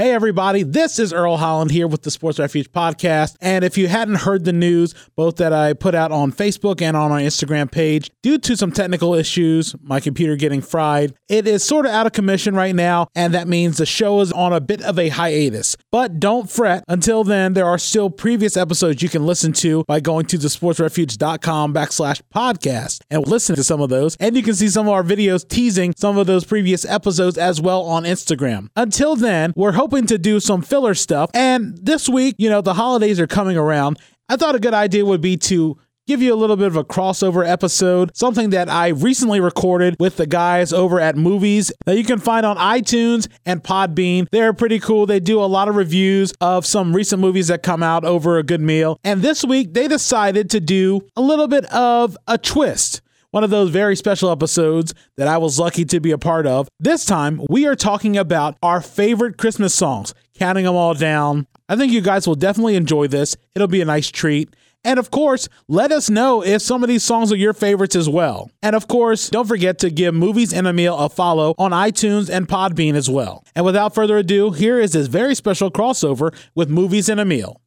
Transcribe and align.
Hey, 0.00 0.12
everybody, 0.12 0.62
this 0.62 0.98
is 0.98 1.12
Earl 1.12 1.36
Holland 1.36 1.70
here 1.70 1.86
with 1.86 2.00
the 2.00 2.10
Sports 2.10 2.38
Refuge 2.38 2.72
podcast. 2.72 3.36
And 3.42 3.62
if 3.62 3.76
you 3.76 3.86
hadn't 3.86 4.14
heard 4.14 4.46
the 4.46 4.52
news, 4.54 4.94
both 5.14 5.36
that 5.36 5.52
I 5.52 5.74
put 5.74 5.94
out 5.94 6.10
on 6.10 6.32
Facebook 6.32 6.80
and 6.80 6.96
on 6.96 7.12
our 7.12 7.18
Instagram 7.18 7.70
page, 7.70 8.10
due 8.22 8.38
to 8.38 8.56
some 8.56 8.72
technical 8.72 9.12
issues, 9.12 9.76
my 9.82 10.00
computer 10.00 10.36
getting 10.36 10.62
fried, 10.62 11.12
it 11.28 11.46
is 11.46 11.62
sort 11.62 11.84
of 11.84 11.92
out 11.92 12.06
of 12.06 12.12
commission 12.12 12.54
right 12.54 12.74
now. 12.74 13.08
And 13.14 13.34
that 13.34 13.46
means 13.46 13.76
the 13.76 13.84
show 13.84 14.22
is 14.22 14.32
on 14.32 14.54
a 14.54 14.60
bit 14.62 14.80
of 14.80 14.98
a 14.98 15.10
hiatus. 15.10 15.76
But 15.92 16.18
don't 16.18 16.50
fret. 16.50 16.82
Until 16.88 17.22
then, 17.22 17.52
there 17.52 17.66
are 17.66 17.76
still 17.76 18.08
previous 18.08 18.56
episodes 18.56 19.02
you 19.02 19.10
can 19.10 19.26
listen 19.26 19.52
to 19.52 19.84
by 19.84 20.00
going 20.00 20.24
to 20.28 20.38
thesportsrefuge.com 20.38 21.74
backslash 21.74 22.22
podcast 22.34 23.02
and 23.10 23.26
listen 23.26 23.54
to 23.54 23.62
some 23.62 23.82
of 23.82 23.90
those. 23.90 24.16
And 24.18 24.34
you 24.34 24.42
can 24.42 24.54
see 24.54 24.68
some 24.68 24.88
of 24.88 24.94
our 24.94 25.04
videos 25.04 25.46
teasing 25.46 25.92
some 25.94 26.16
of 26.16 26.26
those 26.26 26.46
previous 26.46 26.86
episodes 26.86 27.36
as 27.36 27.60
well 27.60 27.82
on 27.82 28.04
Instagram. 28.04 28.70
Until 28.76 29.14
then, 29.14 29.52
we're 29.54 29.72
hoping 29.72 29.89
to 29.90 30.18
do 30.18 30.40
some 30.40 30.62
filler 30.62 30.94
stuff. 30.94 31.30
And 31.34 31.78
this 31.82 32.08
week, 32.08 32.36
you 32.38 32.48
know, 32.48 32.60
the 32.60 32.74
holidays 32.74 33.20
are 33.20 33.26
coming 33.26 33.56
around. 33.56 33.98
I 34.28 34.36
thought 34.36 34.54
a 34.54 34.60
good 34.60 34.74
idea 34.74 35.04
would 35.04 35.20
be 35.20 35.36
to 35.38 35.76
give 36.06 36.22
you 36.22 36.34
a 36.34 36.36
little 36.36 36.56
bit 36.56 36.66
of 36.66 36.74
a 36.74 36.82
crossover 36.82 37.48
episode, 37.48 38.16
something 38.16 38.50
that 38.50 38.68
I 38.68 38.88
recently 38.88 39.38
recorded 39.38 39.94
with 40.00 40.16
the 40.16 40.26
guys 40.26 40.72
over 40.72 40.98
at 40.98 41.16
Movies 41.16 41.70
that 41.86 41.96
you 41.96 42.04
can 42.04 42.18
find 42.18 42.44
on 42.44 42.56
iTunes 42.56 43.28
and 43.46 43.62
Podbean. 43.62 44.26
They're 44.32 44.52
pretty 44.52 44.80
cool. 44.80 45.06
They 45.06 45.20
do 45.20 45.40
a 45.40 45.46
lot 45.46 45.68
of 45.68 45.76
reviews 45.76 46.32
of 46.40 46.66
some 46.66 46.96
recent 46.96 47.20
movies 47.20 47.48
that 47.48 47.62
come 47.62 47.82
out 47.82 48.04
over 48.04 48.38
a 48.38 48.42
good 48.42 48.60
meal. 48.60 48.98
And 49.04 49.22
this 49.22 49.44
week, 49.44 49.72
they 49.72 49.86
decided 49.86 50.50
to 50.50 50.60
do 50.60 51.00
a 51.14 51.20
little 51.20 51.46
bit 51.46 51.64
of 51.66 52.16
a 52.26 52.38
twist 52.38 53.02
one 53.30 53.44
of 53.44 53.50
those 53.50 53.70
very 53.70 53.96
special 53.96 54.30
episodes 54.30 54.94
that 55.16 55.28
I 55.28 55.38
was 55.38 55.58
lucky 55.58 55.84
to 55.86 56.00
be 56.00 56.10
a 56.10 56.18
part 56.18 56.46
of. 56.46 56.68
This 56.78 57.04
time, 57.04 57.40
we 57.48 57.66
are 57.66 57.76
talking 57.76 58.16
about 58.16 58.56
our 58.62 58.80
favorite 58.80 59.38
Christmas 59.38 59.74
songs, 59.74 60.14
counting 60.34 60.64
them 60.64 60.74
all 60.74 60.94
down. 60.94 61.46
I 61.68 61.76
think 61.76 61.92
you 61.92 62.00
guys 62.00 62.26
will 62.26 62.34
definitely 62.34 62.76
enjoy 62.76 63.06
this. 63.06 63.36
It'll 63.54 63.68
be 63.68 63.80
a 63.80 63.84
nice 63.86 64.10
treat. 64.10 64.54
And 64.82 64.98
of 64.98 65.10
course, 65.10 65.46
let 65.68 65.92
us 65.92 66.08
know 66.08 66.42
if 66.42 66.62
some 66.62 66.82
of 66.82 66.88
these 66.88 67.04
songs 67.04 67.30
are 67.30 67.36
your 67.36 67.52
favorites 67.52 67.94
as 67.94 68.08
well. 68.08 68.50
And 68.62 68.74
of 68.74 68.88
course, 68.88 69.28
don't 69.28 69.46
forget 69.46 69.78
to 69.80 69.90
give 69.90 70.14
Movies 70.14 70.54
and 70.54 70.66
a 70.66 70.72
Meal 70.72 70.96
a 70.96 71.10
follow 71.10 71.54
on 71.58 71.72
iTunes 71.72 72.30
and 72.30 72.48
Podbean 72.48 72.94
as 72.94 73.08
well. 73.10 73.44
And 73.54 73.66
without 73.66 73.94
further 73.94 74.16
ado, 74.16 74.52
here 74.52 74.80
is 74.80 74.92
this 74.92 75.06
very 75.06 75.34
special 75.34 75.70
crossover 75.70 76.34
with 76.54 76.70
Movies 76.70 77.10
and 77.10 77.20
a 77.20 77.26
Meal. 77.26 77.60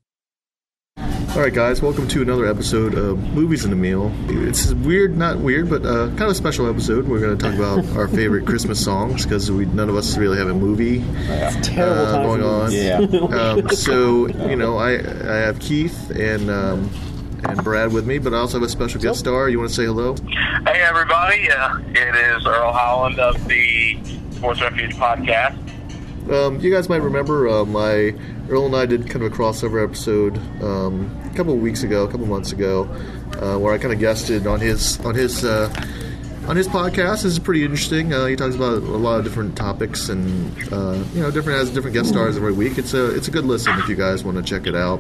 All 1.34 1.40
right, 1.40 1.52
guys, 1.54 1.82
welcome 1.82 2.08
to 2.10 2.22
another 2.22 2.46
episode 2.46 2.94
of 2.94 3.18
Movies 3.34 3.64
and 3.66 3.74
a 3.74 3.76
Meal. 3.76 4.12
It's 4.28 4.72
weird, 4.72 5.18
not 5.18 5.40
weird, 5.40 5.68
but 5.68 5.84
uh, 5.84 6.10
kind 6.10 6.22
of 6.22 6.30
a 6.30 6.36
special 6.36 6.70
episode. 6.70 7.08
We're 7.08 7.20
going 7.22 7.36
to 7.36 7.44
talk 7.44 7.56
about 7.56 7.84
our 7.98 8.08
favorite 8.08 8.46
Christmas 8.46 8.84
songs 8.84 9.24
because 9.24 9.50
none 9.50 9.90
of 9.90 9.96
us 9.96 10.16
really 10.16 10.38
have 10.38 10.48
a 10.48 10.54
movie 10.54 11.00
terrible 11.64 12.06
uh, 12.06 12.24
going 12.24 12.44
on. 12.44 12.72
movies. 12.72 13.00
Um, 13.34 13.68
so 13.70 14.28
you 14.48 14.56
know, 14.56 14.78
I 14.78 14.92
I 14.92 15.38
have 15.38 15.60
Keith 15.60 16.12
and 16.12 16.52
um, 16.52 16.92
and 17.46 17.64
Brad 17.64 17.92
with 17.92 18.06
me, 18.06 18.20
but 18.20 18.36
I 18.36 18.38
also 18.38 18.60
have 18.60 18.68
a 18.68 18.70
special 18.70 19.02
guest 19.02 19.18
star. 19.20 19.50
You 19.50 19.58
want 19.58 19.72
to 19.72 19.76
say 19.76 19.86
hello? 19.86 20.16
Hey, 20.68 20.82
everybody. 20.82 21.50
Uh, 21.50 21.80
it 21.80 22.16
is 22.16 22.46
Earl 22.46 22.72
Holland 22.74 23.18
of 23.20 23.44
the 23.48 23.98
Sports 24.34 24.62
Refuge 24.62 24.94
podcast. 24.98 25.58
Um, 26.32 26.60
you 26.62 26.72
guys 26.72 26.88
might 26.90 27.02
remember 27.02 27.48
uh, 27.50 27.66
my 27.66 28.14
Earl 28.50 28.66
and 28.68 28.76
I 28.76 28.86
did 28.86 29.10
kind 29.10 29.24
of 29.26 29.32
a 29.34 29.36
crossover 29.36 29.84
episode 29.84 30.38
um, 30.64 31.12
a 31.32 31.36
couple 31.36 31.54
of 31.54 31.60
weeks 31.60 31.84
ago, 31.84 32.04
a 32.06 32.12
couple 32.12 32.26
months 32.28 32.52
ago, 32.52 32.84
uh, 33.42 33.58
where 33.60 33.74
I 33.74 33.78
kind 33.78 33.94
of 33.94 34.00
guested 34.00 34.48
on 34.48 34.60
his 34.60 35.00
on 35.02 35.16
his 35.16 35.44
uh, 35.44 35.70
on 36.48 36.56
his 36.56 36.68
podcast. 36.68 37.24
This 37.24 37.26
is 37.26 37.40
pretty 37.40 37.64
interesting. 37.64 38.14
Uh, 38.14 38.26
he 38.26 38.36
talks 38.36 38.56
about 38.56 38.74
a 38.78 38.80
lot 38.80 39.18
of 39.20 39.26
different 39.26 39.56
topics, 39.58 40.10
and 40.10 40.52
uh, 40.72 41.04
you 41.14 41.22
know, 41.22 41.30
different 41.32 41.60
has 41.60 41.70
different 41.72 41.94
guest 41.94 42.10
stars 42.10 42.38
every 42.38 42.54
week. 42.54 42.78
It's 42.78 42.94
a 42.94 43.14
it's 43.16 43.28
a 43.28 43.32
good 43.32 43.46
listen 43.46 43.78
if 43.80 43.90
you 43.90 43.96
guys 43.96 44.24
want 44.24 44.38
to 44.38 44.44
check 44.44 44.66
it 44.68 44.76
out. 44.76 45.00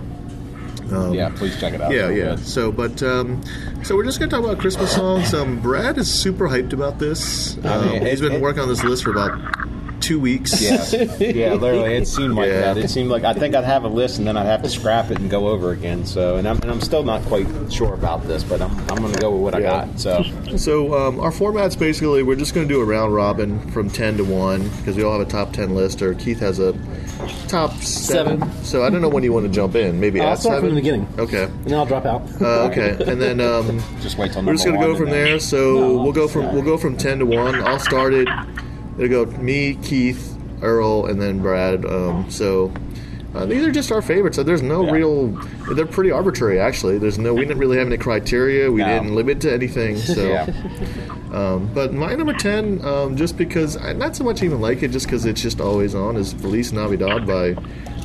Um, 0.92 1.14
Yeah, 1.14 1.30
please 1.30 1.58
check 1.60 1.74
it 1.74 1.82
out. 1.82 1.92
yeah, 1.94 2.10
yeah. 2.10 2.36
good. 2.36 2.40
So, 2.40 2.72
but 2.72 3.02
um, 3.02 3.42
so 3.84 3.96
we're 3.96 4.04
just 4.04 4.20
gonna 4.20 4.30
talk 4.30 4.44
about 4.44 4.60
Christmas 4.60 4.94
songs. 4.94 5.34
Um, 5.34 5.62
Brad 5.62 5.98
is 5.98 6.12
super 6.14 6.50
hyped 6.50 6.74
about 6.74 7.00
this. 7.00 7.58
Um, 7.66 7.90
mean, 7.90 8.06
he's 8.06 8.20
it- 8.20 8.26
been 8.26 8.34
it- 8.34 8.42
working 8.42 8.62
on 8.62 8.68
this 8.68 8.84
list 8.84 9.04
for 9.06 9.12
about 9.12 9.32
two 10.04 10.20
weeks. 10.20 10.62
Yeah, 10.62 10.84
yeah, 11.20 11.54
literally, 11.54 11.96
it 11.96 12.08
seemed 12.08 12.34
like 12.36 12.48
Yeah. 12.50 12.74
that. 12.74 12.78
It 12.78 12.90
seemed 12.90 13.10
like 13.10 13.24
I 13.24 13.34
think 13.34 13.56
I'd 13.56 13.64
have 13.64 13.84
a 13.84 13.88
list 13.88 14.18
and 14.20 14.28
then 14.28 14.36
I'd 14.38 14.46
have 14.46 14.62
to 14.64 14.70
scrap 14.70 15.10
it 15.12 15.20
and 15.20 15.30
go 15.30 15.48
over 15.48 15.72
again. 15.72 16.06
So, 16.06 16.36
and 16.36 16.48
I'm, 16.48 16.58
and 16.62 16.70
I'm 16.70 16.82
still 16.82 17.04
not 17.04 17.22
quite 17.24 17.48
sure 17.72 17.94
about 17.94 18.28
this, 18.28 18.44
but 18.44 18.62
I'm, 18.62 18.72
I'm 18.92 18.98
going 18.98 19.14
to 19.14 19.20
go 19.20 19.32
with 19.32 19.42
what 19.54 19.62
Yeah. 19.62 19.74
I 19.84 19.86
got. 19.86 20.00
So, 20.00 20.24
So 20.58 20.94
um, 20.94 21.20
our 21.20 21.32
format's 21.32 21.76
basically 21.76 22.22
we're 22.24 22.36
just 22.36 22.54
going 22.54 22.68
to 22.68 22.74
do 22.74 22.82
a 22.82 22.86
round 22.86 23.14
robin 23.16 23.60
from 23.72 23.90
ten 23.90 24.18
to 24.18 24.24
one 24.24 24.68
because 24.78 24.96
we 24.98 25.04
all 25.04 25.18
have 25.18 25.26
a 25.28 25.30
top 25.32 25.54
ten 25.54 25.74
list. 25.74 26.02
Or 26.02 26.14
Keith 26.14 26.40
has 26.40 26.60
a 26.60 26.74
top 27.48 27.72
seven. 27.82 28.40
Seven. 28.42 28.64
So 28.64 28.84
I 28.84 28.90
don't 28.90 29.02
know 29.02 29.10
when 29.10 29.24
you 29.24 29.32
want 29.34 29.46
to 29.46 29.52
jump 29.52 29.76
in. 29.76 30.00
Maybe 30.00 30.20
I'll 30.20 30.30
at 30.34 30.40
start 30.40 30.56
seven. 30.58 30.70
from 30.70 30.76
the 30.76 30.82
beginning. 30.82 31.08
Okay. 31.18 31.44
And 31.46 31.66
then 31.66 31.74
I'll 31.80 31.86
drop 31.86 32.06
out. 32.06 32.22
Uh, 32.42 32.68
okay. 32.70 32.92
And 33.10 33.22
then 33.22 33.40
um, 33.40 33.82
just 34.02 34.18
wait 34.18 34.34
till 34.34 34.44
we're 34.44 34.54
just 34.54 34.66
going 34.66 34.80
to 34.80 34.86
go 34.86 34.96
from 34.96 35.10
there. 35.10 35.40
So 35.40 35.74
No. 35.80 36.04
we'll 36.04 36.12
go 36.14 36.28
from 36.28 36.54
we'll 36.54 36.62
go 36.64 36.78
from 36.78 36.98
ten 36.98 37.20
to 37.20 37.26
one. 37.26 37.56
I'll 37.64 37.80
start 37.80 38.14
it. 38.14 38.28
It'll 38.98 39.26
go 39.26 39.38
me, 39.38 39.76
Keith, 39.84 40.38
Earl, 40.62 41.08
and 41.08 41.22
then 41.22 41.40
Brad. 41.42 41.86
Um, 41.86 42.30
so. 42.30 42.72
Uh, 43.36 43.48
these 43.48 43.64
are 43.64 43.72
just 43.72 43.92
our 43.92 44.04
favorites. 44.04 44.36
So 44.36 44.44
there's 44.44 44.62
no 44.62 44.86
Yeah. 44.86 44.92
real. 44.92 45.28
They're 45.74 45.88
pretty 45.88 46.12
arbitrary, 46.12 46.60
actually. 46.60 47.00
There's 47.00 47.18
no. 47.18 47.34
We 47.34 47.42
didn't 47.42 47.58
really 47.58 47.78
have 47.80 47.88
any 47.88 47.98
criteria. 47.98 48.72
We 48.72 48.82
No. 48.82 48.88
didn't 48.88 49.16
limit 49.16 49.42
to 49.42 49.52
anything. 49.52 49.98
So 49.98 50.24
Yeah, 50.28 50.46
Um, 51.34 51.68
but 51.74 51.96
my 51.96 52.14
number 52.14 52.34
10, 52.34 52.86
um, 52.86 53.16
just 53.18 53.36
because, 53.36 53.76
I 53.76 53.94
not 53.94 54.16
so 54.16 54.24
much 54.24 54.44
even 54.44 54.62
like 54.62 54.84
it, 54.84 54.90
just 54.92 55.08
because 55.08 55.26
it's 55.26 55.42
just 55.42 55.60
always 55.60 55.96
on, 55.96 56.16
is 56.16 56.32
Feliz 56.34 56.72
Navidad 56.72 57.26
by 57.26 57.54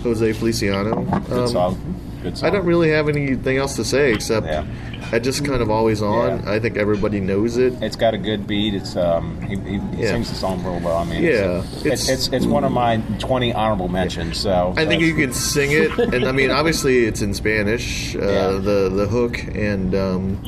Jose 0.02 0.32
Feliciano. 0.32 1.02
good 1.28 1.38
Um, 1.40 1.48
song. 1.48 2.00
Good 2.22 2.36
song. 2.38 2.48
I 2.48 2.52
don't 2.52 2.64
really 2.66 2.90
have 2.90 3.08
anything 3.08 3.56
else 3.58 3.76
to 3.76 3.84
say 3.84 4.12
except 4.12 4.46
Yeah. 4.46 4.64
I 5.12 5.18
just 5.18 5.44
kind 5.44 5.62
of 5.62 5.70
always 5.70 6.02
on. 6.02 6.42
Yeah. 6.42 6.52
I 6.52 6.58
think 6.58 6.76
everybody 6.76 7.20
knows 7.20 7.56
it. 7.56 7.72
It's 7.82 7.96
got 7.96 8.12
a 8.12 8.18
good 8.18 8.46
beat. 8.46 8.74
It's 8.74 8.96
um, 8.96 9.40
he, 9.42 9.56
he, 9.56 9.78
he 9.96 10.02
Yeah. 10.02 10.10
sings 10.12 10.28
the 10.28 10.34
song 10.34 10.62
real 10.64 10.80
well. 10.80 10.96
I 10.98 11.04
mean, 11.04 11.22
Yeah, 11.22 11.60
it's, 11.62 11.76
it's- 11.86 11.86
it's, 11.86 12.08
it's 12.08 12.28
it's 12.28 12.46
one 12.46 12.64
of 12.64 12.72
my 12.72 12.98
20 13.18 13.52
honorable 13.54 13.88
mentions. 13.88 14.36
So 14.38 14.74
I 14.76 14.84
think 14.84 15.00
you 15.02 15.14
can 15.14 15.32
sing 15.52 15.70
it, 15.72 15.96
and 15.98 16.24
I 16.26 16.32
mean, 16.32 16.50
obviously 16.50 17.04
it's 17.04 17.22
in 17.22 17.32
Spanish, 17.34 18.14
uh, 18.16 18.18
Yeah. 18.20 18.48
the 18.58 18.90
the 18.94 19.06
hook, 19.06 19.38
and 19.54 19.94
um, 19.94 20.44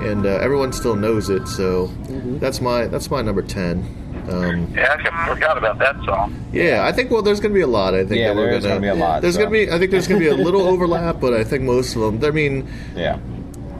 and 0.00 0.24
uh, 0.24 0.30
everyone 0.40 0.72
still 0.72 0.96
knows 0.96 1.28
it. 1.30 1.46
So 1.48 1.88
Mm-hmm. 1.88 2.38
that's 2.38 2.60
my 2.60 2.86
that's 2.86 3.10
my 3.10 3.22
number 3.22 3.42
ten. 3.42 3.84
Um, 4.28 4.72
Yeah, 4.74 4.96
I 4.98 5.28
forgot 5.28 5.58
about 5.58 5.78
that 5.78 5.96
song. 6.04 6.34
Yeah, 6.52 6.84
I 6.86 6.92
think 6.92 7.10
well, 7.10 7.22
there's 7.22 7.40
going 7.40 7.52
to 7.52 7.58
be 7.58 7.62
a 7.62 7.66
lot. 7.66 7.94
I 7.94 8.04
think 8.04 8.20
Yeah, 8.20 8.34
there 8.34 8.50
is 8.50 8.62
gonna, 8.62 8.74
gonna 8.76 8.80
be 8.80 8.88
a 8.88 8.94
lot, 8.94 9.22
There's 9.22 9.34
so. 9.34 9.40
going 9.40 9.50
to 9.52 9.66
be. 9.66 9.72
I 9.72 9.78
think 9.78 9.90
there's 9.90 10.06
going 10.06 10.20
to 10.20 10.24
be 10.24 10.30
a 10.30 10.36
little 10.44 10.62
overlap, 10.68 11.20
but 11.20 11.34
I 11.34 11.44
think 11.44 11.62
most 11.64 11.96
of 11.96 12.02
them. 12.02 12.22
I 12.24 12.30
mean, 12.30 12.68
yeah. 12.94 13.18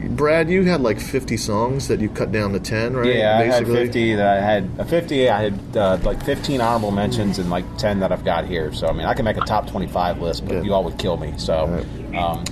Brad, 0.05 0.49
you 0.49 0.63
had 0.65 0.81
like 0.81 0.99
50 0.99 1.37
songs 1.37 1.87
that 1.87 2.01
you 2.01 2.09
cut 2.09 2.31
down 2.31 2.51
to 2.51 2.59
10, 2.59 2.93
right? 2.93 3.15
Yeah, 3.15 3.37
I 3.39 3.43
had 3.45 3.65
50 3.65 4.15
that 4.15 4.37
I 4.37 4.45
had 4.45 4.69
a 4.77 4.83
50. 4.83 5.29
I 5.29 5.41
had 5.43 5.77
uh, 5.77 5.97
like 6.03 6.21
15 6.25 6.59
honorable 6.59 6.91
mentions 6.91 7.39
and 7.39 7.49
like 7.49 7.63
10 7.77 8.01
that 8.01 8.11
I've 8.11 8.25
got 8.25 8.45
here. 8.45 8.73
So 8.73 8.87
I 8.87 8.91
mean, 8.91 9.05
I 9.05 9.13
can 9.13 9.23
make 9.23 9.37
a 9.37 9.41
top 9.41 9.65
25 9.69 10.21
list, 10.21 10.45
but 10.45 10.55
Yeah. 10.55 10.61
you 10.63 10.73
all 10.73 10.83
would 10.83 10.97
kill 10.97 11.15
me. 11.15 11.33
So, 11.37 11.85
um, 12.17 12.43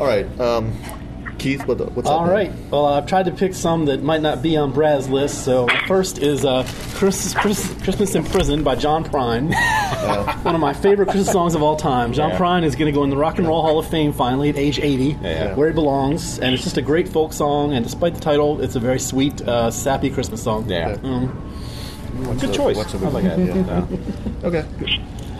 All 0.00 0.06
right, 0.06 0.24
um, 0.40 0.72
Keith, 1.44 1.66
what, 1.66 1.78
what's 1.92 2.08
up? 2.08 2.20
All 2.22 2.26
man? 2.26 2.70
Well, 2.70 2.86
I've 2.86 3.04
tried 3.04 3.26
to 3.26 3.30
pick 3.30 3.52
some 3.52 3.84
that 3.84 4.02
might 4.02 4.22
not 4.22 4.40
be 4.40 4.56
on 4.56 4.72
Brad's 4.72 5.10
list. 5.10 5.44
So 5.44 5.68
first 5.86 6.16
is 6.16 6.42
uh, 6.42 6.62
Christmas, 6.94 7.34
Christmas, 7.34 7.82
Christmas 7.82 8.14
in 8.14 8.24
Prison 8.24 8.62
by 8.64 8.76
John 8.76 9.04
Prine. 9.04 9.52
One 10.44 10.54
of 10.54 10.60
my 10.62 10.72
favorite 10.72 11.10
Christmas 11.10 11.30
songs 11.30 11.54
of 11.54 11.62
all 11.62 11.76
time. 11.76 12.14
John 12.14 12.30
Yeah. 12.30 12.38
Prine 12.38 12.62
is 12.64 12.74
going 12.76 12.86
to 12.90 12.92
go 12.98 13.04
in 13.04 13.10
the 13.10 13.18
Rock 13.18 13.36
and 13.36 13.46
Roll 13.46 13.60
Hall 13.60 13.78
of 13.78 13.86
Fame 13.86 14.14
finally 14.14 14.48
at 14.48 14.56
age 14.56 14.78
80, 14.80 15.18
Yeah. 15.20 15.54
where 15.54 15.68
he 15.68 15.74
belongs. 15.74 16.38
And 16.38 16.54
it's 16.54 16.64
just 16.64 16.78
a 16.78 16.82
great 16.82 17.10
folk 17.10 17.34
song. 17.34 17.74
And 17.74 17.84
despite 17.84 18.14
the 18.14 18.20
title, 18.22 18.62
it's 18.62 18.76
a 18.76 18.80
very 18.80 18.98
sweet, 18.98 19.42
uh, 19.42 19.70
sappy 19.70 20.08
Christmas 20.08 20.42
song. 20.42 20.66
yeah, 20.70 20.96
What's 20.96 22.40
good 22.40 22.50
the- 22.50 22.54
choice. 22.54 22.76
what's 22.78 22.92
the- 22.94 23.04
I 23.04 23.10
like 23.10 23.24
that. 23.24 23.38
Yeah. 23.38 23.54
Yeah. 23.54 24.46
Okay. 24.48 24.64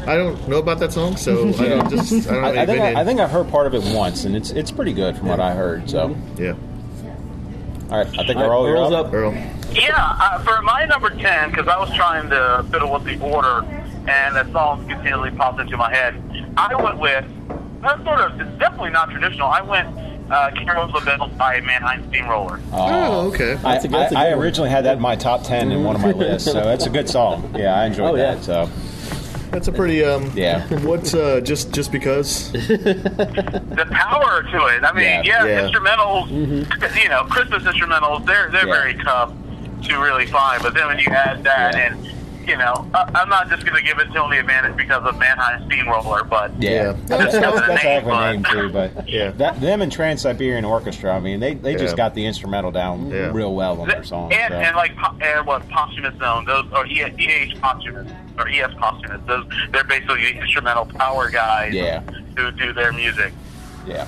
I 0.07 0.17
don't 0.17 0.49
know 0.49 0.59
about 0.59 0.79
that 0.81 0.93
song, 0.93 1.17
so 1.17 1.49
I 1.49 1.69
don't 1.69 1.91
just. 1.97 2.29
I 2.29 2.35
don't 2.35 2.45
I, 2.45 2.63
I 2.63 2.67
think. 2.67 2.81
I, 2.81 3.01
I 3.01 3.05
think 3.05 3.21
I've 3.21 3.31
heard 3.31 3.49
part 3.49 3.67
of 3.67 3.75
it 3.75 3.83
once, 3.95 4.25
and 4.25 4.37
it's 4.37 4.51
it's 4.51 4.71
pretty 4.71 4.93
good 4.93 5.17
from 5.17 5.29
what 5.29 5.41
I 5.41 5.55
heard. 5.55 5.89
So, 5.89 6.17
Yeah. 6.37 6.55
all 7.91 7.99
right, 7.99 8.07
I 8.19 8.25
think 8.27 8.37
All 8.37 8.43
right, 8.43 8.51
Earl, 8.51 8.67
you're 8.67 8.77
Earl's 8.77 8.93
up. 8.93 9.07
up. 9.07 9.13
Earl. 9.15 9.33
Yeah, 9.73 9.93
uh, 9.97 10.39
for 10.45 10.63
my 10.63 10.85
number 10.85 11.11
10, 11.11 11.51
because 11.51 11.67
I 11.67 11.77
was 11.79 11.93
trying 11.95 12.31
to 12.31 12.65
fiddle 12.71 12.93
with 12.93 13.05
the 13.05 13.19
order, 13.21 13.65
and 14.07 14.37
that 14.37 14.51
song 14.53 14.87
continually 14.89 15.33
popped 15.33 15.59
into 15.61 15.77
my 15.77 15.93
head, 15.93 16.15
I 16.57 16.75
went 16.81 16.99
with, 16.99 17.25
that's 17.83 18.03
sort 18.05 18.21
of, 18.21 18.41
it's 18.41 18.59
definitely 18.61 18.91
not 18.91 19.11
traditional. 19.11 19.49
I 19.49 19.63
went 19.63 19.89
uh, 20.31 20.53
Carols 20.53 20.95
of 20.95 21.05
Bells 21.05 21.33
by 21.33 21.61
Mannheim 21.63 22.07
Steamroller. 22.09 22.61
Oh, 22.73 23.29
okay. 23.33 23.55
I, 23.55 23.57
That's 23.57 23.85
a- 23.85 23.89
that's 23.89 24.13
a 24.13 24.17
I, 24.19 24.21
I 24.21 24.25
good 24.31 24.37
one. 24.37 24.45
originally 24.45 24.71
had 24.71 24.85
that 24.85 24.97
in 24.97 25.03
my 25.03 25.17
top 25.17 25.43
ten 25.43 25.73
in 25.73 25.83
one 25.83 25.97
of 25.97 26.03
my 26.03 26.13
lists, 26.13 26.51
so 26.51 26.71
it's 26.71 26.87
a 26.87 26.91
good 26.91 27.09
song. 27.11 27.53
Yeah, 27.59 27.75
I 27.75 27.87
enjoyed 27.87 28.13
Oh, 28.13 28.15
yeah. 28.15 28.37
that. 28.37 28.45
So, 28.45 28.71
That's 29.55 29.69
a 29.69 29.73
pretty. 29.73 30.05
Um, 30.05 30.33
yeah, 30.35 30.67
What's 30.81 31.15
uh, 31.15 31.41
just 31.41 31.73
just 31.73 31.93
because? 31.93 32.51
the 32.53 33.87
power 33.93 34.43
to 34.43 34.67
it. 34.67 34.83
I 34.83 34.93
mean, 34.93 35.05
Yeah. 35.05 35.23
yeah, 35.25 35.45
Yeah. 35.45 35.69
instrumentals. 35.69 36.29
You 37.01 37.09
know, 37.09 37.23
Christmas 37.25 37.63
instrumentals. 37.63 38.27
They're 38.27 38.51
they're 38.51 38.67
Yeah. 38.67 38.75
very 38.75 38.95
tough 39.05 39.31
to 39.85 39.99
really 39.99 40.27
find. 40.27 40.61
But 40.61 40.75
then 40.75 40.89
when 40.89 40.99
you 40.99 41.07
add 41.07 41.45
that 41.45 41.75
Yeah. 41.77 41.93
and 41.93 42.07
you 42.47 42.57
know, 42.57 42.89
I, 42.95 43.11
I'm 43.15 43.29
not 43.29 43.49
just 43.49 43.65
going 43.65 43.77
to 43.77 43.83
give 43.83 43.99
it 43.99 44.07
to 44.07 44.13
the 44.31 44.39
advantage 44.39 44.77
because 44.77 45.03
of 45.05 45.19
Mannheim 45.19 45.67
Steamroller, 45.69 46.25
but 46.25 46.51
Yeah, 46.63 46.71
Yeah. 46.71 46.93
that's, 47.07 47.23
Just 47.25 47.41
that's, 47.41 47.55
the 47.61 47.67
that's 47.67 47.85
a 47.85 47.87
heck 47.87 48.03
of 48.05 48.09
a 48.09 48.33
name, 48.33 48.43
name 48.43 48.53
too. 48.53 48.69
But 48.73 49.09
Yeah. 49.09 49.31
that, 49.33 49.61
them 49.61 49.83
and 49.83 49.91
Trans 49.91 50.23
Siberian 50.23 50.65
Orchestra. 50.65 51.15
I 51.17 51.21
mean, 51.21 51.41
they, 51.41 51.55
they 51.55 51.75
just 51.75 51.93
Yeah. 51.93 51.97
got 51.97 52.15
the 52.15 52.25
instrumental 52.27 52.71
down 52.71 53.11
Yeah. 53.11 53.31
real 53.33 53.55
well 53.55 53.81
on 53.81 53.89
their 53.89 53.99
and, 53.99 54.07
songs. 54.07 54.35
so. 54.35 54.41
and 54.41 54.77
like 54.77 54.97
po- 54.97 55.17
and 55.21 55.47
what 55.47 55.69
posthumous 55.69 56.19
zone 56.19 56.45
those 56.45 56.67
or 56.73 56.87
E- 56.87 57.01
EH 57.03 57.61
posthumous 57.61 58.11
or 58.39 58.49
ES 58.49 58.73
posthumous 58.79 59.21
those 59.27 59.45
they're 59.71 59.85
basically 59.85 60.23
the 60.33 60.39
instrumental 60.41 60.85
power 60.87 61.31
guys 61.31 61.73
Yeah. 61.73 62.01
who 62.37 62.51
do 62.53 62.73
their 62.73 62.93
music. 62.93 63.33
yeah. 63.87 64.07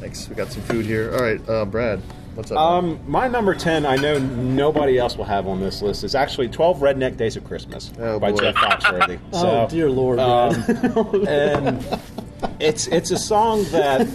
Thanks. 0.00 0.28
We 0.28 0.34
got 0.34 0.50
some 0.50 0.62
food 0.62 0.86
here. 0.86 1.12
All 1.14 1.20
right, 1.22 1.46
uh, 1.48 1.64
Brad, 1.64 2.00
what's 2.40 2.50
up? 2.50 2.58
Um, 2.58 2.98
my 3.06 3.28
number 3.28 3.54
ten, 3.54 3.84
I 3.86 3.96
know 3.96 4.18
nobody 4.18 4.98
else 4.98 5.16
will 5.16 5.24
have 5.24 5.46
on 5.46 5.60
this 5.60 5.82
list. 5.82 6.02
Is 6.04 6.14
actually 6.14 6.48
Twelve 6.48 6.78
Redneck 6.78 7.16
Days 7.16 7.36
of 7.36 7.44
Christmas 7.44 7.92
Oh, 7.98 8.18
by 8.18 8.32
boy. 8.32 8.38
Jeff 8.38 8.54
Foxworthy. 8.56 9.18
Oh 9.32 9.68
dear 9.68 9.90
Lord, 9.90 10.18
um, 10.18 10.54
and 11.28 12.00
it's 12.58 12.86
it's 12.88 13.10
a 13.10 13.18
song 13.18 13.64
that 13.70 14.06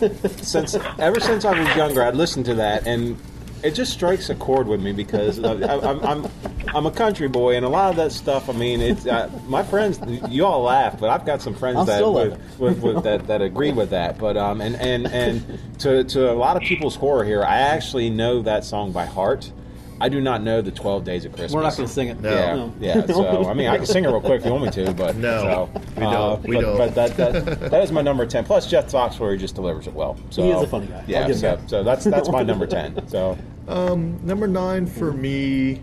since 0.42 0.76
ever 1.00 1.20
since 1.20 1.46
I 1.46 1.58
was 1.58 1.76
younger, 1.76 2.04
I'd 2.04 2.16
listened 2.16 2.46
to 2.46 2.56
that, 2.56 2.86
and 2.88 3.18
it 3.64 3.72
just 3.72 3.92
strikes 3.92 4.30
a 4.30 4.36
chord 4.36 4.68
with 4.68 4.82
me 4.82 4.92
because 4.92 5.44
I, 5.44 5.54
I'm, 5.78 6.00
I'm 6.06 6.32
I'm 6.76 6.86
a 6.86 6.92
country 6.92 7.28
boy, 7.28 7.56
and 7.56 7.66
a 7.66 7.70
lot 7.70 7.90
of 7.90 7.96
that 7.96 8.12
stuff. 8.12 8.50
I 8.50 8.54
mean, 8.54 8.82
it's 8.82 9.06
uh, 9.06 9.30
my 9.48 9.64
friends. 9.64 10.00
You 10.30 10.46
all 10.46 10.64
laugh, 10.64 11.00
but 11.00 11.10
I've 11.10 11.26
got 11.26 11.42
some 11.42 11.54
friends 11.54 11.78
I'll 11.78 11.86
that 11.86 12.32
with, 12.32 12.60
with, 12.60 12.80
with 12.82 13.04
that 13.04 13.28
that 13.28 13.42
agree 13.42 13.72
with 13.72 13.92
that. 13.92 14.18
But 14.18 14.36
um, 14.36 14.62
and 14.62 14.76
and 14.76 15.08
and 15.08 15.80
to 15.80 16.04
to 16.04 16.32
a 16.32 16.34
lot 16.34 16.58
of 16.58 16.64
people's 16.64 16.96
horror 16.96 17.24
here, 17.24 17.44
I 17.44 17.60
actually 17.60 18.10
know 18.10 18.42
that 18.42 18.66
song 18.66 18.92
by 18.92 19.06
heart. 19.06 19.52
I 20.02 20.10
do 20.10 20.20
not 20.20 20.44
know 20.44 20.62
the 20.62 20.72
Twelve 20.72 21.04
Days 21.06 21.24
of 21.26 21.32
Christmas. 21.32 21.54
We're 21.54 21.62
not 21.64 21.76
going 21.78 21.88
to 21.88 21.94
sing 21.94 22.10
it. 22.10 22.20
No. 22.20 22.30
Yeah, 22.30 22.56
No. 22.56 22.74
yeah. 22.80 23.06
So 23.06 23.46
I 23.50 23.54
mean, 23.54 23.68
I 23.68 23.78
can 23.78 23.86
sing 23.86 24.04
it 24.04 24.08
real 24.08 24.20
quick 24.22 24.40
if 24.42 24.46
you 24.46 24.52
want 24.52 24.66
me 24.66 24.72
to, 24.72 24.94
but 24.94 25.16
No, 25.16 25.42
so, 25.74 25.82
we 25.96 26.02
don't. 26.02 26.14
uh, 26.14 26.36
We 26.44 26.56
but, 26.56 26.62
don't. 26.62 26.78
But 26.78 26.96
that, 26.96 27.18
that 27.18 27.60
that 27.72 27.84
is 27.84 27.92
my 27.92 28.02
number 28.02 28.26
ten. 28.26 28.44
Plus, 28.44 28.68
Jeff 28.68 28.92
Foxworthy 28.92 29.40
just 29.40 29.56
delivers 29.56 29.88
it 29.88 29.94
well. 29.94 30.18
So 30.32 30.44
He 30.44 30.50
is 30.50 30.62
a 30.62 30.68
funny 30.68 30.88
guy. 30.88 30.98
I'll 30.98 31.04
Yeah, 31.10 31.28
so, 31.32 31.56
that. 31.56 31.70
so 31.70 31.84
that's 31.84 32.04
that's 32.06 32.30
my 32.30 32.44
number 32.52 32.68
ten. 32.68 33.08
So 33.08 33.38
Number 33.68 34.48
nine 34.48 34.86
for 34.86 35.12
me 35.14 35.82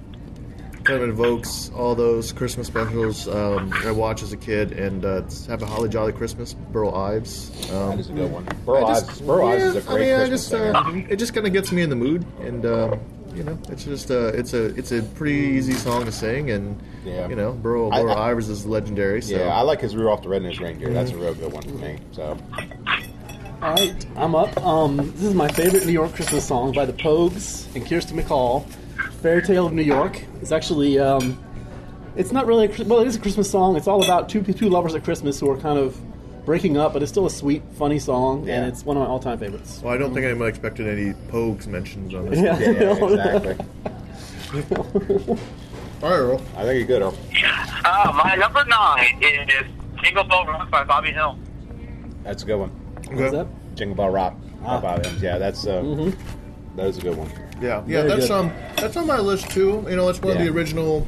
kind 0.85 1.01
of 1.01 1.09
invokes 1.09 1.71
all 1.77 1.95
those 1.95 2.33
Christmas 2.33 2.67
specials 2.67 3.29
um, 3.29 3.73
I 3.85 3.93
watched 3.93 4.23
as 4.25 4.33
a 4.33 4.37
kid, 4.37 4.73
and 4.73 5.05
uh, 5.05 5.23
Have 5.49 5.63
a 5.63 5.67
Holly 5.67 5.89
Jolly 5.89 6.13
Christmas, 6.13 6.55
Burl 6.55 6.93
Ives. 6.95 7.51
Um, 7.71 7.91
that 7.91 8.01
is 8.01 8.11
a 8.11 8.13
good 8.13 8.33
one. 8.33 8.45
Burl 8.67 8.85
I 8.87 8.91
Ives, 8.91 9.07
just- 9.07 9.25
Burl 9.27 9.47
Ives 9.47 9.63
is 9.63 9.77
a 9.77 9.81
great 9.89 9.95
I 9.95 10.01
mean, 10.01 10.15
I 10.15 10.29
Christmas 10.29 10.51
just, 10.51 10.55
uh, 10.55 10.93
it 11.09 11.17
just 11.21 11.35
kind 11.35 11.47
of 11.47 11.53
gets 11.53 11.71
me 11.73 11.83
in 11.83 11.91
the 11.91 11.95
mood, 11.97 12.25
and 12.41 12.67
um, 12.67 13.01
you 13.35 13.43
know, 13.45 13.59
it's 13.69 13.85
just 13.85 14.11
uh, 14.11 14.29
it's 14.35 14.53
a 14.55 14.67
it's 14.79 14.93
a 14.93 15.03
pretty 15.03 15.35
easy 15.57 15.73
song 15.73 16.05
to 16.05 16.13
sing, 16.13 16.51
and 16.51 16.79
Yeah. 17.05 17.29
you 17.29 17.37
know, 17.37 17.53
Burl, 17.53 17.93
I- 17.93 18.03
Burl 18.03 18.13
I- 18.13 18.33
Ivers 18.33 18.49
is 18.51 18.67
legendary. 18.67 19.23
So. 19.23 19.37
yeah, 19.37 19.55
I 19.55 19.63
like 19.63 19.81
his 19.81 19.95
off 19.97 20.23
the 20.23 20.29
Red-Nosed 20.29 20.61
Reindeer. 20.61 20.93
That's 20.93 21.11
a 21.13 21.17
real 21.17 21.35
good 21.35 21.53
one 21.53 21.63
for 21.63 21.71
me. 21.75 21.99
So 22.13 22.37
All 23.63 23.75
right, 23.75 24.07
I'm 24.17 24.35
up. 24.35 24.57
Um, 24.65 24.97
this 24.97 25.23
is 25.23 25.35
my 25.35 25.49
favorite 25.49 25.87
New 25.87 25.93
York 25.93 26.13
Christmas 26.15 26.45
song 26.47 26.73
by 26.73 26.85
the 26.85 26.93
Pogues 26.93 27.73
and 27.77 27.87
Kirsten 27.87 28.19
MacColl. 28.19 28.67
Fairy 29.23 29.41
Tale 29.43 29.67
of 29.67 29.73
New 29.73 29.83
York. 29.83 30.21
It's 30.41 30.51
actually, 30.51 30.99
um, 30.99 31.39
it's 32.17 32.33
not 32.33 32.47
really, 32.47 32.67
a, 32.67 32.85
well, 32.85 32.99
it 33.01 33.07
is 33.07 33.15
a 33.15 33.21
Christmas 33.21 33.49
song. 33.49 33.77
It's 33.77 33.87
all 33.87 34.03
about 34.05 34.29
two 34.29 34.43
two 34.43 34.69
lovers 34.69 34.95
at 34.97 35.05
Christmas 35.05 35.39
who 35.39 35.49
are 35.49 35.57
kind 35.57 35.79
of 35.79 35.97
breaking 36.45 36.77
up, 36.77 36.93
but 36.93 37.03
it's 37.03 37.11
still 37.13 37.27
a 37.27 37.31
sweet, 37.31 37.63
funny 37.75 37.99
song, 37.99 38.47
Yeah. 38.47 38.57
and 38.57 38.67
it's 38.67 38.85
one 38.85 38.97
of 38.97 39.03
my 39.03 39.09
all-time 39.09 39.39
favorites. 39.39 39.81
Well, 39.83 39.95
I 39.95 39.97
don't 39.97 40.13
think 40.13 40.27
anyone 40.27 40.49
expected 40.49 40.87
any 40.89 41.13
Pogues 41.31 41.67
mentions 41.67 42.15
on 42.15 42.29
this. 42.31 42.39
Yeah. 42.41 42.59
yeah, 42.59 43.05
exactly. 43.05 43.67
All 46.03 46.11
right, 46.11 46.17
Earl. 46.19 46.43
I 46.57 46.65
think 46.65 46.79
you're 46.79 46.99
good, 46.99 47.03
Earl. 47.03 47.17
Uh, 47.85 48.13
my 48.25 48.35
number 48.35 48.65
nine 48.65 49.23
is 49.23 49.65
Jingle 50.03 50.25
Bell 50.25 50.45
Rock 50.47 50.71
by 50.71 50.85
Bobby 50.85 51.13
Helms. 51.13 51.47
That's 52.25 52.43
a 52.43 52.47
good 52.47 52.57
one. 52.57 52.71
What's 53.13 53.33
that? 53.33 53.47
Jingle 53.77 53.97
Bell 53.97 54.11
Rock. 54.11 54.35
Ah. 54.65 54.81
by 54.81 54.97
Bobby 54.97 55.09
Helms. 55.09 55.23
Yeah, 55.23 55.39
that's 55.39 55.67
uh, 55.67 55.81
Mm-hmm. 55.83 56.77
that 56.77 56.87
is 56.87 56.99
a 56.99 57.01
good 57.03 57.17
one. 57.17 57.31
Yeah, 57.61 57.83
yeah, 57.87 58.03
Very 58.03 58.09
that's 58.09 58.27
good. 58.29 58.33
um, 58.33 58.53
that's 58.77 58.97
on 58.97 59.07
my 59.07 59.19
list 59.21 59.49
too. 59.51 59.85
You 59.89 59.95
know, 59.97 60.09
it's 60.09 60.21
one 60.21 60.35
Yeah. 60.37 60.43
of 60.43 60.47
the 60.53 60.59
original. 60.59 61.07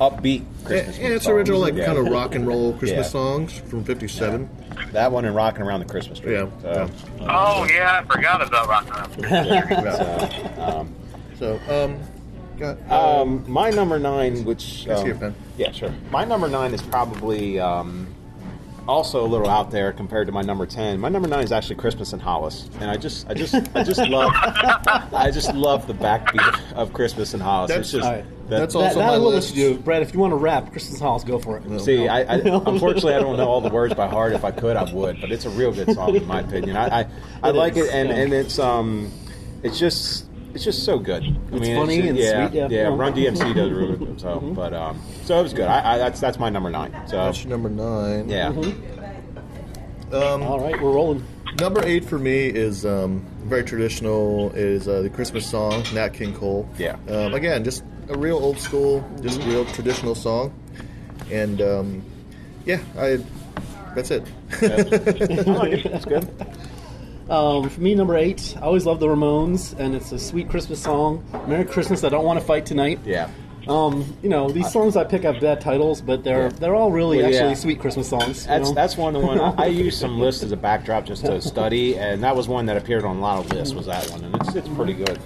Upbeat 0.00 0.42
Yeah, 0.62 0.66
Christmas. 0.66 0.98
yeah, 0.98 1.08
it's 1.08 1.24
songs. 1.24 1.34
original 1.36 1.60
like 1.60 1.74
Yeah. 1.74 1.84
kind 1.86 1.98
of 1.98 2.06
rock 2.08 2.34
and 2.34 2.46
roll 2.46 2.72
Christmas 2.74 3.06
Yeah. 3.06 3.10
songs 3.12 3.52
from 3.68 3.84
'57. 3.84 4.48
That 4.92 5.12
one 5.12 5.24
and 5.26 5.36
rocking 5.36 5.62
around 5.62 5.80
the 5.80 5.86
Christmas 5.86 6.18
tree. 6.18 6.32
Yeah, 6.34 6.46
So, 6.62 6.88
Oh 7.20 7.66
yeah, 7.70 8.00
I 8.02 8.12
forgot 8.14 8.46
about 8.46 8.68
Rock 8.68 8.86
Around. 8.96 9.46
Yeah. 9.46 10.38
um, 10.58 10.94
So, 11.38 11.58
um, 11.68 11.98
got, 12.58 12.78
uh, 12.90 13.22
Um, 13.22 13.44
my 13.46 13.70
number 13.70 13.98
nine, 13.98 14.44
which 14.44 14.84
Can 14.86 14.96
see 14.96 15.02
um, 15.02 15.06
your 15.06 15.16
pen? 15.16 15.34
yeah, 15.58 15.70
sure. 15.72 15.92
My 16.10 16.24
number 16.24 16.48
nine 16.48 16.72
is 16.74 16.82
probably 16.82 17.60
um, 17.60 18.06
also 18.90 19.24
a 19.24 19.28
little 19.28 19.48
out 19.48 19.70
there 19.70 19.92
compared 19.92 20.26
to 20.26 20.32
my 20.32 20.42
number 20.42 20.66
ten. 20.66 20.98
My 21.00 21.08
number 21.08 21.28
nine 21.28 21.44
is 21.44 21.52
actually 21.52 21.76
Christmas 21.76 22.12
in 22.12 22.20
Hollis, 22.20 22.68
and 22.80 22.90
I 22.90 22.96
just, 22.96 23.28
I 23.30 23.34
just, 23.34 23.54
I 23.74 23.82
just 23.84 24.00
love, 24.08 24.30
I 24.34 25.30
just 25.32 25.54
love 25.54 25.86
the 25.86 25.94
backbeat 25.94 26.72
of 26.74 26.92
Christmas 26.92 27.32
in 27.34 27.40
Hollis. 27.40 27.68
That's- 27.68 27.86
it's 27.86 27.92
just 27.92 28.04
all 28.04 28.12
right. 28.12 28.24
that- 28.48 28.58
That's 28.58 28.74
That, 28.74 28.80
also 28.80 28.98
that 29.00 29.06
my 29.06 29.14
I 29.14 29.18
will 29.18 29.30
list. 29.30 29.50
let 29.54 29.58
you 29.62 29.74
do. 29.74 29.80
Brad, 29.80 30.02
if 30.02 30.12
you 30.12 30.18
want 30.20 30.32
to 30.32 30.36
rap 30.36 30.72
Christmas 30.72 30.98
Hollis, 31.00 31.22
go 31.24 31.38
for 31.38 31.58
it. 31.58 31.80
See, 31.80 32.08
I, 32.08 32.20
I 32.22 32.34
unfortunately 32.66 33.14
I 33.14 33.20
don't 33.20 33.36
know 33.36 33.48
all 33.48 33.60
the 33.60 33.68
words 33.70 33.94
by 33.94 34.08
heart. 34.08 34.32
If 34.32 34.44
I 34.44 34.50
could, 34.50 34.76
I 34.76 34.92
would. 34.92 35.20
But 35.20 35.30
it's 35.30 35.44
a 35.46 35.50
real 35.50 35.72
good 35.72 35.92
song 35.94 36.16
in 36.16 36.26
my 36.26 36.40
opinion. 36.40 36.76
I, 36.76 37.00
I, 37.02 37.06
I 37.44 37.48
It 37.50 37.54
like 37.54 37.76
is, 37.76 37.86
it, 37.86 37.94
and, 37.94 38.08
yeah. 38.08 38.14
and 38.16 38.32
it's 38.32 38.58
um, 38.58 39.10
it's 39.62 39.78
just. 39.78 40.26
It's 40.54 40.64
just 40.64 40.84
so 40.84 40.98
good. 40.98 41.22
I 41.22 41.26
It's 41.56 41.60
mean, 41.60 41.76
funny 41.76 41.96
just- 41.98 42.08
and 42.08 42.18
yeah, 42.18 42.48
sweet, 42.48 42.56
yeah. 42.58 42.68
yeah. 42.70 42.82
Yeah. 42.90 42.96
Run 42.96 43.12
DMC 43.14 43.54
does 43.54 43.70
really 43.70 43.96
good. 43.96 44.20
So, 44.20 44.40
but 44.40 44.74
um, 44.74 45.00
so 45.24 45.38
it 45.38 45.42
was 45.44 45.52
good. 45.52 45.66
I, 45.68 45.94
I 45.94 45.98
that's 45.98 46.20
that's 46.20 46.38
my 46.38 46.50
number 46.50 46.70
nine. 46.70 46.92
So 47.06 47.16
that's 47.16 47.42
your 47.44 47.50
number 47.50 47.68
nine. 47.70 48.28
yeah, 48.28 48.48
All 50.12 50.60
right, 50.60 50.80
we're 50.80 50.92
rolling. 50.92 51.24
Number 51.60 51.84
eight 51.84 52.04
for 52.04 52.18
me 52.18 52.46
is 52.46 52.84
um, 52.86 53.24
very 53.44 53.62
traditional. 53.64 54.50
Is 54.54 54.88
uh, 54.88 55.02
the 55.02 55.10
Christmas 55.10 55.46
song 55.48 55.84
Nat 55.94 56.10
King 56.10 56.34
Cole. 56.34 56.68
Yeah. 56.78 56.96
Um, 57.08 57.34
again, 57.34 57.64
just 57.64 57.84
a 58.08 58.16
real 58.18 58.36
old 58.38 58.58
school, 58.58 59.08
just 59.22 59.40
real 59.44 59.64
traditional 59.66 60.14
song, 60.14 60.52
and 61.30 61.60
um, 61.62 62.02
yeah, 62.64 62.80
I. 62.98 63.18
That's 63.94 64.10
it. 64.12 64.22
I 64.62 64.66
like 65.50 65.72
it. 65.84 65.90
That's 65.90 66.04
good. 66.04 66.28
Um, 67.30 67.68
for 67.70 67.80
me, 67.80 67.94
number 67.94 68.16
eight, 68.16 68.56
I 68.58 68.62
always 68.62 68.86
love 68.86 68.98
the 68.98 69.06
Ramones, 69.06 69.78
and 69.78 69.94
it's 69.94 70.10
a 70.10 70.18
sweet 70.18 70.50
Christmas 70.50 70.82
song. 70.82 71.24
Merry 71.46 71.64
Christmas, 71.64 72.02
I 72.02 72.08
don't 72.08 72.24
want 72.24 72.40
to 72.40 72.44
fight 72.44 72.66
tonight. 72.66 72.98
Yeah, 73.04 73.30
Um, 73.68 74.16
you 74.20 74.28
know, 74.28 74.50
these 74.50 74.68
songs 74.72 74.96
I 74.96 75.04
pick 75.04 75.22
have 75.22 75.38
bad 75.40 75.60
titles, 75.60 76.00
but 76.00 76.24
they're 76.24 76.44
Yeah. 76.44 76.48
they're 76.48 76.74
all 76.74 76.90
really 76.90 77.18
Well, 77.18 77.26
actually 77.26 77.50
yeah. 77.50 77.54
sweet 77.54 77.78
Christmas 77.80 78.08
songs. 78.08 78.46
that's 78.46 78.70
know? 78.70 78.74
that's 78.74 78.96
one 78.96 79.14
of 79.14 79.20
the 79.22 79.26
one 79.28 79.38
I, 79.58 79.64
I 79.64 79.66
use 79.66 79.96
some 79.96 80.18
lists 80.18 80.42
as 80.42 80.50
a 80.50 80.56
backdrop 80.56 81.04
just 81.04 81.24
to 81.26 81.40
study, 81.40 81.96
and 81.96 82.20
that 82.24 82.34
was 82.34 82.48
one 82.48 82.66
that 82.66 82.76
appeared 82.76 83.04
on 83.04 83.18
a 83.18 83.20
lot 83.20 83.38
of 83.38 83.52
lists. 83.52 83.74
Was 83.74 83.86
that 83.86 84.10
one, 84.10 84.24
and 84.24 84.34
it's 84.34 84.56
it's 84.56 84.68
pretty 84.70 84.94
good. 84.94 85.20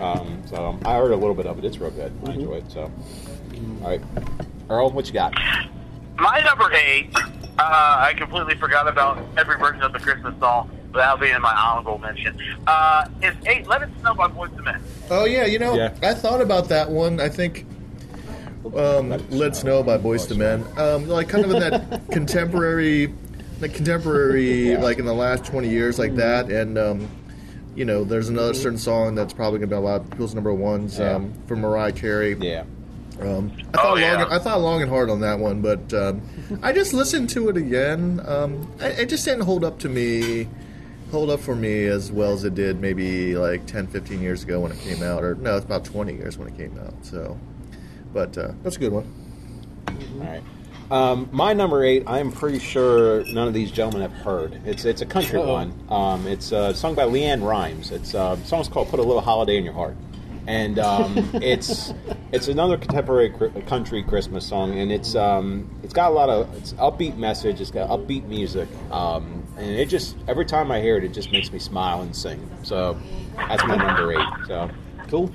Um, 0.00 0.42
so 0.46 0.78
I 0.86 0.94
heard 0.96 1.10
a 1.12 1.16
little 1.16 1.34
bit 1.34 1.44
of 1.46 1.58
it. 1.58 1.64
It's 1.66 1.76
real 1.78 1.90
good. 1.90 2.10
I 2.26 2.30
enjoy 2.32 2.54
it. 2.54 2.70
So, 2.72 2.90
all 3.82 3.90
right, 3.90 4.00
Earl, 4.70 4.90
what 4.92 5.06
you 5.08 5.12
got? 5.12 5.34
My 6.16 6.40
number 6.40 6.72
eight, 6.72 7.10
uh, 7.58 7.58
I 7.58 8.14
completely 8.16 8.54
forgot 8.54 8.88
about 8.88 9.18
every 9.36 9.58
version 9.58 9.82
of 9.82 9.92
the 9.92 9.98
Christmas 9.98 10.34
song, 10.38 10.70
but 10.70 10.79
that'll 10.92 11.18
be 11.18 11.30
in 11.30 11.40
my 11.42 11.52
honorable 11.54 11.98
mention. 11.98 12.36
Uh, 12.66 13.08
is 13.22 13.34
eight 13.46 13.66
Let 13.66 13.82
It 13.82 13.88
Snow 14.00 14.14
by 14.14 14.28
Boyz 14.28 14.52
II 14.56 14.64
Men. 14.64 14.82
oh 15.10 15.24
yeah, 15.24 15.44
you 15.46 15.58
know, 15.58 15.74
Yeah. 15.74 15.94
I 16.02 16.14
thought 16.14 16.40
about 16.40 16.68
that 16.68 16.90
one. 16.90 17.20
I 17.20 17.28
think. 17.28 17.66
Um, 18.76 19.08
Let 19.30 19.56
Snow 19.56 19.82
by 19.82 19.96
Boyz 19.98 20.30
II 20.30 20.36
Men. 20.36 20.64
Um, 20.76 21.08
like 21.08 21.28
kind 21.28 21.44
of 21.44 21.50
in 21.50 21.60
that 21.60 22.02
contemporary, 22.10 23.12
like 23.60 23.74
contemporary, 23.74 24.76
like 24.76 24.98
in 24.98 25.06
the 25.06 25.14
last 25.14 25.44
twenty 25.44 25.68
years, 25.70 25.98
like 25.98 26.14
that. 26.16 26.50
And 26.50 26.76
um, 26.78 27.08
you 27.74 27.84
know, 27.84 28.04
there's 28.04 28.28
another 28.28 28.52
certain 28.54 28.78
song 28.78 29.14
that's 29.14 29.32
probably 29.32 29.58
gonna 29.60 29.68
be 29.68 29.76
a 29.76 29.80
lot 29.80 30.02
of 30.02 30.10
people's 30.10 30.34
number 30.34 30.52
ones 30.52 30.98
Yeah. 30.98 31.14
um, 31.14 31.32
from 31.46 31.60
Mariah 31.62 31.92
Carey. 31.92 32.36
Yeah, 32.38 32.64
Um, 33.20 33.50
I 33.72 33.76
thought 33.78 33.86
Oh, 33.86 33.96
yeah. 33.96 34.16
long. 34.22 34.32
I 34.32 34.38
thought 34.38 34.60
long 34.60 34.82
and 34.82 34.90
hard 34.90 35.08
on 35.08 35.20
that 35.20 35.38
one, 35.38 35.62
but 35.62 35.92
um, 35.94 36.20
I 36.62 36.72
just 36.72 36.92
listened 36.92 37.30
to 37.30 37.48
it 37.48 37.56
again. 37.56 38.20
Um, 38.26 38.70
I, 38.80 38.88
it 38.88 39.08
just 39.08 39.24
didn't 39.24 39.42
hold 39.44 39.64
up 39.64 39.78
to 39.80 39.88
me, 39.88 40.48
hold 41.10 41.30
up 41.30 41.40
for 41.40 41.54
me 41.56 41.84
as 41.86 42.10
well 42.12 42.32
as 42.32 42.44
it 42.44 42.54
did 42.54 42.80
maybe 42.80 43.36
like 43.36 43.66
10, 43.66 43.86
15 43.88 44.20
years 44.20 44.42
ago 44.44 44.60
when 44.60 44.72
it 44.72 44.78
came 44.80 45.02
out, 45.02 45.22
or 45.24 45.34
no, 45.36 45.56
it's 45.56 45.64
about 45.64 45.84
twenty 45.84 46.14
years 46.14 46.38
when 46.38 46.48
it 46.48 46.56
came 46.56 46.78
out. 46.78 46.94
So, 47.02 47.38
but 48.12 48.36
uh, 48.38 48.52
that's 48.62 48.76
a 48.76 48.78
good 48.80 48.92
one. 48.92 49.12
all 49.88 50.26
right. 50.26 50.42
Um, 50.90 51.28
my 51.30 51.52
number 51.52 51.84
eight, 51.84 52.02
I'm 52.08 52.32
pretty 52.32 52.58
sure 52.58 53.22
none 53.26 53.46
of 53.46 53.54
these 53.54 53.70
gentlemen 53.70 54.02
have 54.02 54.12
heard. 54.24 54.60
It's 54.64 54.84
it's 54.84 55.02
a 55.02 55.06
country 55.06 55.38
Uh-oh. 55.38 55.52
one. 55.52 55.84
Um, 55.88 56.26
it's 56.26 56.52
uh, 56.52 56.72
sung 56.72 56.96
by 56.96 57.04
LeAnn 57.04 57.46
Rimes. 57.46 57.92
It's 57.92 58.12
uh, 58.14 58.36
song's 58.44 58.66
called 58.68 58.88
"Put 58.88 58.98
a 58.98 59.02
Little 59.04 59.20
Holiday 59.22 59.56
in 59.56 59.62
Your 59.62 59.72
Heart," 59.74 59.96
and 60.48 60.80
um, 60.80 61.30
it's 61.34 61.94
it's 62.32 62.48
another 62.48 62.76
contemporary 62.76 63.30
cr- 63.30 63.46
country 63.68 64.02
Christmas 64.02 64.44
song, 64.44 64.76
and 64.80 64.90
it's 64.90 65.14
um, 65.14 65.70
it's 65.84 65.92
got 65.94 66.10
a 66.10 66.14
lot 66.14 66.28
of 66.28 66.52
it's 66.56 66.72
upbeat 66.72 67.16
message. 67.16 67.60
It's 67.60 67.70
got 67.70 67.88
upbeat 67.88 68.24
music, 68.26 68.68
um, 68.90 69.39
and 69.56 69.66
it 69.70 69.88
just 69.88 70.16
every 70.28 70.44
time 70.46 70.70
I 70.70 70.80
hear 70.80 70.96
it, 70.96 71.04
it 71.04 71.12
just 71.12 71.32
makes 71.32 71.52
me 71.52 71.58
smile 71.58 72.02
and 72.02 72.14
sing. 72.14 72.48
So 72.62 72.98
that's 73.36 73.64
my 73.66 73.76
number 73.76 74.12
eight. 74.12 74.46
So 74.46 74.70
cool. 75.08 75.30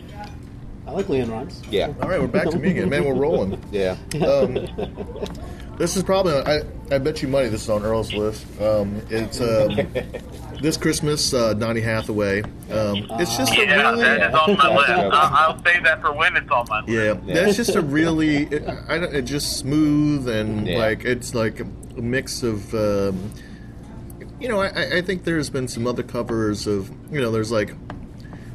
I 0.87 0.91
like 0.91 1.07
LeAnn 1.07 1.31
Rimes. 1.31 1.61
Yeah. 1.71 1.91
All 2.01 2.07
right, 2.07 2.21
we're 2.21 2.27
back 2.27 2.49
to 2.51 2.59
me 2.59 2.69
again. 2.71 2.89
Man, 2.89 3.05
we're 3.05 3.15
rolling. 3.15 3.59
Yeah. 3.71 3.97
Um, 4.25 4.67
this 5.77 5.97
is 5.97 6.03
probably 6.03 6.33
I, 6.35 6.61
I 6.91 6.99
bet 6.99 7.21
you 7.21 7.27
money 7.27 7.49
this 7.49 7.63
is 7.63 7.69
on 7.69 7.83
Earl's 7.83 8.13
list. 8.13 8.45
Um, 8.61 9.01
it's 9.09 9.41
um, 9.41 9.75
this 10.61 10.77
Christmas, 10.77 11.33
uh, 11.33 11.53
Donny 11.55 11.81
Hathaway. 11.81 12.43
Um, 12.43 13.07
it's 13.19 13.35
just 13.35 13.51
a 13.57 13.65
Yeah, 13.65 13.89
really 13.91 14.03
that 14.03 14.29
is 14.29 14.35
on 14.35 14.57
my 14.57 14.75
list. 14.75 14.89
I'll, 14.89 15.11
I'll 15.55 15.63
save 15.65 15.83
that 15.83 15.99
for 16.01 16.13
when 16.13 16.37
it's 16.37 16.49
on 16.49 16.65
my 16.69 16.81
list. 16.81 16.89
yeah, 17.27 17.33
that's 17.33 17.57
just 17.57 17.75
a 17.75 17.81
really 17.81 18.43
it, 18.43 18.63
I 18.87 18.99
don't, 18.99 19.13
it's 19.13 19.29
just 19.29 19.57
smooth 19.57 20.29
and 20.29 20.65
Yeah. 20.67 20.77
like 20.77 21.03
it's 21.03 21.33
like 21.35 21.59
a 21.59 21.65
mix 22.01 22.43
of. 22.43 22.73
You 24.45 24.51
know, 24.51 24.61
I, 24.61 24.97
I 24.97 25.01
think 25.01 25.23
there's 25.23 25.49
been 25.49 25.67
some 25.67 25.87
other 25.87 26.03
covers 26.03 26.67
of 26.67 26.91
you 27.11 27.19
know, 27.19 27.31
there's 27.31 27.51
like 27.51 27.73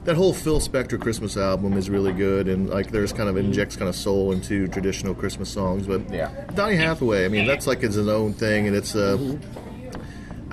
that 0.04 0.14
whole 0.14 0.32
Phil 0.32 0.60
Spector 0.60 1.00
Christmas 1.00 1.36
album 1.36 1.72
is 1.76 1.90
really 1.90 2.12
good, 2.12 2.46
and 2.46 2.70
like 2.70 2.92
there's 2.92 3.12
kind 3.12 3.28
of 3.28 3.36
injects 3.36 3.74
kind 3.74 3.88
of 3.88 3.96
soul 3.96 4.30
into 4.30 4.68
traditional 4.68 5.16
Christmas 5.16 5.48
songs. 5.48 5.88
But 5.88 6.08
Yeah. 6.08 6.30
Donny 6.54 6.76
Hathaway, 6.76 7.24
I 7.24 7.28
mean, 7.28 7.44
that's 7.44 7.66
like 7.66 7.82
it's 7.82 7.96
his 7.96 8.06
own 8.06 8.34
thing, 8.34 8.68
and 8.68 8.76
it's 8.76 8.94
uh, 8.94 9.36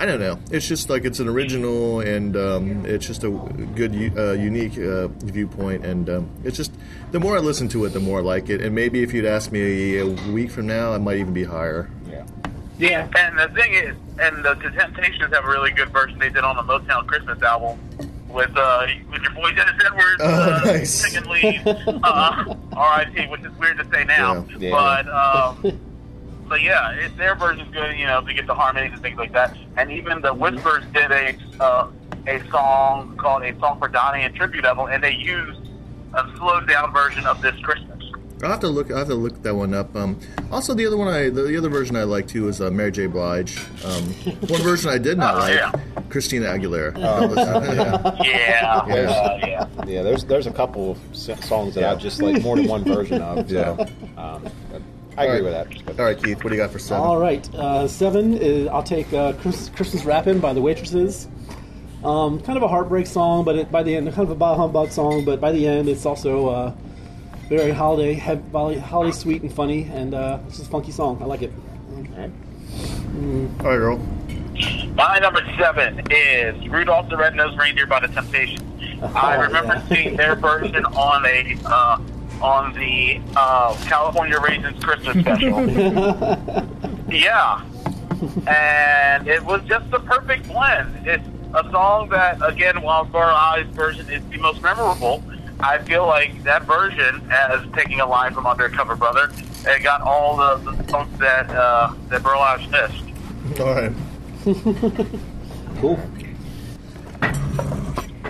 I 0.00 0.06
don't 0.06 0.18
know, 0.18 0.40
it's 0.50 0.66
just 0.66 0.90
like 0.90 1.04
it's 1.04 1.20
an 1.20 1.28
original, 1.28 2.00
and 2.00 2.36
um, 2.36 2.84
it's 2.84 3.06
just 3.06 3.22
a 3.22 3.30
good, 3.30 4.18
uh, 4.18 4.32
unique 4.32 4.76
uh, 4.76 5.06
viewpoint, 5.06 5.86
and 5.86 6.10
um, 6.10 6.30
it's 6.42 6.56
just 6.56 6.72
the 7.12 7.20
more 7.20 7.36
I 7.36 7.40
listen 7.40 7.68
to 7.68 7.84
it, 7.84 7.90
the 7.90 8.00
more 8.00 8.18
I 8.18 8.22
like 8.22 8.50
it, 8.50 8.60
and 8.60 8.74
maybe 8.74 9.04
if 9.04 9.14
you'd 9.14 9.24
ask 9.24 9.52
me 9.52 9.98
a 9.98 10.04
week 10.32 10.50
from 10.50 10.66
now, 10.66 10.92
I 10.92 10.98
might 10.98 11.18
even 11.18 11.32
be 11.32 11.44
higher. 11.44 11.88
Yeah. 12.10 12.26
Yeah. 12.78 13.08
And 13.16 13.38
the 13.38 13.48
thing 13.48 13.74
is, 13.74 13.96
and 14.20 14.44
the, 14.44 14.54
the 14.54 14.70
Temptations 14.70 15.32
have 15.34 15.44
a 15.44 15.48
really 15.48 15.70
good 15.72 15.90
version 15.90 16.18
they 16.18 16.28
did 16.30 16.44
on 16.44 16.56
the 16.56 16.62
Motown 16.62 17.06
Christmas 17.06 17.42
album 17.42 17.78
with 18.28 18.54
uh, 18.56 18.86
with 19.10 19.22
your 19.22 19.32
boy 19.32 19.52
Dennis 19.52 19.74
Edwards 19.84 20.20
Oh, 20.20 20.60
uh, 20.60 20.60
nice. 20.64 20.92
singing 20.94 21.28
lead, 21.30 21.62
uh, 21.66 22.54
R.I.P., 22.76 23.26
which 23.28 23.40
is 23.42 23.52
weird 23.58 23.78
to 23.78 23.84
say 23.90 24.04
now, 24.04 24.46
Yeah. 24.50 24.56
Yeah. 24.58 24.70
but 24.70 25.08
um, 25.08 25.80
but 26.48 26.62
yeah, 26.62 26.90
it, 26.92 27.16
their 27.16 27.34
version's 27.34 27.72
good. 27.72 27.96
You 27.98 28.06
know, 28.06 28.20
to 28.22 28.32
get 28.34 28.46
the 28.46 28.54
harmonies 28.54 28.92
and 28.92 29.02
things 29.02 29.18
like 29.18 29.32
that. 29.32 29.56
And 29.76 29.90
even 29.90 30.20
the 30.20 30.32
Whispers 30.34 30.84
did 30.92 31.10
a 31.10 31.34
uh, 31.60 31.88
a 32.26 32.40
song 32.50 33.16
called 33.16 33.42
"A 33.42 33.58
Song 33.58 33.78
for 33.78 33.88
Donnie" 33.88 34.22
in 34.24 34.32
tribute 34.34 34.64
album, 34.64 34.88
and 34.90 35.02
they 35.02 35.12
used 35.14 35.60
a 36.14 36.30
slowed 36.36 36.68
down 36.68 36.92
version 36.92 37.26
of 37.26 37.40
this 37.42 37.58
Christmas. 37.60 37.97
I'll 38.42 38.50
have 38.50 38.60
to 38.60 38.68
look. 38.68 38.90
I 38.92 38.98
have 39.00 39.08
to 39.08 39.14
look 39.14 39.42
that 39.42 39.54
one 39.54 39.74
up. 39.74 39.94
Um, 39.96 40.18
also, 40.52 40.72
the 40.74 40.86
other 40.86 40.96
one 40.96 41.08
I, 41.08 41.24
the, 41.28 41.42
the 41.42 41.56
other 41.56 41.68
version 41.68 41.96
I 41.96 42.04
like 42.04 42.28
too 42.28 42.48
is 42.48 42.60
uh, 42.60 42.70
Mary 42.70 42.92
J. 42.92 43.06
Blige. 43.06 43.58
Um, 43.84 44.02
one 44.48 44.62
version 44.62 44.90
I 44.90 44.98
did 44.98 45.18
not 45.18 45.34
Oh, 45.34 45.38
like, 45.38 45.54
yeah. 45.54 45.72
Christina 46.08 46.46
Aguilera. 46.46 46.94
That 46.94 47.28
was- 47.28 48.24
yeah. 48.24 48.24
Yeah, 48.24 48.86
Yeah. 48.86 49.10
uh, 49.10 49.38
yeah. 49.46 49.66
Yeah, 49.86 50.02
there's 50.02 50.24
there's 50.24 50.46
a 50.46 50.52
couple 50.52 50.92
of 50.92 51.16
songs 51.16 51.74
that 51.74 51.84
I've 51.84 51.98
just 51.98 52.22
like 52.22 52.42
more 52.42 52.56
than 52.56 52.66
one 52.68 52.84
version 52.84 53.20
of. 53.22 53.48
So, 53.50 53.54
Yeah. 53.56 54.22
um, 54.22 54.46
I 55.16 55.24
agree 55.24 55.42
with 55.42 55.52
that. 55.86 55.98
All 55.98 56.04
right, 56.04 56.22
Keith, 56.22 56.44
what 56.44 56.50
do 56.50 56.56
you 56.56 56.62
got 56.62 56.70
for 56.70 56.78
seven? 56.78 57.02
All 57.04 57.18
right, 57.18 57.52
uh, 57.54 57.88
seven 57.88 58.34
is 58.34 58.68
I'll 58.68 58.84
take 58.84 59.12
uh, 59.12 59.32
Christmas, 59.32 59.68
Christmas 59.70 60.04
Wrapping 60.04 60.38
by 60.38 60.52
the 60.52 60.60
Waitresses. 60.62 61.26
Um, 62.04 62.40
kind 62.42 62.56
of 62.56 62.62
a 62.62 62.68
heartbreak 62.68 63.08
song, 63.08 63.44
but 63.44 63.56
it, 63.56 63.72
by 63.72 63.82
the 63.82 63.96
end, 63.96 64.06
kind 64.12 64.20
of 64.20 64.30
a 64.30 64.36
bah 64.36 64.54
humbug 64.54 64.92
song, 64.92 65.24
but 65.24 65.40
by 65.40 65.50
the 65.50 65.66
end, 65.66 65.88
it's 65.88 66.06
also 66.06 66.46
uh, 66.48 66.72
very 67.48 67.70
holiday, 67.72 68.14
hev- 68.14 68.42
holiday, 68.52 68.80
holiday 68.80 69.12
sweet 69.12 69.42
and 69.42 69.52
funny, 69.52 69.84
and 69.92 70.14
uh, 70.14 70.38
it's 70.46 70.56
just 70.58 70.68
a 70.68 70.70
funky 70.70 70.92
song. 70.92 71.18
I 71.22 71.24
like 71.26 71.42
it. 71.42 71.52
All 72.16 73.70
right, 73.70 73.76
Earl. 73.76 73.98
My 74.94 75.18
number 75.20 75.40
seven 75.58 76.02
is 76.10 76.68
Rudolph 76.68 77.08
the 77.08 77.16
Red-Nosed 77.16 77.58
Reindeer 77.58 77.86
by 77.86 78.00
the 78.00 78.08
Temptations. 78.08 78.62
I 79.14 79.36
Oh, 79.36 79.42
remember 79.42 79.74
yeah. 79.74 79.86
seeing 79.88 80.16
their 80.16 80.34
version 80.34 80.84
on 80.84 81.24
a 81.24 81.56
uh, 81.64 82.00
on 82.42 82.72
the 82.74 83.20
uh, 83.36 83.76
California 83.86 84.38
Raisins 84.40 84.82
Christmas 84.84 85.18
special. 85.20 85.68
yeah, 87.10 87.62
and 88.46 89.26
it 89.28 89.44
was 89.44 89.62
just 89.66 89.90
the 89.90 90.00
perfect 90.00 90.46
blend. 90.48 91.06
It's 91.06 91.24
a 91.54 91.62
song 91.70 92.08
that, 92.10 92.38
again, 92.46 92.82
while 92.82 93.04
Burl 93.04 93.22
Ives' 93.34 93.74
version 93.74 94.08
is 94.10 94.22
the 94.30 94.38
most 94.38 94.60
memorable, 94.62 95.22
I 95.60 95.78
feel 95.78 96.06
like 96.06 96.42
that 96.44 96.64
version, 96.64 97.28
as 97.30 97.66
taking 97.74 98.00
a 98.00 98.06
line 98.06 98.32
from 98.32 98.46
Undercover 98.46 98.96
Brother, 98.96 99.30
it 99.66 99.82
got 99.82 100.00
all 100.02 100.36
the, 100.36 100.72
the 100.72 100.88
songs 100.88 101.18
that 101.18 101.50
uh, 101.50 101.94
that 102.08 102.22
Burl 102.22 102.38
Ives 102.38 102.68
missed. 102.68 103.60
All 103.60 103.74
right. 103.74 103.92
Cool. 105.80 105.96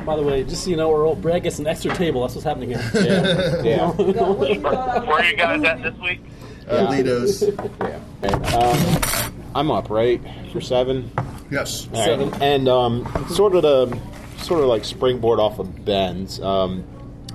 By 0.05 0.17
the 0.17 0.23
way, 0.23 0.45
just 0.45 0.65
so 0.65 0.71
you 0.71 0.77
know, 0.77 0.95
Earl, 0.95 1.15
Brad 1.15 1.43
gets 1.43 1.59
an 1.59 1.67
extra 1.67 1.95
table. 1.95 2.21
That's 2.23 2.35
what's 2.35 2.45
happening 2.45 2.71
here. 2.71 2.91
Yeah. 2.95 3.63
yeah. 3.63 3.91
Where 3.93 5.13
are 5.13 5.25
you 5.25 5.37
guys 5.37 5.63
at 5.65 5.83
this 5.83 5.99
week? 5.99 6.21
Uh, 6.69 6.89
Litos. 6.89 7.43
yeah. 8.23 8.57
Um, 8.57 9.43
I'm 9.55 9.71
up, 9.71 9.89
right? 9.89 10.21
For 10.53 10.61
seven. 10.61 11.11
Yes. 11.51 11.89
All 11.89 12.01
right. 12.01 12.05
Seven. 12.05 12.43
And 12.43 12.69
um, 12.69 13.07
sort 13.31 13.55
of 13.55 13.63
the 13.63 13.99
sort 14.39 14.61
of 14.61 14.67
like 14.67 14.85
springboard 14.85 15.41
off 15.41 15.59
of 15.59 15.87
Ben's. 15.87 16.41
Um, 16.41 16.85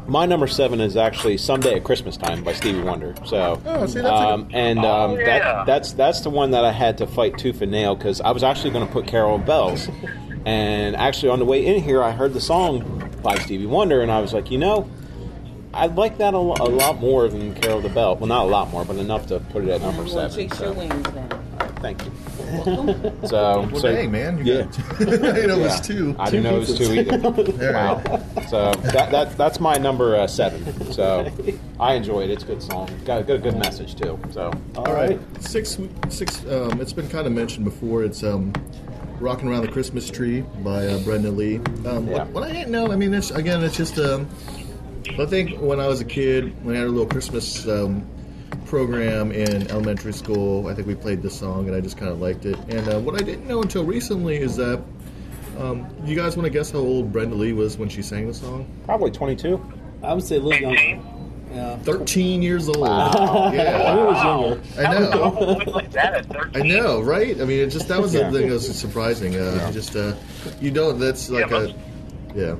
my 0.07 0.25
number 0.25 0.47
seven 0.47 0.81
is 0.81 0.95
actually 0.97 1.37
"Someday 1.37 1.75
at 1.75 1.83
Christmas 1.83 2.17
Time" 2.17 2.43
by 2.43 2.53
Stevie 2.53 2.81
Wonder. 2.81 3.15
So, 3.25 3.61
Oh, 3.65 3.85
see, 3.85 4.01
that's 4.01 4.07
um, 4.21 4.43
good- 4.45 4.55
and 4.55 4.79
um, 4.79 5.11
Oh, 5.11 5.17
yeah. 5.17 5.25
that, 5.25 5.65
that's 5.65 5.93
that's 5.93 6.21
the 6.21 6.29
one 6.29 6.51
that 6.51 6.65
I 6.65 6.71
had 6.71 6.97
to 6.99 7.07
fight 7.07 7.37
tooth 7.37 7.61
and 7.61 7.71
nail 7.71 7.95
because 7.95 8.19
I 8.21 8.31
was 8.31 8.43
actually 8.43 8.71
going 8.71 8.85
to 8.85 8.91
put 8.91 9.07
"Carol 9.07 9.35
of 9.35 9.45
Bells," 9.45 9.89
and 10.45 10.95
actually 10.95 11.29
on 11.29 11.39
the 11.39 11.45
way 11.45 11.65
in 11.65 11.81
here, 11.81 12.03
I 12.03 12.11
heard 12.11 12.33
the 12.33 12.41
song 12.41 13.11
by 13.21 13.35
Stevie 13.39 13.65
Wonder, 13.65 14.01
and 14.01 14.11
I 14.11 14.19
was 14.21 14.33
like, 14.33 14.51
you 14.51 14.57
know. 14.57 14.89
I 15.75 15.87
like 15.87 16.19
that 16.19 16.35
a, 16.35 16.37
lo- 16.37 16.55
a 16.59 16.69
lot 16.69 16.99
more 16.99 17.27
than 17.27 17.55
Carol 17.55 17.77
of 17.77 17.83
the 17.83 17.89
Bell. 17.89 18.15
Well, 18.15 18.27
not 18.27 18.43
a 18.45 18.47
lot 18.47 18.69
more, 18.69 18.85
but 18.85 18.97
enough 18.97 19.25
to 19.29 19.39
put 19.39 19.63
it 19.63 19.69
at 19.71 19.81
number 19.81 20.03
We'll 20.03 20.13
seven. 20.29 20.35
fix 20.35 20.59
so. 20.59 20.65
your 20.65 20.73
wings 20.73 21.03
then. 21.13 21.29
Thank 21.77 22.05
you. 22.05 22.11
So, 23.27 23.61
Well, 23.71 23.75
so 23.75 23.91
dang, 23.93 24.11
man. 24.11 24.45
You 24.45 24.63
got 24.63 24.79
I 25.01 25.05
didn't 25.05 25.47
know 25.47 25.59
it 25.59 25.63
was 25.63 25.81
two. 25.81 26.15
I 26.19 26.29
didn't 26.29 26.43
know 26.43 26.55
it 26.57 26.59
was 26.59 26.77
two 26.77 26.93
either. 26.93 27.19
Wow. 27.73 28.01
right. 28.05 28.49
So 28.49 28.71
that, 28.91 29.11
that 29.11 29.37
that's 29.37 29.59
my 29.59 29.75
number 29.77 30.15
uh, 30.15 30.27
seven. 30.27 30.91
So 30.91 31.31
I 31.79 31.93
enjoy 31.93 32.21
it. 32.23 32.29
It's 32.31 32.43
a 32.43 32.47
good 32.47 32.61
song. 32.63 32.89
Got 33.05 33.21
a 33.21 33.23
good 33.23 33.41
good 33.43 33.57
message 33.57 33.95
too. 33.95 34.19
So 34.31 34.51
All 34.75 34.93
right. 34.93 35.19
Six, 35.41 35.77
six. 36.09 36.45
Um, 36.45 36.79
it's 36.81 36.93
been 36.93 37.09
kind 37.09 37.25
of 37.27 37.33
mentioned 37.33 37.65
before. 37.65 38.03
It's 38.03 38.23
um, 38.23 38.53
"Rocking 39.19 39.47
Around 39.49 39.63
the 39.63 39.71
Christmas 39.71 40.09
Tree" 40.09 40.41
by 40.63 40.87
uh, 40.87 40.99
Brenda 40.99 41.31
Lee. 41.31 41.57
Um, 41.85 42.07
Yeah. 42.07 42.19
what, 42.23 42.27
what 42.29 42.43
I 42.43 42.51
didn't 42.51 42.71
know. 42.71 42.91
I 42.91 42.95
mean, 42.95 43.13
it's, 43.13 43.31
again, 43.31 43.63
it's 43.63 43.77
just. 43.77 43.97
Um, 43.97 44.27
I 45.19 45.25
think 45.25 45.59
when 45.59 45.79
I 45.79 45.87
was 45.87 45.99
a 46.01 46.05
kid, 46.05 46.63
when 46.63 46.75
I 46.75 46.79
had 46.79 46.87
a 46.87 46.91
little 46.91 47.05
Christmas 47.07 47.67
um, 47.67 48.07
program 48.65 49.31
in 49.31 49.69
elementary 49.69 50.13
school, 50.13 50.67
I 50.67 50.73
think 50.73 50.87
we 50.87 50.95
played 50.95 51.21
this 51.21 51.37
song, 51.37 51.67
and 51.67 51.75
I 51.75 51.81
just 51.81 51.97
kind 51.97 52.11
of 52.11 52.19
liked 52.21 52.45
it. 52.45 52.57
And 52.69 52.87
uh, 52.87 52.99
what 52.99 53.15
I 53.15 53.23
didn't 53.23 53.47
know 53.47 53.61
until 53.61 53.83
recently 53.83 54.37
is 54.37 54.55
that. 54.57 54.81
Um, 55.59 55.85
you 56.03 56.15
guys 56.15 56.35
want 56.35 56.45
to 56.47 56.49
guess 56.49 56.71
how 56.71 56.79
old 56.79 57.11
Brenda 57.13 57.35
Lee 57.35 57.53
was 57.53 57.77
when 57.77 57.87
she 57.87 58.01
sang 58.01 58.25
the 58.25 58.33
song? 58.33 58.65
probably 58.85 59.11
twenty 59.11 59.35
two. 59.35 59.61
I 60.01 60.11
would 60.11 60.23
say 60.23 60.37
a 60.37 60.39
little 60.39 60.59
younger. 60.59 60.79
18? 60.79 61.05
Yeah. 61.53 61.77
13 61.77 62.41
years 62.41 62.67
old. 62.67 62.77
I 62.87 63.53
Yeah. 63.53 63.95
was. 64.03 64.57
I 64.79 64.99
know. 64.99 65.29
would 65.29 65.59
you 65.59 65.65
look 65.65 65.75
like 65.75 65.91
that 65.91 66.15
at 66.15 66.25
13? 66.25 66.59
I 66.59 66.65
know, 66.67 67.01
right? 67.01 67.39
I 67.39 67.45
mean, 67.45 67.59
it 67.59 67.67
just 67.69 67.87
that 67.89 68.01
was 68.01 68.15
Yeah. 68.15 68.31
the 68.31 68.39
thing 68.39 68.47
that 68.47 68.53
was 68.55 68.75
surprising. 68.75 69.35
Uh, 69.35 69.71
Just 69.71 69.95
uh, 69.95 70.15
you 70.59 70.71
don't. 70.71 70.97
That's 70.99 71.29
like 71.29 71.51
Yeah, 71.51 71.57
a 71.59 71.67
yeah. 72.35 72.51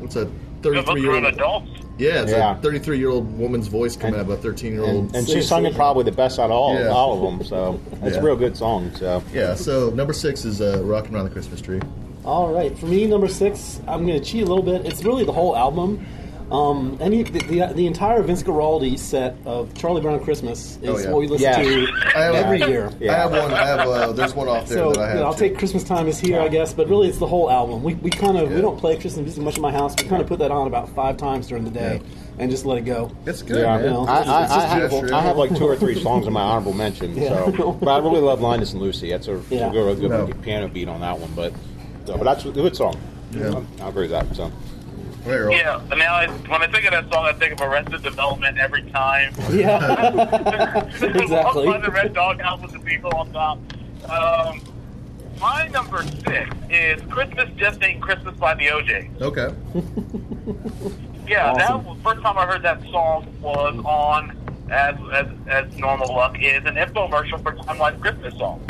What's 0.00 0.16
a 0.16 0.28
thirty-three 0.62 0.72
looking 0.86 1.02
year 1.04 1.12
around 1.12 1.26
old? 1.26 1.34
adults. 1.34 1.70
Yeah, 2.00 2.22
it's 2.22 2.32
Yeah. 2.32 2.56
a 2.58 2.60
thirty-three 2.60 2.98
year 2.98 3.10
old 3.10 3.38
woman's 3.38 3.68
voice 3.68 3.94
coming 3.94 4.14
And- 4.18 4.22
out 4.28 4.32
of 4.32 4.38
a 4.38 4.42
thirteen 4.42 4.72
year 4.72 4.82
old. 4.84 5.06
And, 5.08 5.16
and 5.16 5.28
she 5.28 5.42
sung 5.42 5.66
it 5.66 5.74
probably 5.74 6.04
the 6.04 6.12
best 6.12 6.38
out 6.38 6.46
of 6.46 6.52
all 6.52 6.74
Yeah. 6.74 6.88
all 6.88 7.14
of 7.14 7.20
them. 7.38 7.46
So 7.46 7.78
it's 8.02 8.16
Yeah. 8.16 8.20
a 8.22 8.24
real 8.24 8.36
good 8.36 8.56
song. 8.56 8.90
So 8.98 9.22
yeah. 9.34 9.54
So 9.54 9.90
number 9.90 10.12
six 10.14 10.44
is 10.44 10.60
uh, 10.60 10.80
"Rocking 10.82 11.14
Around 11.14 11.24
the 11.24 11.30
Christmas 11.30 11.60
Tree." 11.60 11.80
All 12.24 12.52
right, 12.52 12.76
for 12.78 12.84
me, 12.86 13.06
number 13.06 13.28
six, 13.28 13.80
I'm 13.88 14.06
going 14.06 14.18
to 14.18 14.24
cheat 14.24 14.42
a 14.42 14.46
little 14.46 14.62
bit. 14.62 14.84
It's 14.84 15.02
really 15.04 15.24
the 15.24 15.32
whole 15.32 15.56
album. 15.56 16.04
Um, 16.50 16.98
any 17.00 17.22
the, 17.22 17.38
the, 17.40 17.72
the 17.74 17.86
entire 17.86 18.22
Vince 18.22 18.42
Guaraldi 18.42 18.98
set 18.98 19.36
of 19.44 19.72
Charlie 19.74 20.00
Brown 20.00 20.18
Christmas 20.24 20.78
is 20.82 20.88
Oh, 20.88 20.98
yeah. 20.98 21.10
what 21.10 21.20
we 21.20 21.28
listen 21.28 21.44
Yeah. 21.44 21.62
to 21.62 21.86
have 22.12 22.34
every 22.34 22.58
year. 22.58 22.90
Yeah. 22.98 23.12
I 23.12 23.16
have 23.18 23.30
one. 23.30 23.52
I 23.52 23.66
have. 23.66 23.80
Uh, 23.88 24.12
there's 24.12 24.34
one 24.34 24.48
off 24.48 24.68
there 24.68 24.78
So 24.78 24.92
that 24.92 24.98
I 24.98 25.02
you 25.02 25.08
have. 25.10 25.16
know, 25.20 25.24
I'll 25.26 25.34
too. 25.34 25.48
take 25.48 25.58
Christmas 25.58 25.84
time 25.84 26.08
is 26.08 26.18
here, 26.18 26.40
I 26.40 26.48
guess, 26.48 26.74
but 26.74 26.88
really 26.88 27.08
it's 27.08 27.18
the 27.18 27.26
whole 27.26 27.50
album. 27.50 27.84
We, 27.84 27.94
we 27.94 28.10
kind 28.10 28.36
of 28.36 28.48
Yeah. 28.50 28.56
we 28.56 28.62
don't 28.62 28.78
play 28.78 28.94
Christmas 28.98 29.18
music 29.24 29.44
much 29.44 29.56
in 29.56 29.62
my 29.62 29.70
house. 29.70 29.94
We 30.02 30.08
kind 30.08 30.20
of 30.20 30.26
put 30.28 30.40
that 30.40 30.50
on 30.50 30.66
about 30.66 30.88
five 30.90 31.16
times 31.16 31.46
during 31.46 31.62
the 31.64 31.70
day 31.70 32.00
Yeah. 32.02 32.34
and 32.40 32.50
just 32.50 32.64
let 32.66 32.78
it 32.78 32.84
go. 32.84 33.12
It's 33.26 33.42
good, 33.42 33.58
yeah, 33.58 33.76
man. 33.76 33.86
know, 33.86 34.06
I, 34.06 34.20
it's 34.20 34.28
I, 34.28 34.56
I, 34.56 34.66
have. 34.80 34.92
I 35.12 35.20
have 35.22 35.36
like 35.36 35.54
two 35.56 35.64
or 35.64 35.76
three 35.76 36.02
songs 36.02 36.26
in 36.26 36.32
my 36.32 36.42
honorable 36.42 36.72
mention. 36.72 37.16
Yeah. 37.16 37.44
So, 37.56 37.72
but 37.72 37.88
I 37.88 37.98
really 37.98 38.20
love 38.20 38.40
Linus 38.40 38.72
and 38.72 38.82
Lucy. 38.82 39.10
That's 39.10 39.28
a, 39.28 39.40
Yeah. 39.50 39.68
a 39.68 39.72
good, 39.72 40.00
good 40.00 40.10
No. 40.10 40.26
piano 40.42 40.66
beat 40.66 40.88
on 40.88 41.00
that 41.00 41.16
one. 41.16 41.30
But 41.36 41.52
so, 42.06 42.16
but 42.18 42.24
that's 42.24 42.44
a 42.44 42.50
good 42.50 42.74
song. 42.74 42.96
Yeah. 43.32 43.62
I 43.80 43.88
agree 43.88 44.08
with 44.08 44.10
that. 44.10 44.34
So. 44.34 44.50
Right, 45.24 45.56
Yeah, 45.58 45.80
and 45.90 45.98
now 45.98 46.14
I, 46.14 46.28
when 46.28 46.62
I 46.62 46.66
think 46.70 46.84
of 46.86 46.92
that 46.92 47.12
song, 47.12 47.26
I 47.26 47.32
think 47.32 47.52
of 47.52 47.60
Arrested 47.60 48.02
Development 48.02 48.58
every 48.58 48.82
time. 48.90 49.32
Yeah, 49.50 50.84
exactly. 50.86 51.26
Walk 51.28 51.54
by 51.66 51.78
the 51.78 51.90
red 51.92 52.14
dog 52.14 52.40
house 52.40 52.62
with 52.62 52.72
the 52.72 52.78
people 52.78 53.10
on 53.16 53.30
top. 53.32 53.58
Um, 54.10 54.60
my 55.40 55.66
number 55.68 56.02
six 56.02 56.50
is 56.70 57.00
Christmas 57.10 57.48
Just 57.56 57.82
Ain't 57.82 58.00
Christmas 58.00 58.36
by 58.36 58.54
the 58.54 58.66
OJ. 58.66 59.20
Okay. 59.20 59.54
Yeah, 61.26 61.52
Awesome. 61.52 61.84
that 61.84 62.02
first 62.02 62.22
time 62.22 62.38
I 62.38 62.46
heard 62.46 62.62
that 62.62 62.80
song 62.90 63.26
was 63.40 63.76
on 63.84 64.36
as 64.70 64.94
as 65.12 65.26
as 65.48 65.76
normal 65.78 66.14
luck 66.14 66.36
is 66.40 66.64
an 66.64 66.74
infomercial 66.76 67.42
for 67.42 67.54
Time 67.54 67.78
Life 67.78 68.00
Christmas 68.00 68.34
songs. 68.38 68.62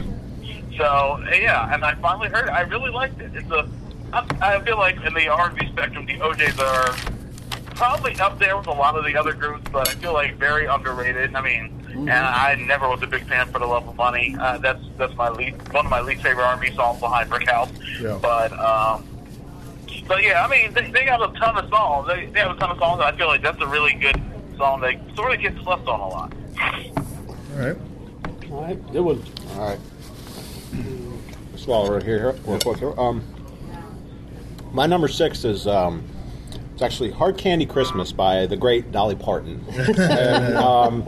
So 0.77 1.23
yeah, 1.33 1.73
and 1.75 1.85
I 1.85 1.95
finally 1.97 2.29
heard 2.29 2.47
it. 2.49 2.53
I 2.53 2.63
really 2.63 2.91
liked 2.91 3.21
it. 3.21 3.31
It's 3.35 3.51
a 3.51 3.69
I, 4.13 4.27
I 4.41 4.65
feel 4.65 4.79
like 4.79 4.97
in 5.05 5.15
the 5.15 5.29
R&B 5.29 5.69
spectrum, 5.69 6.07
the 6.07 6.21
O'Jays 6.21 6.59
are 6.59 6.95
probably 7.75 8.19
up 8.21 8.39
there 8.39 8.57
with 8.57 8.67
a 8.67 8.73
lot 8.73 8.97
of 8.97 9.05
the 9.05 9.17
other 9.17 9.33
groups, 9.33 9.69
but 9.73 9.89
I 9.89 9.95
feel 9.95 10.13
like 10.13 10.37
very 10.37 10.67
underrated. 10.67 11.35
I 11.35 11.41
mean, 11.41 11.81
and 11.93 12.11
I 12.11 12.55
never 12.55 12.89
was 12.89 13.03
a 13.03 13.07
big 13.07 13.27
fan 13.27 13.51
for 13.51 13.59
the 13.59 13.67
love 13.67 13.89
of 13.89 13.97
money. 13.97 14.37
Uh, 14.39 14.59
that's 14.59 14.83
that's 14.97 15.15
my 15.17 15.29
least 15.29 15.57
one 15.73 15.87
of 15.87 15.91
my 15.91 16.01
least 16.01 16.23
favorite 16.23 16.45
R&B 16.45 16.75
songs 16.75 17.01
behind 17.01 17.31
Brick 17.31 17.49
House. 17.49 17.71
Yeah. 18.01 18.19
But 18.21 18.53
um, 18.53 19.05
but 20.07 20.23
yeah, 20.23 20.45
I 20.45 20.49
mean, 20.49 20.73
they, 20.75 20.91
they 20.91 21.05
got 21.05 21.23
a 21.23 21.39
ton 21.39 21.57
of 21.57 21.69
songs. 21.69 22.07
They, 22.09 22.27
they 22.27 22.41
have 22.41 22.57
a 22.57 22.61
ton 22.61 22.71
of 22.71 22.79
songs. 22.79 23.01
I 23.01 23.17
feel 23.17 23.29
like 23.29 23.43
that's 23.43 23.61
a 23.61 23.67
really 23.67 23.95
good 23.95 24.21
song 24.57 24.81
that 24.81 25.01
sort 25.17 25.35
of 25.35 25.41
gets 25.41 25.61
slept 25.63 25.89
on 25.89 26.01
a 26.01 26.09
lot. 26.09 26.33
All 27.53 27.59
right. 27.59 27.77
All 28.51 28.63
right, 28.63 28.93
good 28.93 29.01
one. 29.03 29.23
All 29.55 29.69
right. 29.69 29.79
Swallow 31.57 31.93
right 31.95 32.03
here. 32.03 32.33
real 32.47 32.75
here. 32.75 32.99
Um, 32.99 33.23
my 34.73 34.87
number 34.87 35.09
six 35.09 35.45
is 35.45 35.67
um, 35.67 36.05
it's 36.73 36.83
actually 36.83 37.11
"Hard 37.11 37.37
Candy 37.37 37.67
Christmas" 37.67 38.13
by 38.13 38.47
the 38.47 38.57
great 38.57 38.91
Dolly 38.93 39.15
Parton. 39.15 39.65
and, 39.99 40.57
um, 40.57 41.05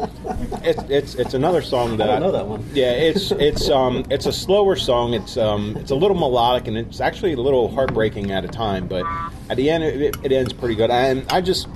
it's 0.63 0.83
it's 0.91 1.15
it's 1.15 1.35
another 1.35 1.63
song 1.63 1.97
that 1.97 2.11
I 2.11 2.19
know 2.19 2.31
that 2.31 2.47
one. 2.47 2.65
Yeah, 2.73 2.93
it's 2.93 3.31
it's 3.33 3.71
um 3.71 4.05
it's 4.11 4.27
a 4.27 4.33
slower 4.33 4.77
song. 4.77 5.15
It's 5.15 5.37
um 5.37 5.77
it's 5.79 5.91
a 5.91 5.95
little 5.95 6.17
melodic 6.17 6.69
and 6.69 6.77
it's 6.77 7.01
actually 7.01 7.33
a 7.33 7.41
little 7.41 7.69
heartbreaking 7.69 8.31
at 8.33 8.45
a 8.45 8.49
time, 8.49 8.87
but 8.87 9.07
at 9.49 9.57
the 9.57 9.71
end 9.71 9.85
it, 9.85 10.17
it 10.23 10.33
ends 10.33 10.53
pretty 10.53 10.75
good. 10.75 10.91
And 10.91 11.27
I 11.31 11.41
just 11.41 11.69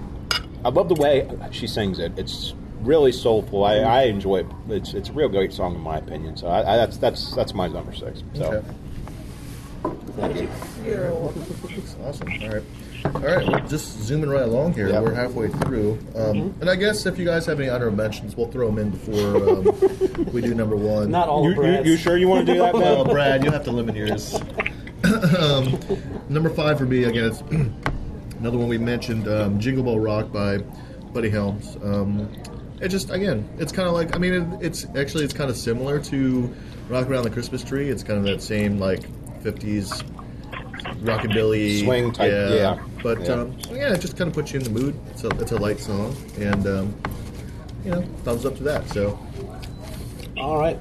I 0.65 0.69
love 0.69 0.89
the 0.89 1.01
way 1.01 1.29
she 1.51 1.67
sings 1.67 1.99
it. 1.99 2.19
It's 2.19 2.55
really 2.81 3.13
soulful. 3.13 3.65
I, 3.65 3.77
I 3.79 4.03
enjoy 4.03 4.41
it. 4.41 4.47
It's 4.69 4.95
it's 4.95 5.09
a 5.09 5.13
real 5.13 5.29
great 5.29 5.53
song 5.53 5.75
in 5.75 5.81
my 5.81 5.99
opinion. 5.99 6.37
So 6.37 6.49
I, 6.49 6.75
I, 6.75 6.77
that's 6.77 6.97
that's 6.99 7.35
that's 7.35 7.55
my 7.55 7.69
number 7.69 7.95
six. 7.95 8.23
So 8.35 8.45
Okay. 8.53 8.69
Thank 9.91 10.37
you. 10.37 10.49
That's 10.85 11.97
awesome. 12.05 12.33
All 12.43 12.49
right. 12.49 12.63
All 13.05 13.21
right, 13.21 13.47
well, 13.47 13.69
just 13.69 14.01
zooming 14.03 14.29
right 14.31 14.43
along 14.43 14.73
here. 14.73 14.89
Yep. 14.89 15.03
We're 15.03 15.15
halfway 15.15 15.49
through. 15.49 15.93
Um, 16.15 16.37
Mm-hmm. 16.37 16.61
And 16.61 16.71
I 16.71 16.77
guess 16.77 17.07
if 17.07 17.19
you 17.19 17.25
guys 17.25 17.47
have 17.47 17.61
any 17.61 17.69
honorable 17.69 17.97
mentions, 17.97 18.37
we'll 18.37 18.49
throw 18.49 18.67
them 18.67 18.79
in 18.79 18.91
before 18.91 19.37
um, 19.49 20.31
we 20.33 20.41
do 20.41 20.55
number 20.55 20.77
one. 20.77 21.11
Not 21.11 21.29
all 21.29 21.45
you, 21.45 21.63
of 21.63 21.87
you, 21.87 21.93
you 21.93 21.97
sure 21.97 22.17
you 22.17 22.29
want 22.29 22.47
to 22.47 22.53
do 22.53 22.59
that, 22.59 22.75
Well, 22.75 23.05
Ben? 23.05 23.15
Brad, 23.15 23.45
you 23.45 23.51
have 23.51 23.65
to 23.65 23.71
limit 23.71 23.95
yours. 23.97 24.35
um, 25.39 25.79
number 26.29 26.51
five 26.51 26.79
for 26.79 26.85
me, 26.85 27.05
again, 27.05 27.25
it's 27.27 27.41
another 28.39 28.59
one 28.59 28.69
we 28.69 28.79
mentioned, 28.79 29.29
um, 29.29 29.61
Jingle 29.61 29.85
Bell 29.85 29.99
Rock 29.99 30.33
by 30.33 30.59
Bobby 31.13 31.31
Helms. 31.31 31.77
Um, 31.83 32.29
it 32.81 32.89
just, 32.89 33.11
again, 33.11 33.49
it's 33.59 33.73
kind 33.73 33.89
of 33.89 33.95
like, 33.95 34.15
I 34.15 34.19
mean, 34.19 34.35
it, 34.35 34.67
it's 34.67 34.87
actually, 34.97 35.25
it's 35.25 35.35
kind 35.35 35.49
of 35.49 35.57
similar 35.57 36.01
to 36.01 36.55
Rock 36.89 37.09
Around 37.09 37.25
the 37.25 37.31
Christmas 37.31 37.63
Tree. 37.63 37.89
It's 37.89 38.03
kind 38.03 38.19
of 38.19 38.25
that 38.25 38.43
same, 38.43 38.79
like, 38.79 39.05
50s 39.47 40.03
rockabilly 41.03 41.85
Swing 41.85 42.13
type, 42.13 42.31
yeah. 42.31 42.79
But 43.03 43.21
Yeah. 43.21 43.33
Um, 43.33 43.59
yeah, 43.71 43.95
it 43.95 44.01
just 44.01 44.17
kind 44.17 44.29
of 44.29 44.35
puts 44.35 44.53
you 44.53 44.59
in 44.61 44.65
the 44.65 44.71
mood. 44.71 44.99
It's 45.11 45.25
a, 45.25 45.29
it's 45.41 45.53
a 45.53 45.57
light 45.57 45.79
song, 45.79 46.17
and 46.39 46.67
um, 46.67 46.95
you 47.85 47.91
know, 47.93 48.03
thumbs 48.25 48.45
up 48.45 48.57
to 48.57 48.63
that. 48.65 48.89
So 48.89 49.19
All 50.37 50.59
right. 50.59 50.79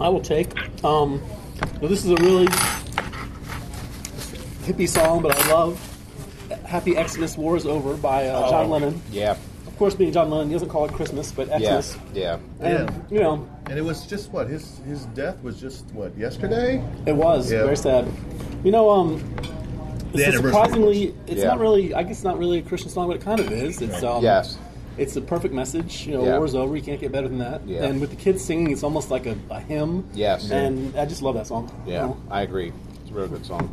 I 0.00 0.08
will 0.08 0.20
take. 0.20 0.52
Um, 0.84 1.20
well, 1.80 1.88
this 1.88 2.04
is 2.04 2.10
a 2.10 2.16
really 2.16 2.46
hippie 4.64 4.88
song, 4.88 5.22
but 5.22 5.36
I 5.36 5.50
love 5.52 5.80
"Happy 6.64 6.94
Xmas 6.94 7.36
War 7.36 7.56
is 7.56 7.66
Over" 7.66 7.96
by 7.96 8.28
uh, 8.28 8.48
John 8.50 8.70
Lennon. 8.70 9.02
Yeah, 9.10 9.36
Of 9.78 9.80
course, 9.80 9.94
being 9.94 10.10
John 10.10 10.28
Lennon, 10.28 10.48
he 10.48 10.54
doesn't 10.54 10.70
call 10.70 10.86
it 10.86 10.92
Christmas, 10.92 11.30
but 11.30 11.46
yeah, 11.46 11.80
Xmas. 11.80 11.96
yeah. 12.12 12.38
And 12.58 12.88
Yeah. 12.90 12.90
you 13.10 13.20
know, 13.20 13.46
And 13.66 13.78
it 13.78 13.82
was 13.82 14.06
just 14.06 14.32
what 14.32 14.48
his 14.48 14.80
his 14.88 15.04
death 15.14 15.40
was 15.44 15.60
just 15.60 15.84
what 15.94 16.18
yesterday. 16.18 16.82
it 17.06 17.14
was 17.14 17.48
Yeah. 17.52 17.62
very 17.62 17.76
sad. 17.76 18.04
You 18.64 18.72
know, 18.72 18.90
um, 18.90 19.22
The 20.12 20.26
it's 20.26 20.36
surprisingly, 20.36 21.14
it's 21.28 21.42
Yeah. 21.42 21.46
not 21.50 21.60
really. 21.60 21.94
I 21.94 22.02
guess 22.02 22.24
not 22.24 22.40
really 22.40 22.58
a 22.58 22.62
Christian 22.62 22.90
song, 22.90 23.06
but 23.06 23.14
it 23.18 23.22
kind 23.22 23.38
of 23.38 23.52
is. 23.52 23.80
It's 23.80 24.02
um, 24.02 24.20
Yes. 24.24 24.58
It's 24.96 25.14
a 25.14 25.20
perfect 25.20 25.54
message. 25.54 26.08
You 26.08 26.14
know, 26.14 26.24
Yeah. 26.24 26.38
war's 26.38 26.56
over. 26.56 26.74
You 26.74 26.82
can't 26.82 27.00
get 27.00 27.12
better 27.12 27.28
than 27.28 27.38
that. 27.38 27.60
Yeah. 27.64 27.84
And 27.84 28.00
with 28.00 28.10
the 28.10 28.16
kids 28.16 28.42
singing, 28.42 28.72
it's 28.72 28.82
almost 28.82 29.12
like 29.12 29.26
a, 29.26 29.36
a 29.48 29.60
hymn. 29.60 30.06
Yes. 30.12 30.50
And 30.50 30.92
I 30.98 31.04
just 31.06 31.22
love 31.22 31.36
that 31.36 31.46
song. 31.46 31.70
you 31.86 31.92
Yeah, 31.92 32.06
know. 32.06 32.16
I 32.32 32.42
agree. 32.42 32.72
It's 33.02 33.12
a 33.12 33.14
real 33.14 33.28
good 33.28 33.46
song. 33.46 33.68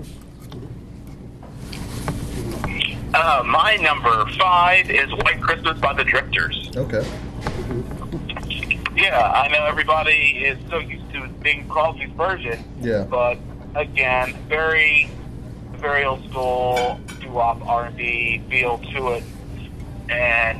Uh, 3.15 3.41
my 3.45 3.77
number 3.77 4.25
five 4.37 4.89
is 4.89 5.09
White 5.23 5.41
Christmas 5.41 5.79
by 5.79 5.93
the 5.93 6.03
Drifters. 6.03 6.69
Okay. 6.75 7.01
Yeah, 8.93 9.31
I 9.33 9.47
know 9.47 9.65
everybody 9.65 10.43
is 10.43 10.57
so 10.69 10.79
used 10.79 11.09
to 11.13 11.25
Bing 11.41 11.65
Crosby's 11.69 12.11
version. 12.11 12.61
Yeah. 12.81 13.05
But 13.05 13.37
again, 13.73 14.35
very, 14.49 15.09
very 15.77 16.03
old 16.03 16.29
school 16.29 16.99
doo-wop 17.21 17.65
R&B 17.65 18.41
feel 18.49 18.79
to 18.79 19.13
it, 19.13 19.23
and 20.09 20.59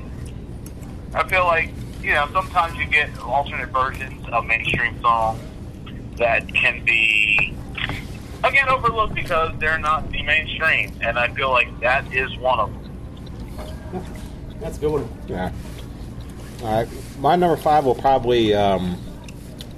I 1.13 1.27
feel 1.27 1.43
like 1.43 1.71
you 2.01 2.13
know 2.13 2.29
sometimes 2.31 2.77
you 2.77 2.85
get 2.85 3.09
alternate 3.19 3.69
versions 3.69 4.25
of 4.29 4.45
mainstream 4.45 4.99
songs 5.01 5.41
that 6.17 6.47
can 6.53 6.85
be 6.85 7.53
again 8.45 8.69
overlooked 8.69 9.15
because 9.15 9.57
they're 9.59 9.79
not 9.79 10.11
the 10.11 10.23
mainstream, 10.23 10.93
and 11.01 11.17
I 11.17 11.27
feel 11.33 11.51
like 11.51 11.79
that 11.81 12.11
is 12.13 12.35
one 12.37 12.59
of 12.59 12.73
them. 12.73 14.05
That's 14.59 14.77
a 14.77 14.81
good 14.81 14.91
one. 14.91 15.09
Yeah. 15.27 15.51
All 16.63 16.73
right. 16.73 16.87
My 17.19 17.35
number 17.35 17.57
five 17.57 17.85
will 17.85 17.95
probably 17.95 18.53
um, 18.53 18.97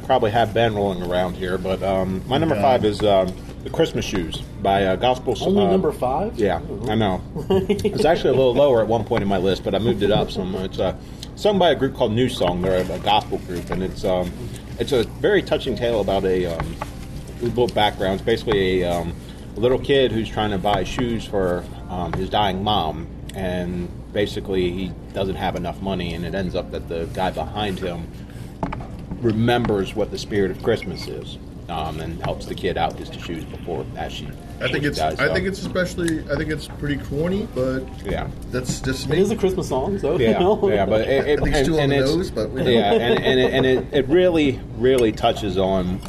probably 0.06 0.32
have 0.32 0.54
Ben 0.54 0.76
rolling 0.76 1.04
around 1.04 1.36
here, 1.36 1.58
but 1.58 1.82
um, 1.84 2.24
my 2.28 2.38
number 2.38 2.56
God. 2.56 2.62
five 2.62 2.86
is 2.86 3.02
um, 3.04 3.34
the 3.64 3.70
Christmas 3.70 4.06
Shoes 4.06 4.42
by 4.62 4.86
uh, 4.86 4.96
Gospel. 4.96 5.36
Only 5.42 5.66
uh, 5.66 5.72
number 5.72 5.92
five. 5.92 6.38
Yeah, 6.38 6.62
I 6.88 6.96
know. 6.96 7.22
it's 7.50 8.06
actually 8.06 8.30
a 8.30 8.38
little 8.38 8.54
lower 8.54 8.82
at 8.82 8.88
one 8.88 9.04
point 9.04 9.22
in 9.22 9.28
my 9.28 9.38
list, 9.38 9.64
but 9.64 9.76
I 9.76 9.80
moved 9.80 10.04
it 10.04 10.12
up 10.12 10.32
some. 10.32 10.56
It's 10.56 10.80
uh, 10.80 10.96
sung 11.36 11.60
by 11.60 11.72
a 11.72 11.76
group 11.76 11.96
called 11.96 12.12
New 12.12 12.30
Song. 12.30 12.62
They're 12.62 12.82
a, 12.82 12.96
a 12.96 13.00
gospel 13.00 13.40
group, 13.40 13.70
and 13.70 13.84
it's 13.84 14.06
um, 14.06 14.32
it's 14.80 14.92
a 14.92 15.04
very 15.04 15.42
touching 15.42 15.76
tale 15.76 16.02
about 16.02 16.24
a 16.26 16.46
um, 16.46 16.76
little 17.42 17.68
background. 17.68 18.16
It's 18.16 18.24
basically 18.24 18.82
a, 18.82 18.92
um, 18.92 19.14
a 19.56 19.60
little 19.60 19.80
kid 19.80 20.12
who's 20.12 20.30
trying 20.30 20.52
to 20.52 20.58
buy 20.58 20.84
shoes 20.84 21.26
for 21.26 21.64
um, 21.90 22.14
his 22.14 22.30
dying 22.30 22.64
mom, 22.64 23.08
and 23.36 23.90
basically 24.14 24.72
he 24.72 24.92
doesn't 25.14 25.36
have 25.36 25.56
enough 25.56 25.82
money, 25.82 26.14
and 26.14 26.26
it 26.26 26.34
ends 26.36 26.56
up 26.56 26.72
that 26.72 26.88
the 26.90 27.06
guy 27.14 27.32
behind 27.32 27.80
him 27.80 28.08
remembers 29.22 29.96
what 29.96 30.12
the 30.12 30.18
spirit 30.18 30.52
of 30.52 30.62
Christmas 30.64 31.08
is. 31.08 31.38
Um, 31.70 32.00
and 32.00 32.24
helps 32.24 32.46
the 32.46 32.56
kid 32.56 32.78
out 32.78 32.96
with 32.98 33.10
his 33.10 33.22
shoes 33.26 33.44
before 33.44 33.86
as 33.98 34.14
she. 34.14 34.26
I 34.62 34.72
think 34.72 34.86
it's 34.86 35.00
dies, 35.00 35.20
I 35.20 35.28
so, 35.28 35.34
think 35.34 35.48
it's 35.48 35.60
especially 35.60 36.22
I 36.32 36.38
think 36.38 36.50
it's 36.50 36.66
pretty 36.70 36.96
corny, 36.96 37.46
but 37.54 37.82
yeah. 38.06 38.30
that's 38.52 38.80
just 38.80 39.08
It 39.08 39.10
me. 39.10 39.20
is 39.20 39.32
a 39.32 39.36
Christmas 39.36 39.68
song, 39.68 40.00
so 40.00 40.18
Yeah, 40.18 40.30
you 40.40 40.40
know. 40.40 40.70
yeah, 40.70 40.86
but 40.86 41.02
it, 41.02 41.10
it, 41.10 41.40
I 41.40 41.44
think 41.44 41.48
it's 41.50 41.58
and- 41.58 41.66
too 41.68 41.74
on 41.74 41.80
and 41.82 41.92
the 41.92 41.98
nose, 41.98 42.32
but 42.32 42.52
we 42.52 42.62
yeah, 42.74 42.94
and 42.94 43.20
and, 43.22 43.40
it, 43.42 43.54
and 43.54 43.66
it, 43.66 43.86
it 43.92 44.08
really 44.08 44.62
really 44.78 45.12
touches 45.12 45.58
on, 45.58 46.00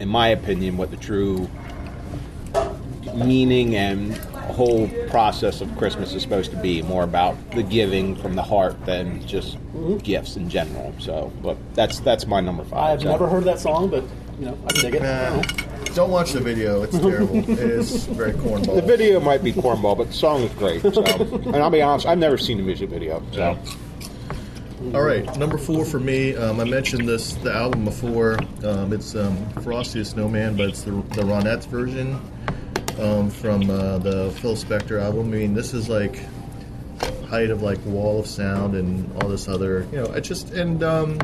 in 0.00 0.08
my 0.08 0.28
opinion, 0.28 0.76
what 0.76 0.90
the 0.90 0.96
true 0.96 1.48
meaning 3.14 3.74
and 3.76 4.16
whole 4.58 4.88
process 5.08 5.60
of 5.60 5.76
Christmas 5.76 6.14
is 6.14 6.22
supposed 6.22 6.50
to 6.50 6.56
be. 6.56 6.82
More 6.82 7.04
about 7.04 7.36
the 7.52 7.62
giving 7.62 8.16
from 8.16 8.34
the 8.34 8.42
heart 8.42 8.84
than 8.86 9.26
just 9.26 9.56
mm-hmm. 9.56 9.98
gifts 9.98 10.36
in 10.36 10.48
general. 10.48 10.94
So, 10.98 11.32
but 11.42 11.56
that's 11.74 12.00
that's 12.00 12.26
my 12.26 12.40
number 12.40 12.64
five. 12.64 12.94
I've 12.98 13.02
so. 13.02 13.10
never 13.10 13.28
heard 13.28 13.44
that 13.44 13.60
song, 13.60 13.88
but 13.88 14.04
you 14.38 14.46
know, 14.46 14.58
I 14.66 14.72
dig 14.80 14.94
it. 14.94 15.02
Nah, 15.02 15.42
don't 15.94 16.10
watch 16.10 16.32
the 16.32 16.40
video. 16.40 16.82
It's 16.82 16.98
terrible. 16.98 17.36
it 17.36 17.58
is 17.58 18.06
very 18.06 18.32
cornball. 18.32 18.76
The 18.76 18.82
video 18.82 19.20
might 19.20 19.42
be 19.42 19.52
cornball, 19.52 19.96
but 19.96 20.08
the 20.08 20.12
song 20.14 20.42
is 20.42 20.52
great. 20.54 20.82
So, 20.82 21.04
and 21.04 21.56
I'll 21.56 21.70
be 21.70 21.82
honest, 21.82 22.06
I've 22.06 22.18
never 22.18 22.38
seen 22.38 22.56
the 22.56 22.62
music 22.62 22.90
video. 22.90 23.22
So, 23.32 23.58
All 24.78 25.02
right, 25.02 25.36
number 25.36 25.58
four 25.58 25.84
for 25.84 25.98
me. 25.98 26.36
Um, 26.36 26.60
I 26.60 26.64
mentioned 26.64 27.08
this 27.08 27.32
the 27.34 27.52
album 27.52 27.84
before. 27.84 28.38
Um, 28.62 28.92
it's 28.92 29.16
um, 29.16 29.36
Frosty 29.54 29.98
the 29.98 30.04
Snowman, 30.04 30.56
but 30.56 30.68
it's 30.68 30.82
the, 30.82 30.92
the 30.92 31.22
Ronettes 31.22 31.66
version 31.66 32.20
um, 33.00 33.28
from 33.28 33.68
uh, 33.68 33.98
the 33.98 34.30
Phil 34.40 34.54
Spector 34.54 35.02
album. 35.02 35.32
I 35.32 35.38
mean, 35.38 35.52
this 35.52 35.74
is 35.74 35.88
like 35.88 36.20
height 37.28 37.50
of 37.50 37.60
like 37.60 37.84
Wall 37.86 38.20
of 38.20 38.28
Sound 38.28 38.76
and 38.76 39.10
all 39.20 39.28
this 39.28 39.48
other. 39.48 39.84
You 39.90 40.02
know, 40.02 40.12
I 40.14 40.20
just 40.20 40.52
and 40.52 40.80
um, 40.84 41.18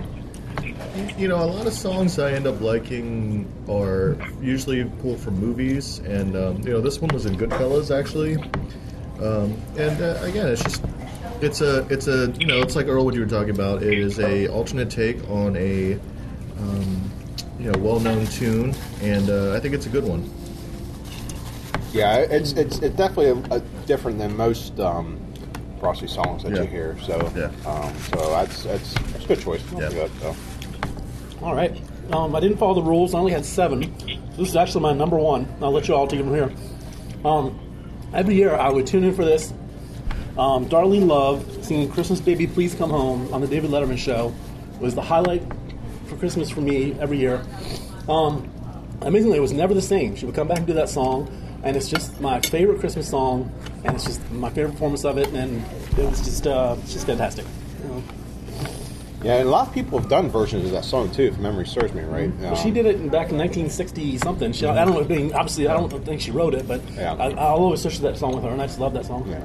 you 1.17 1.29
know 1.29 1.37
a 1.37 1.47
lot 1.47 1.69
of 1.69 1.75
songs 1.75 2.19
I 2.19 2.33
end 2.33 2.49
up 2.49 2.61
liking 2.61 3.47
are 3.69 4.17
usually 4.43 4.85
pulled 5.01 5.21
from 5.21 5.39
movies, 5.39 6.01
and 6.01 6.37
um, 6.37 6.61
you 6.63 6.73
know 6.73 6.81
this 6.81 7.01
one 7.01 7.15
was 7.15 7.25
in 7.25 7.37
Goodfellas 7.37 7.97
actually. 7.97 8.35
Um, 9.23 9.57
and 9.79 10.03
uh, 10.03 10.19
again, 10.23 10.49
it's 10.49 10.65
just 10.65 10.83
it's 11.45 11.61
a 11.61 11.87
it's 11.93 12.07
a 12.09 12.31
you 12.39 12.47
know 12.47 12.61
it's 12.61 12.77
like 12.77 12.87
Earl 12.87 13.05
what 13.05 13.15
you 13.15 13.21
were 13.21 13.27
talking 13.27 13.51
about. 13.51 13.83
It 13.83 13.99
is 13.99 14.19
a 14.19 14.49
alternate 14.49 14.91
take 14.91 15.19
on 15.31 15.57
a 15.57 15.95
um, 16.59 17.11
you 17.59 17.71
know 17.71 17.79
well 17.79 18.01
known 18.01 18.27
tune, 18.27 18.75
and 19.03 19.29
uh, 19.31 19.55
I 19.55 19.61
think 19.61 19.75
it's 19.75 19.87
a 19.87 19.91
good 19.91 20.05
one. 20.05 20.29
Yeah, 21.93 22.17
it's 22.19 22.53
it's, 22.53 22.79
it's 22.81 22.97
definitely 22.97 23.29
a, 23.51 23.57
a 23.57 23.61
different 23.87 24.19
than 24.19 24.37
most 24.37 24.79
um, 24.81 25.21
frosty 25.79 26.07
songs 26.09 26.43
that 26.43 26.53
Yeah. 26.53 26.63
you 26.63 26.69
hear. 26.69 26.99
So 27.03 27.17
Yeah. 27.37 27.51
um, 27.71 27.97
so 27.99 28.31
that's 28.31 28.63
that's 28.65 28.95
that's 28.95 29.25
a 29.25 29.29
good 29.29 29.41
choice. 29.41 29.63
Yeah. 29.73 29.91
Good, 29.91 30.11
so. 30.21 30.37
All 31.43 31.55
right. 31.55 31.81
Um, 32.13 32.35
I 32.35 32.41
didn't 32.41 32.59
follow 32.59 32.75
the 32.75 32.83
rules. 32.83 33.15
I 33.15 33.19
only 33.19 33.33
had 33.33 33.45
seven. 33.45 33.95
This 34.37 34.49
is 34.49 34.57
actually 34.57 34.83
my 34.83 34.93
number 34.93 35.17
one. 35.17 35.47
I'll 35.63 35.71
let 35.73 35.89
you 35.89 35.95
all 35.95 36.07
take 36.07 36.21
it 36.21 36.25
from 36.25 36.35
here. 36.35 36.53
Um, 37.25 37.59
every 38.13 38.35
year 38.35 38.55
I 38.55 38.69
would 38.69 38.87
tune 38.87 39.05
in 39.05 39.15
for 39.15 39.25
this. 39.25 39.53
Um, 40.37 40.67
Darlene 40.69 41.07
Love 41.07 41.65
singing 41.65 41.89
"Christmas 41.91 42.21
Baby, 42.21 42.47
Please 42.47 42.75
Come 42.75 42.91
Home" 42.91 43.33
on 43.33 43.41
the 43.41 43.47
David 43.47 43.71
Letterman 43.71 43.99
show 43.99 44.33
was 44.81 44.95
the 44.95 45.03
highlight 45.03 45.43
for 46.07 46.17
Christmas 46.17 46.51
for 46.51 46.61
me 46.61 46.97
every 47.01 47.19
year. 47.19 47.43
Um, 48.09 48.51
amazingly, 49.01 49.39
it 49.39 49.41
was 49.43 49.53
never 49.53 49.75
the 49.75 49.83
same. 49.83 50.17
She 50.17 50.27
would 50.27 50.35
come 50.35 50.49
back 50.49 50.59
and 50.59 50.67
do 50.67 50.73
that 50.75 50.89
song, 50.89 51.29
and 51.63 51.77
it's 51.77 51.89
just 51.89 52.21
my 52.21 52.41
favorite 52.41 52.81
Christmas 52.81 53.09
song, 53.09 53.53
and 53.85 53.95
it's 53.95 54.05
just 54.05 54.29
my 54.33 54.51
favorite 54.51 54.73
performance 54.73 55.05
of 55.05 55.19
it, 55.19 55.29
and 55.29 55.65
it 55.97 56.05
was 56.11 56.21
just 56.25 56.47
uh, 56.49 56.75
just 56.89 57.07
fantastic. 57.07 57.45
You 57.85 57.89
know. 57.91 58.03
Yeah, 59.23 59.37
and 59.37 59.49
a 59.49 59.51
lot 59.51 59.69
of 59.69 59.73
people 59.73 59.99
have 60.01 60.11
done 60.11 60.29
versions 60.29 60.67
of 60.67 60.73
that 60.73 60.85
song 60.85 61.11
too, 61.13 61.23
if 61.23 61.39
memory 61.39 61.67
serves 61.67 61.95
me 61.95 62.03
right. 62.03 62.31
Well, 62.41 62.57
she 62.57 62.69
Um, 62.69 62.75
did 62.75 62.87
it 62.87 62.97
in- 62.97 63.09
back 63.09 63.31
in 63.31 63.39
1960 63.39 64.19
something. 64.19 64.53
She, 64.53 64.67
I 64.67 64.85
don't 64.85 64.95
know. 64.95 65.05
Being 65.05 65.33
obviously, 65.33 65.67
I 65.69 65.75
don't 65.75 65.89
think 66.05 66.21
she 66.21 66.31
wrote 66.33 66.55
it, 66.55 66.67
but 66.69 66.83
Yeah. 66.95 67.15
I, 67.15 67.31
I'll 67.31 67.57
always 67.63 67.81
associate 67.87 68.03
that 68.13 68.19
song 68.19 68.35
with 68.35 68.43
her, 68.45 68.51
and 68.51 68.61
I 68.61 68.67
just 68.67 68.81
love 68.81 68.93
that 68.95 69.07
song. 69.07 69.27
Yeah. 69.29 69.39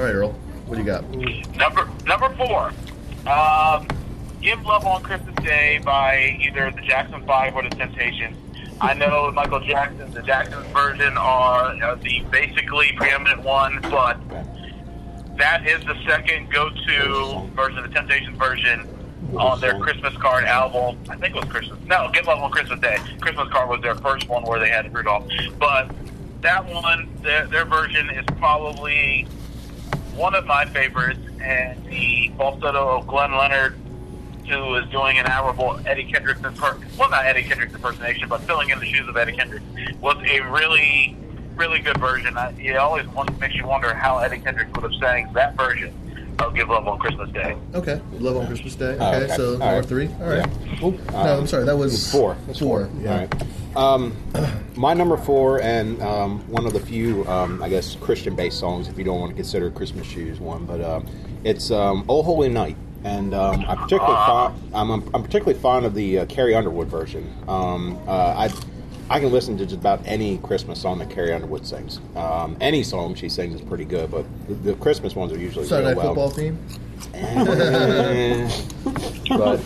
All 0.00 0.06
right, 0.06 0.14
Earl. 0.14 0.32
What 0.64 0.76
do 0.76 0.80
you 0.80 0.86
got? 0.86 1.06
Number 1.58 1.86
number 2.06 2.34
four. 2.36 2.72
Um, 3.30 3.86
Give 4.40 4.64
Love 4.64 4.86
on 4.86 5.02
Christmas 5.02 5.34
Day 5.44 5.78
by 5.84 6.38
either 6.40 6.70
the 6.70 6.80
Jackson 6.80 7.22
Five 7.26 7.54
or 7.54 7.64
the 7.64 7.68
Temptations. 7.68 8.34
I 8.80 8.94
know 8.94 9.30
Michael 9.34 9.60
Jackson, 9.60 10.10
the 10.12 10.22
Jackson's 10.22 10.66
version 10.68 11.18
are 11.18 11.76
uh, 11.82 11.96
the 11.96 12.20
basically 12.30 12.92
preeminent 12.96 13.42
one, 13.42 13.78
but 13.90 14.18
that 15.36 15.66
is 15.66 15.84
the 15.84 16.02
second 16.08 16.50
go-to 16.50 17.46
version, 17.54 17.82
the 17.82 17.88
Temptations 17.90 18.38
version 18.38 18.88
on 19.38 19.60
their 19.60 19.78
Christmas 19.80 20.16
card 20.16 20.44
album. 20.44 20.96
I 21.10 21.16
think 21.16 21.36
it 21.36 21.44
was 21.44 21.50
Christmas. 21.50 21.78
No, 21.84 22.08
Give 22.14 22.26
Love 22.26 22.38
on 22.38 22.50
Christmas 22.50 22.80
Day. 22.80 22.96
Christmas 23.20 23.50
card 23.50 23.68
was 23.68 23.82
their 23.82 23.96
first 23.96 24.30
one 24.30 24.44
where 24.44 24.60
they 24.60 24.70
had 24.70 24.94
Rudolph, 24.94 25.30
but 25.58 25.90
that 26.40 26.64
one, 26.64 27.06
their, 27.20 27.46
their 27.48 27.66
version 27.66 28.08
is 28.08 28.24
probably 28.38 29.28
one 30.14 30.34
of 30.34 30.46
my 30.46 30.64
favorites, 30.66 31.20
and 31.42 31.84
the 31.86 32.32
falsetto 32.36 32.98
of 32.98 33.06
Glenn 33.06 33.36
Leonard, 33.36 33.74
who 34.48 34.74
is 34.76 34.88
doing 34.90 35.18
an 35.18 35.26
admirable 35.26 35.80
Eddie 35.86 36.04
Kendricks 36.04 36.40
imper- 36.40 36.82
well, 36.96 37.10
not 37.10 37.24
Eddie 37.24 37.44
Kendricks 37.44 37.74
impersonation, 37.74 38.28
but 38.28 38.40
filling 38.42 38.70
in 38.70 38.78
the 38.78 38.86
shoes 38.86 39.08
of 39.08 39.16
Eddie 39.16 39.32
Kendricks, 39.32 39.64
was 40.00 40.16
a 40.28 40.40
really, 40.40 41.16
really 41.54 41.80
good 41.80 41.98
version. 41.98 42.36
I, 42.36 42.50
it 42.58 42.76
always 42.76 43.06
makes 43.38 43.54
you 43.54 43.66
wonder 43.66 43.94
how 43.94 44.18
Eddie 44.18 44.40
Kendricks 44.40 44.70
would 44.72 44.90
have 44.90 45.00
sang 45.00 45.32
that 45.34 45.56
version 45.56 45.94
of 46.44 46.54
"Give 46.54 46.68
Love 46.68 46.86
on 46.88 46.98
Christmas 46.98 47.30
Day." 47.30 47.56
Okay, 47.74 48.00
Love 48.18 48.36
on 48.36 48.46
Christmas 48.46 48.74
Day. 48.74 48.92
Okay, 48.94 49.04
Oh, 49.04 49.12
okay. 49.24 49.36
so 49.36 49.52
All 49.52 49.58
number 49.58 49.76
right. 49.76 49.86
three. 49.86 50.08
All 50.20 50.28
right. 50.28 50.48
Yeah. 50.80 50.90
no, 51.12 51.38
I'm 51.38 51.46
sorry. 51.46 51.64
That 51.64 51.76
was 51.76 52.10
Four. 52.10 52.36
That's 52.46 52.58
Four. 52.58 52.88
Yeah. 53.00 53.12
All 53.12 53.18
right. 53.18 53.76
Um, 53.76 54.16
my 54.76 54.94
number 54.94 55.16
four, 55.16 55.60
and 55.62 56.00
um, 56.02 56.40
one 56.50 56.66
of 56.66 56.72
the 56.72 56.80
few, 56.80 57.24
um, 57.28 57.62
I 57.62 57.68
guess, 57.68 57.94
Christian-based 57.96 58.58
songs, 58.58 58.88
if 58.88 58.98
you 58.98 59.04
don't 59.04 59.20
want 59.20 59.30
to 59.30 59.36
consider 59.36 59.70
"Christmas 59.70 60.06
Shoes" 60.06 60.40
one, 60.40 60.64
but 60.66 60.80
um, 60.80 61.06
it's 61.44 61.70
um, 61.70 62.04
"Oh 62.08 62.22
Holy 62.22 62.48
Night," 62.48 62.76
and 63.04 63.32
um, 63.32 63.64
I'm 63.68 63.76
particularly 63.78 64.16
fond. 64.26 64.60
I'm, 64.74 64.90
I'm 65.14 65.22
particularly 65.22 65.58
fond 65.60 65.86
of 65.86 65.94
the 65.94 66.20
uh, 66.20 66.26
Carrie 66.26 66.54
Underwood 66.54 66.88
version. 66.88 67.32
Um, 67.46 67.96
uh, 68.08 68.34
I 68.36 68.48
I 69.10 69.18
can 69.18 69.32
listen 69.32 69.58
to 69.58 69.66
just 69.66 69.80
about 69.80 70.00
any 70.06 70.38
Christmas 70.38 70.80
song 70.80 71.00
that 71.00 71.10
Carrie 71.10 71.32
Underwood 71.32 71.66
sings. 71.66 71.98
Um, 72.14 72.56
any 72.60 72.84
song 72.84 73.16
she 73.16 73.28
sings 73.28 73.56
is 73.56 73.60
pretty 73.60 73.84
good, 73.84 74.08
but 74.08 74.24
the, 74.46 74.54
the 74.54 74.74
Christmas 74.74 75.16
ones 75.16 75.32
are 75.32 75.38
usually 75.38 75.66
Saturday 75.66 75.88
real 75.88 75.96
Night 75.96 76.16
well. 76.16 76.24
Football 76.28 76.30
theme. 76.30 76.56
but 79.36 79.60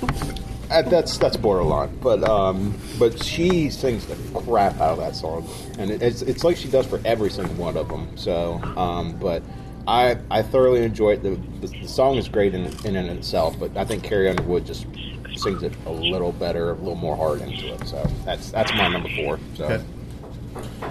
uh, 0.70 0.80
that's 0.88 1.18
that's 1.18 1.36
borderline. 1.36 1.94
But 2.00 2.26
um, 2.26 2.74
but 2.98 3.22
she 3.22 3.68
sings 3.68 4.06
the 4.06 4.16
crap 4.40 4.80
out 4.80 4.92
of 4.92 4.98
that 4.98 5.14
song, 5.14 5.46
and 5.78 5.90
it, 5.90 6.02
it's 6.02 6.22
it's 6.22 6.42
like 6.42 6.56
she 6.56 6.68
does 6.68 6.86
for 6.86 6.98
every 7.04 7.28
single 7.28 7.54
one 7.56 7.76
of 7.76 7.88
them. 7.88 8.16
So, 8.16 8.54
um, 8.78 9.12
but 9.18 9.42
I 9.86 10.16
I 10.30 10.40
thoroughly 10.40 10.84
enjoy 10.84 11.12
it. 11.12 11.22
The, 11.22 11.36
the, 11.60 11.66
the 11.82 11.88
song 11.88 12.16
is 12.16 12.30
great 12.30 12.54
in 12.54 12.64
in 12.86 12.96
and 12.96 13.10
of 13.10 13.18
itself, 13.18 13.58
but 13.58 13.76
I 13.76 13.84
think 13.84 14.04
Carrie 14.04 14.30
Underwood 14.30 14.64
just 14.64 14.86
sings 15.36 15.62
it 15.62 15.72
a 15.86 15.90
little 15.90 16.32
better, 16.32 16.70
a 16.70 16.74
little 16.74 16.94
more 16.94 17.16
heart 17.16 17.40
into 17.40 17.72
it. 17.74 17.86
So 17.86 18.04
that's 18.24 18.50
that's 18.50 18.72
my 18.74 18.88
number 18.88 19.08
four. 19.10 19.38
So. 19.56 19.64
Okay. 19.64 19.84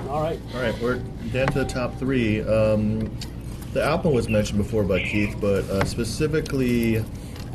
All 0.10 0.22
right. 0.22 0.40
All 0.54 0.62
right, 0.62 0.80
we're 0.82 0.98
down 1.32 1.48
to 1.48 1.60
the 1.60 1.66
top 1.66 1.98
three. 1.98 2.42
Um, 2.42 3.16
the 3.74 3.84
album 3.84 4.14
was 4.14 4.30
mentioned 4.30 4.58
before 4.58 4.84
by 4.84 5.02
Keith, 5.02 5.36
but 5.40 5.64
uh, 5.70 5.86
specifically, 5.86 7.04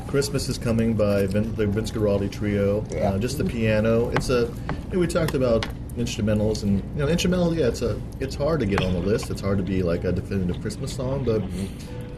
"Christmas 0.09 0.48
Is 0.48 0.59
Coming" 0.59 0.94
by 0.94 1.27
Vin- 1.27 1.55
the 1.55 1.66
Vince 1.66 1.90
Guaraldi 1.90 2.31
Trio. 2.31 2.85
Yeah. 2.90 3.11
Uh, 3.11 3.18
just 3.18 3.38
the 3.38 3.44
piano. 3.44 4.09
It's 4.11 4.31
a. 4.31 4.53
You 4.90 4.94
know, 4.94 4.98
we 5.01 5.07
talked 5.07 5.35
about 5.35 5.66
instrumentals, 5.96 6.62
and 6.62 6.83
you 6.96 7.03
know, 7.05 7.09
instrumental. 7.09 7.55
Yeah, 7.55 7.68
it's 7.68 7.83
a. 7.83 8.01
It's 8.20 8.35
hard 8.35 8.61
to 8.61 8.66
get 8.66 8.83
on 8.83 8.94
the 8.94 9.01
list. 9.01 9.31
It's 9.31 9.40
hard 9.40 9.59
to 9.59 9.64
be 9.64 9.83
like 9.83 10.05
a 10.05 10.12
definitive 10.12 10.61
Christmas 10.61 10.94
song, 10.94 11.24
but. 11.24 11.42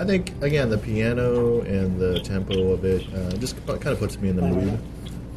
I 0.00 0.04
think 0.04 0.32
again 0.40 0.70
the 0.70 0.78
piano 0.78 1.60
and 1.60 2.00
the 2.00 2.20
tempo 2.20 2.72
of 2.72 2.86
it 2.86 3.06
uh, 3.14 3.36
just 3.36 3.54
kind 3.66 3.86
of 3.86 3.98
puts 3.98 4.18
me 4.18 4.30
in 4.30 4.36
the 4.36 4.42
mood. 4.42 4.80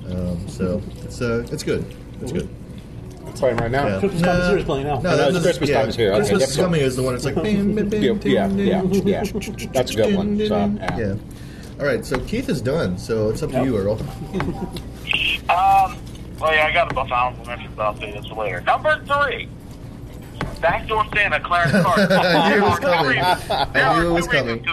Um, 0.09 0.47
so 0.47 0.81
it's 1.03 1.21
uh, 1.21 1.45
it's 1.51 1.63
good. 1.63 1.85
It's 2.21 2.31
good. 2.31 2.49
It's 3.27 3.41
playing 3.41 3.57
right 3.57 3.69
now. 3.69 3.87
Yeah. 3.87 3.99
Christmas 3.99 4.21
time 4.21 4.39
is 4.39 4.47
here 4.47 4.57
is 4.59 4.63
playing 4.63 4.87
now. 4.87 4.99
No, 4.99 5.09
no, 5.09 5.17
that 5.17 5.35
it's 5.35 5.45
Christmas 5.45 5.69
yeah, 5.69 5.79
time 5.81 5.89
is 5.89 5.95
here. 5.97 6.15
Christmas 6.15 6.39
that's 6.39 6.51
is 6.51 6.57
coming 6.57 6.79
is 6.79 6.95
the 6.95 7.03
one. 7.03 7.13
It's 7.13 7.25
like 7.25 7.35
bing, 7.35 7.75
bing, 7.75 7.89
bing, 7.89 8.03
Yeah, 8.23 8.47
yeah, 8.47 8.83
yeah, 8.83 9.01
yeah. 9.03 9.23
That's 9.73 9.91
a 9.91 9.95
good 9.95 10.15
one. 10.15 10.37
So, 10.37 10.45
yeah. 10.45 10.97
yeah. 10.97 11.15
All 11.79 11.85
right, 11.85 12.05
so 12.05 12.17
Keith 12.21 12.47
is 12.47 12.61
done. 12.61 12.97
So 12.97 13.29
it's 13.29 13.43
up 13.43 13.49
to 13.49 13.57
Yep. 13.57 13.65
you, 13.65 13.77
Earl. 13.77 13.99
Um, 15.49 15.97
well, 16.39 16.55
yeah, 16.55 16.67
I 16.67 16.71
got 16.71 16.89
a 16.89 16.95
bunch 16.95 17.11
of 17.11 17.17
honorable 17.17 17.45
mentions, 17.45 17.75
but 17.75 17.83
I'll 17.83 17.97
say 17.97 18.11
this 18.11 18.31
later. 18.31 18.61
Number 18.61 19.03
three. 19.05 19.49
Backdoor 20.63 21.05
Santa, 21.13 21.41
Clarence 21.41 21.83
Carter. 21.83 22.07
I 22.09 22.49
knew 22.49 22.65
it 22.65 22.69
was 22.69 22.79
There 22.79 22.89
are 22.95 23.03
two 23.03 23.11
coming. 23.13 23.69
I 23.75 23.99
knew 23.99 24.09
it 24.09 24.13
was 24.13 24.27
coming. 24.27 24.63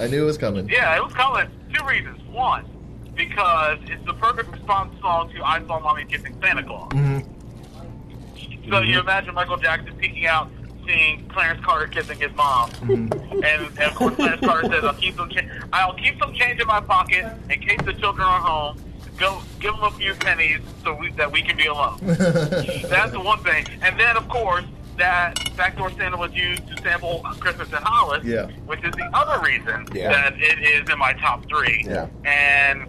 I 0.00 0.06
knew 0.08 0.22
it 0.22 0.26
was 0.26 0.38
coming. 0.38 0.68
Yeah, 0.68 0.96
it 0.96 1.04
was 1.04 1.12
coming. 1.12 1.48
Two 1.72 1.86
reasons. 1.86 2.20
One, 2.32 2.66
because 3.14 3.78
it's 3.84 4.04
the 4.06 4.14
perfect 4.14 4.50
response 4.50 5.00
song 5.00 5.32
to 5.34 5.44
I 5.44 5.64
Saw 5.64 5.78
Mommy 5.78 6.04
Kissing 6.04 6.36
Santa 6.42 6.64
Claus. 6.64 6.90
Mm-hmm. 6.90 8.70
So 8.70 8.80
you 8.80 8.98
mm-hmm. 8.98 8.98
imagine 8.98 9.34
Michael 9.34 9.56
Jackson 9.56 9.94
peeking 9.94 10.26
out, 10.26 10.50
seeing 10.84 11.28
Clarence 11.28 11.64
Carter 11.64 11.86
kissing 11.86 12.18
his 12.18 12.34
mom, 12.34 12.72
mm-hmm. 12.72 13.44
and, 13.44 13.44
and 13.44 13.78
of 13.78 13.94
course 13.94 14.16
Clarence 14.16 14.44
Carter 14.44 14.68
says, 14.68 14.82
"I'll 14.82 14.94
keep 14.94 15.14
some, 15.14 15.30
cha- 15.30 15.68
I'll 15.72 15.94
keep 15.94 16.18
some 16.18 16.34
change 16.34 16.60
in 16.60 16.66
my 16.66 16.80
pocket 16.80 17.24
in 17.48 17.60
case 17.60 17.78
the 17.84 17.92
children 17.94 18.26
are 18.26 18.40
home. 18.40 18.82
Go, 19.16 19.40
give 19.60 19.72
them 19.74 19.84
a 19.84 19.92
few 19.92 20.14
pennies 20.14 20.58
so 20.82 20.94
we, 20.94 21.12
that 21.12 21.30
we 21.30 21.42
can 21.42 21.56
be 21.56 21.66
alone." 21.66 21.98
That's 22.02 23.12
the 23.12 23.22
one 23.22 23.38
thing, 23.44 23.64
and 23.82 23.98
then 23.98 24.16
of 24.16 24.28
course 24.28 24.64
that 24.96 25.38
backdoor 25.56 25.90
Santa 25.92 26.16
was 26.16 26.32
used 26.32 26.66
to 26.68 26.82
sample 26.82 27.20
Christmas 27.40 27.68
in 27.68 27.78
Hollis, 27.82 28.24
Yeah. 28.24 28.46
which 28.66 28.82
is 28.84 28.92
the 28.92 29.04
other 29.14 29.40
reason 29.44 29.86
Yeah. 29.92 30.12
that 30.12 30.34
it 30.40 30.58
is 30.62 30.88
in 30.90 30.98
my 30.98 31.12
top 31.14 31.46
three. 31.48 31.84
Yeah. 31.86 32.06
And 32.24 32.86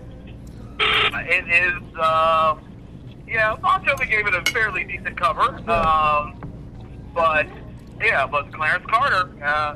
it 0.79 1.47
is, 1.49 1.73
um, 1.99 2.59
yeah, 3.27 3.55
Bon 3.61 3.83
Jovi 3.83 4.09
gave 4.09 4.27
it 4.27 4.33
a 4.33 4.41
fairly 4.51 4.83
decent 4.83 5.17
cover. 5.19 5.57
Um, 5.69 6.39
but, 7.13 7.47
yeah, 8.01 8.25
but 8.27 8.53
Clarence 8.53 8.85
Carter, 8.87 9.29
uh, 9.43 9.75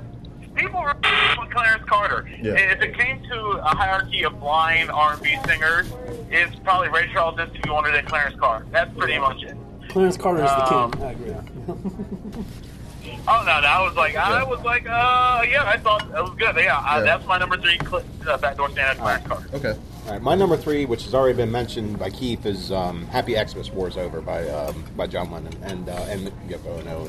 people 0.55 0.81
were 0.81 0.95
with 1.39 1.49
Clarence 1.51 1.83
Carter. 1.87 2.29
Yeah. 2.41 2.53
If 2.53 2.81
it 2.81 2.97
came 2.97 3.21
to 3.23 3.39
a 3.63 3.75
hierarchy 3.75 4.23
of 4.23 4.39
blind 4.39 4.91
R&B 4.91 5.37
singers, 5.47 5.91
it's 6.29 6.55
probably 6.59 6.89
Ray 6.89 7.11
Charles, 7.11 7.39
Stevie 7.49 7.69
Wonder, 7.69 7.91
then 7.91 8.05
Clarence 8.05 8.39
Carter. 8.39 8.65
That's 8.71 8.95
pretty 8.97 9.17
much 9.19 9.41
it. 9.43 9.57
Clarence 9.89 10.15
Carter 10.17 10.43
is 10.45 10.51
the 10.51 10.73
Um, 10.73 10.91
king. 10.91 11.03
I 11.03 11.11
agree. 11.11 11.33
Oh 13.27 13.43
no, 13.45 13.59
no, 13.61 13.67
I 13.67 13.83
was 13.85 13.95
like, 13.95 14.15
I 14.15 14.43
was 14.43 14.61
like, 14.63 14.87
uh, 14.87 15.43
yeah, 15.49 15.63
I 15.65 15.77
thought 15.77 16.03
it 16.03 16.11
was 16.21 16.33
good. 16.37 16.55
Yeah, 16.55 16.77
uh, 16.77 16.97
Yeah. 16.97 17.01
that's 17.03 17.25
my 17.25 17.37
number 17.37 17.57
three. 17.57 17.77
Cl- 17.79 18.03
uh, 18.27 18.37
backdoor 18.37 18.69
Santa, 18.71 18.95
Clarence 18.99 19.27
Carter. 19.27 19.49
Okay. 19.53 19.75
All 20.05 20.11
right, 20.13 20.21
my 20.21 20.35
number 20.35 20.57
three, 20.57 20.85
which 20.85 21.03
has 21.03 21.13
already 21.13 21.35
been 21.37 21.51
mentioned 21.51 21.97
by 21.99 22.09
Keith, 22.09 22.45
is 22.45 22.71
um, 22.71 23.05
"Happy 23.07 23.33
Xmas 23.35 23.71
War's 23.71 23.97
Over" 23.97 24.21
by 24.21 24.47
um, 24.49 24.83
by 24.95 25.07
John 25.07 25.31
Lennon 25.31 25.55
and 25.63 25.89
uh, 25.89 25.93
and 26.09 26.27
Yoko 26.49 26.79
Ono. 26.79 27.07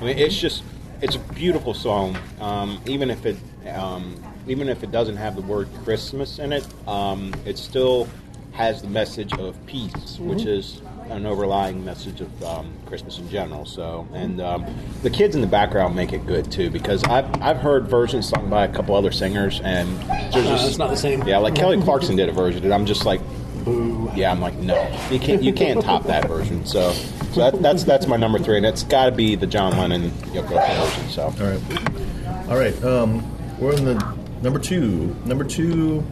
I 0.00 0.04
mean, 0.04 0.18
it's 0.18 0.36
just 0.36 0.62
it's 1.00 1.16
a 1.16 1.20
beautiful 1.34 1.72
song. 1.74 2.16
Um, 2.40 2.80
even 2.86 3.10
if 3.10 3.24
it 3.26 3.36
um, 3.74 4.16
even 4.46 4.68
if 4.68 4.82
it 4.82 4.90
doesn't 4.90 5.16
have 5.16 5.36
the 5.36 5.42
word 5.42 5.68
Christmas 5.84 6.38
in 6.38 6.52
it, 6.52 6.66
um, 6.86 7.32
it 7.46 7.56
still 7.58 8.06
has 8.54 8.80
the 8.82 8.88
message 8.88 9.32
of 9.34 9.54
peace, 9.66 10.16
which 10.18 10.44
is 10.46 10.80
an 11.10 11.26
overlying 11.26 11.84
message 11.84 12.20
of 12.20 12.42
um, 12.44 12.72
Christmas 12.86 13.18
in 13.18 13.28
general. 13.28 13.66
So, 13.66 14.06
and 14.14 14.40
um, 14.40 14.64
the 15.02 15.10
kids 15.10 15.34
in 15.34 15.40
the 15.40 15.46
background 15.46 15.94
make 15.94 16.12
it 16.12 16.24
good 16.26 16.50
too, 16.50 16.70
because 16.70 17.02
I've 17.04 17.26
I've 17.42 17.58
heard 17.58 17.88
versions 17.88 18.28
sung 18.28 18.48
by 18.48 18.64
a 18.64 18.72
couple 18.72 18.94
other 18.94 19.12
singers, 19.12 19.60
and 19.62 19.88
there's 20.32 20.36
Uh, 20.46 20.50
just 20.50 20.68
it's 20.68 20.78
not 20.78 20.90
the 20.90 20.96
same. 20.96 21.22
yeah, 21.26 21.38
like 21.38 21.54
Kelly 21.54 21.80
Clarkson 21.82 22.16
did 22.16 22.28
a 22.28 22.32
version, 22.32 22.64
and 22.64 22.72
I'm 22.72 22.86
just 22.86 23.04
like, 23.04 23.20
boo. 23.64 24.10
yeah, 24.14 24.30
I'm 24.30 24.40
like, 24.40 24.54
no, 24.54 24.76
you 25.10 25.18
can't, 25.18 25.42
you 25.42 25.52
can't 25.52 25.82
top 25.82 26.04
that 26.04 26.26
version. 26.28 26.64
So, 26.64 26.92
so 27.32 27.50
that, 27.50 27.60
that's 27.60 27.82
that's 27.84 28.06
my 28.06 28.16
number 28.16 28.38
three, 28.38 28.56
and 28.56 28.64
it's 28.64 28.84
got 28.84 29.06
to 29.06 29.12
be 29.12 29.34
the 29.34 29.46
John 29.48 29.76
Lennon 29.76 30.10
Yoko 30.32 30.52
Ono 30.52 30.84
version. 30.86 31.08
So, 31.10 31.22
All 31.24 31.30
right. 31.50 32.48
All 32.48 32.56
right. 32.56 32.84
Um, 32.84 33.58
we're 33.58 33.74
in 33.76 33.84
the 33.84 34.16
number 34.42 34.58
two. 34.60 35.14
Number 35.26 35.44
two, 35.44 36.02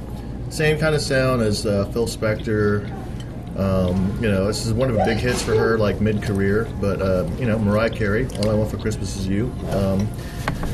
same 0.53 0.79
kind 0.79 0.95
of 0.95 1.01
sound 1.01 1.43
as 1.43 1.65
uh, 1.65 1.87
Phil 1.87 2.07
Spector. 2.07 2.91
Um, 3.59 4.19
you 4.23 4.31
know, 4.31 4.47
this 4.47 4.65
is 4.65 4.73
one 4.73 4.89
of 4.91 4.97
the 4.97 5.05
big 5.05 5.19
hits 5.19 5.43
for 5.43 5.55
her, 5.57 5.79
like 5.79 6.01
mid-career. 6.01 6.69
But 6.81 7.03
uh, 7.03 7.29
you 7.39 7.47
know, 7.47 7.59
Mariah 7.59 7.91
Carey, 7.91 8.27
"All 8.39 8.51
I 8.51 8.55
Want 8.55 8.71
for 8.71 8.79
Christmas 8.79 9.17
Is 9.17 9.27
You." 9.27 9.53
Um, 9.71 10.09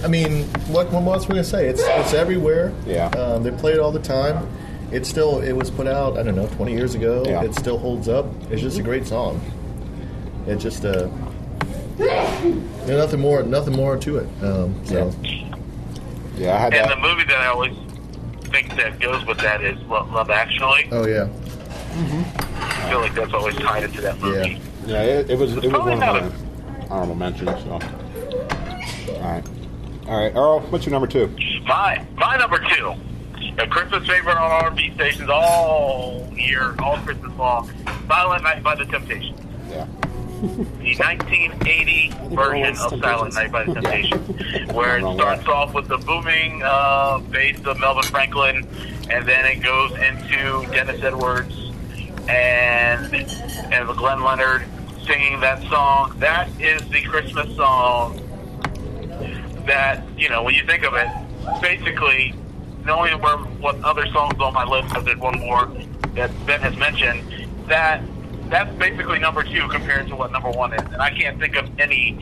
I 0.04 0.08
mean, 0.08 0.44
what, 0.68 0.90
what 0.92 1.02
else 1.14 1.24
are 1.24 1.28
we 1.28 1.34
gonna 1.34 1.44
say? 1.44 1.68
It's 1.68 1.82
it's 1.82 2.14
everywhere. 2.14 2.72
Yeah. 2.86 3.06
Um, 3.08 3.42
they 3.42 3.50
play 3.50 3.72
it 3.72 3.80
all 3.80 3.92
the 3.92 4.02
time. 4.02 4.48
It's 4.92 5.08
still 5.08 5.40
it 5.40 5.52
was 5.52 5.70
put 5.70 5.86
out 5.86 6.18
I 6.18 6.22
don't 6.22 6.36
know 6.36 6.46
20 6.46 6.72
years 6.72 6.94
ago. 6.94 7.24
Yeah. 7.26 7.42
It 7.42 7.54
still 7.54 7.78
holds 7.78 8.08
up. 8.08 8.26
It's 8.50 8.62
just 8.62 8.78
a 8.78 8.82
great 8.82 9.06
song. 9.06 9.40
It 10.46 10.56
just 10.56 10.84
uh, 10.84 11.08
there's 11.98 12.88
nothing 12.88 13.20
more 13.20 13.42
nothing 13.42 13.74
more 13.74 13.96
to 13.98 14.18
it. 14.18 14.28
Um, 14.42 14.86
so. 14.86 15.12
Yeah, 16.36 16.54
I 16.54 16.58
had 16.58 16.74
And 16.74 16.90
the 16.90 16.96
movie 16.96 17.24
that 17.24 17.40
I 17.40 17.48
always 17.48 17.76
think 18.50 18.76
that 18.76 18.98
goes 19.00 19.24
with 19.26 19.38
that 19.38 19.62
is 19.62 19.78
Love, 19.82 20.10
Love 20.12 20.30
Actually. 20.30 20.88
Oh 20.90 21.06
yeah. 21.06 21.28
Mm-hmm. 21.98 22.58
I 22.60 22.90
feel 22.90 23.00
like 23.00 23.14
that's 23.14 23.34
always 23.34 23.56
tied 23.56 23.84
into 23.84 24.00
that 24.00 24.18
movie. 24.20 24.60
Yeah, 24.86 25.02
it, 25.02 25.30
it 25.30 25.38
was 25.38 25.52
it 25.56 25.64
was 25.64 25.70
Probably 25.70 25.96
one 25.96 26.02
of 26.16 26.32
not 26.32 26.88
my 26.88 26.94
honorable 26.94 27.14
mentions. 27.14 27.50
So, 27.50 27.72
all 27.72 29.20
right, 29.20 29.44
all 30.06 30.18
right, 30.18 30.34
Earl, 30.34 30.60
what's 30.70 30.86
your 30.86 30.92
number 30.92 31.06
two? 31.06 31.28
My 31.66 32.04
my 32.16 32.36
number 32.36 32.58
two, 32.76 32.94
a 33.58 33.66
Christmas 33.66 34.06
favorite 34.06 34.36
on 34.36 34.64
R&B 34.64 34.92
stations 34.94 35.28
all 35.28 36.28
year, 36.34 36.74
all 36.78 36.96
Christmas 36.98 37.36
long. 37.36 37.70
Silent 38.06 38.42
Night 38.42 38.62
by 38.62 38.74
the 38.74 38.86
Temptations. 38.86 39.38
Yeah, 39.68 39.86
The 40.38 40.94
1980 40.94 42.12
version 42.32 42.76
of 42.80 43.00
Silent 43.00 43.34
Night 43.34 43.50
by 43.50 43.64
the 43.64 43.74
Temptations, 43.74 44.70
where 44.72 44.98
it 44.98 45.14
starts 45.14 45.48
off 45.48 45.74
with 45.74 45.88
the 45.88 45.98
booming 45.98 46.62
uh, 46.62 47.18
bass 47.30 47.58
of 47.66 47.80
Melvin 47.80 48.04
Franklin, 48.04 48.68
and 49.10 49.26
then 49.26 49.44
it 49.46 49.56
goes 49.56 49.90
into 49.92 50.64
Dennis 50.72 51.02
Edwards 51.02 51.72
and 52.28 53.12
and 53.72 53.88
Glenn 53.96 54.22
Leonard 54.22 54.64
singing 55.04 55.40
that 55.40 55.60
song. 55.64 56.14
That 56.20 56.48
is 56.60 56.88
the 56.90 57.02
Christmas 57.02 57.56
song 57.56 58.20
that 59.66 60.04
you 60.16 60.28
know 60.28 60.44
when 60.44 60.54
you 60.54 60.64
think 60.66 60.84
of 60.84 60.94
it, 60.94 61.08
basically 61.60 62.32
knowing 62.84 63.20
where 63.20 63.38
what 63.38 63.74
other 63.82 64.06
songs 64.12 64.38
on 64.38 64.54
my 64.54 64.64
list, 64.64 64.88
because 64.90 65.04
there's 65.04 65.18
one 65.18 65.40
more 65.40 65.66
that 66.14 66.30
Ben 66.46 66.60
has 66.60 66.76
mentioned, 66.76 67.48
that 67.66 68.02
that's 68.50 68.70
basically 68.78 69.18
number 69.18 69.42
two 69.42 69.68
compared 69.68 70.08
to 70.08 70.16
what 70.16 70.32
number 70.32 70.50
one 70.50 70.72
is, 70.72 70.80
and 70.92 70.96
I 71.02 71.10
can't 71.10 71.38
think 71.38 71.56
of 71.56 71.68
any. 71.80 72.18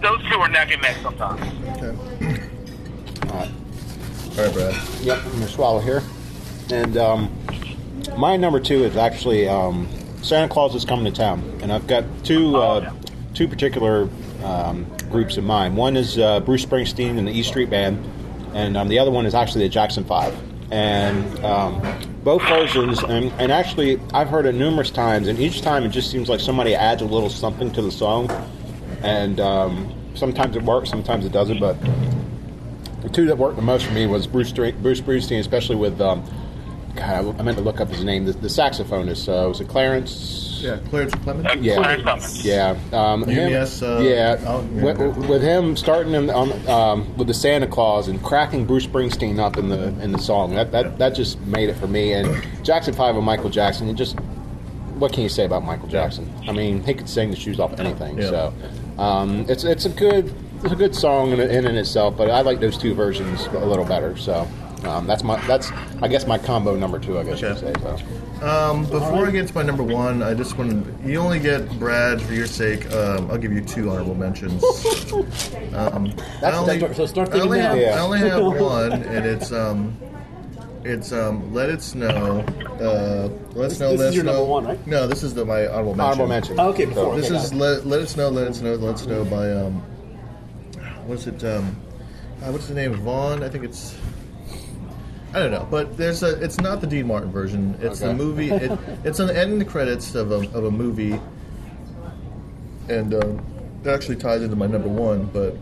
Those 0.00 0.20
two 0.30 0.36
are 0.38 0.48
neck 0.48 0.72
and 0.72 0.82
neck 0.82 0.96
sometimes. 1.02 1.40
Okay. 1.76 1.96
all 3.30 3.38
right. 3.38 3.50
All 4.38 4.44
right, 4.44 4.52
Brad. 4.54 4.74
Yep, 5.02 5.18
I'm 5.24 5.30
gonna 5.32 5.48
swallow 5.48 5.80
here. 5.80 6.02
And 6.72 6.96
um, 6.96 7.36
my 8.16 8.36
number 8.36 8.58
two 8.60 8.84
is 8.84 8.96
actually 8.96 9.48
um, 9.48 9.88
Santa 10.22 10.48
Claus 10.52 10.74
is 10.74 10.84
coming 10.84 11.04
to 11.04 11.12
town, 11.12 11.58
and 11.62 11.72
I've 11.72 11.86
got 11.86 12.04
two 12.24 12.56
Oh, 12.56 12.60
uh, 12.60 12.80
yeah. 12.80 12.92
two 13.34 13.46
particular 13.46 14.08
um, 14.42 14.86
groups 15.10 15.36
in 15.36 15.44
mind. 15.44 15.76
One 15.76 15.96
is 15.96 16.18
uh, 16.18 16.40
Bruce 16.40 16.64
Springsteen 16.64 17.18
and 17.18 17.26
the 17.28 17.32
E 17.32 17.42
Street 17.42 17.70
Band, 17.70 18.04
and 18.54 18.76
um, 18.76 18.88
the 18.88 18.98
other 18.98 19.10
one 19.10 19.26
is 19.26 19.34
actually 19.34 19.64
the 19.64 19.68
Jackson 19.70 20.04
Five. 20.04 20.34
And 20.72 21.44
um, 21.44 21.82
both 22.24 22.40
versions, 22.48 23.02
and, 23.02 23.30
and 23.32 23.52
actually, 23.52 24.00
I've 24.14 24.28
heard 24.28 24.46
it 24.46 24.54
numerous 24.54 24.90
times, 24.90 25.28
and 25.28 25.38
each 25.38 25.60
time 25.60 25.84
it 25.84 25.90
just 25.90 26.10
seems 26.10 26.30
like 26.30 26.40
somebody 26.40 26.74
adds 26.74 27.02
a 27.02 27.04
little 27.04 27.28
something 27.28 27.70
to 27.72 27.82
the 27.82 27.90
song, 27.92 28.30
and 29.02 29.38
um, 29.38 29.94
sometimes 30.14 30.56
it 30.56 30.62
works, 30.62 30.88
sometimes 30.88 31.26
it 31.26 31.32
doesn't, 31.32 31.60
but 31.60 31.76
the 33.02 33.10
two 33.10 33.26
that 33.26 33.36
worked 33.36 33.56
the 33.56 33.62
most 33.62 33.84
for 33.84 33.92
me 33.92 34.06
was 34.06 34.26
Bruce 34.26 34.50
Bruce 34.50 35.00
Springsteen, 35.02 35.40
especially 35.40 35.76
with 35.76 36.00
um, 36.00 36.24
God, 36.96 37.38
I 37.38 37.42
meant 37.42 37.58
to 37.58 37.64
look 37.64 37.80
up 37.80 37.88
his 37.88 38.02
name. 38.02 38.24
The, 38.24 38.32
the 38.32 38.48
saxophonist 38.48 39.28
uh, 39.28 39.48
was 39.48 39.60
it 39.60 39.68
Clarence? 39.68 40.41
Yeah, 40.62 40.78
Clarence 40.88 41.14
Clement. 41.16 41.46
Uh, 41.46 41.56
Yeah. 41.60 41.74
Clarence 41.76 42.02
Clemons. 42.02 42.44
Yeah, 42.44 42.76
um, 42.92 43.24
him- 43.24 43.52
uh, 43.82 43.98
yeah. 44.00 44.40
I'll 44.46 44.62
With, 44.62 44.98
with 45.28 45.42
him 45.42 45.76
starting 45.76 46.12
him 46.12 46.30
on, 46.30 46.68
um, 46.68 47.16
with 47.16 47.26
the 47.26 47.34
Santa 47.34 47.66
Claus 47.66 48.08
and 48.08 48.22
cracking 48.22 48.64
Bruce 48.64 48.86
Springsteen 48.86 49.38
up 49.38 49.56
in 49.56 49.68
the 49.68 49.88
in 50.02 50.12
the 50.12 50.18
song, 50.18 50.54
that 50.54 50.72
that, 50.72 50.98
that 50.98 51.14
just 51.14 51.40
made 51.42 51.68
it 51.68 51.74
for 51.76 51.86
me. 51.88 52.12
And 52.12 52.46
Jackson 52.62 52.94
Five 52.94 53.16
and 53.16 53.24
Michael 53.24 53.50
Jackson, 53.50 53.88
it 53.88 53.94
just 53.94 54.18
what 54.98 55.12
can 55.12 55.22
you 55.22 55.28
say 55.28 55.44
about 55.44 55.64
Michael 55.64 55.88
Jackson? 55.88 56.32
I 56.46 56.52
mean, 56.52 56.82
he 56.84 56.94
could 56.94 57.08
sing 57.08 57.30
the 57.30 57.36
shoes 57.36 57.58
off 57.58 57.78
anything. 57.80 58.18
Yeah. 58.18 58.28
So 58.30 58.54
um, 58.98 59.46
it's 59.48 59.64
it's 59.64 59.84
a 59.84 59.90
good 59.90 60.32
it's 60.62 60.72
a 60.72 60.76
good 60.76 60.94
song 60.94 61.32
in, 61.32 61.40
in 61.40 61.66
and 61.66 61.76
itself, 61.76 62.16
but 62.16 62.30
I 62.30 62.42
like 62.42 62.60
those 62.60 62.78
two 62.78 62.94
versions 62.94 63.46
a 63.46 63.64
little 63.66 63.84
better. 63.84 64.16
So. 64.16 64.46
Um, 64.84 65.06
that's 65.06 65.22
my 65.22 65.40
that's 65.46 65.70
I 66.02 66.08
guess 66.08 66.26
my 66.26 66.38
combo 66.38 66.74
number 66.74 66.98
two 66.98 67.18
I 67.18 67.22
guess 67.24 67.40
you 67.40 67.48
could 67.48 67.58
say 67.58 67.72
so. 67.80 68.46
Um, 68.46 68.82
before 68.86 69.28
I 69.28 69.30
get 69.30 69.46
to 69.46 69.54
my 69.54 69.62
number 69.62 69.84
one, 69.84 70.20
I 70.22 70.34
just 70.34 70.58
want 70.58 70.84
to. 70.84 71.08
You 71.08 71.20
only 71.20 71.38
get 71.38 71.78
Brad 71.78 72.20
for 72.20 72.34
your 72.34 72.46
sake. 72.48 72.92
Um, 72.92 73.30
I'll 73.30 73.38
give 73.38 73.52
you 73.52 73.60
two 73.60 73.90
honorable 73.90 74.14
mentions. 74.16 74.62
Um, 75.72 76.12
I 76.42 76.52
only, 76.52 76.76
that's- 76.78 76.96
so 76.98 77.06
start 77.06 77.32
I 77.34 77.40
only 77.40 77.58
now. 77.58 77.70
have, 77.70 77.78
Yeah. 77.78 77.96
I 77.96 78.00
only 78.00 78.18
have 78.18 78.42
one, 78.44 78.92
and 78.92 79.24
it's 79.24 79.52
um, 79.52 79.96
it's 80.84 81.10
um, 81.12 81.54
let 81.54 81.70
it 81.70 81.80
snow. 81.80 82.44
Uh, 82.78 83.28
let 83.54 83.70
it 83.70 83.76
snow. 83.76 83.90
this 83.92 84.00
let 84.00 84.08
is 84.10 84.14
your 84.16 84.24
snow. 84.24 84.32
number 84.32 84.44
one, 84.44 84.64
right? 84.66 84.86
No, 84.86 85.06
this 85.06 85.22
is 85.22 85.32
the 85.32 85.44
my 85.46 85.66
honorable 85.66 85.94
mention. 85.94 86.00
Honorable 86.04 86.26
mention. 86.26 86.60
Oh, 86.60 86.68
okay, 86.70 86.84
before. 86.84 87.16
This 87.16 87.26
Okay, 87.30 87.36
is 87.36 87.52
it. 87.52 87.54
let, 87.56 87.86
let 87.86 88.00
it 88.02 88.08
snow. 88.10 88.28
Let 88.28 88.48
it 88.48 88.54
snow. 88.56 88.74
Let 88.74 88.96
it 88.96 88.98
snow 88.98 89.24
by 89.24 89.50
um, 89.50 89.80
what's 91.06 91.26
it 91.26 91.42
um, 91.44 91.74
uh, 92.42 92.50
what's 92.52 92.68
the 92.68 92.74
name? 92.74 92.94
Vaughn. 92.96 93.42
I 93.42 93.48
think 93.48 93.64
it's. 93.64 93.96
I 95.34 95.38
don't 95.38 95.50
know, 95.50 95.66
but 95.70 95.96
there's 95.96 96.22
a. 96.22 96.42
It's 96.42 96.60
not 96.60 96.80
the 96.80 96.86
Dean 96.86 97.06
Martin 97.06 97.32
version. 97.32 97.78
It's 97.80 98.00
the 98.00 98.12
movie. 98.12 98.50
It, 98.50 98.70
it's 99.04 99.18
an 99.18 99.28
the 99.28 99.38
end 99.38 99.66
credits 99.66 100.14
of 100.14 100.30
a, 100.30 100.40
of 100.56 100.64
a 100.64 100.70
movie, 100.70 101.18
and 102.88 103.14
um, 103.14 103.44
that 103.82 103.94
actually 103.94 104.16
ties 104.16 104.42
into 104.42 104.56
my 104.56 104.66
number 104.66 104.88
one. 104.88 105.24
But 105.26 105.56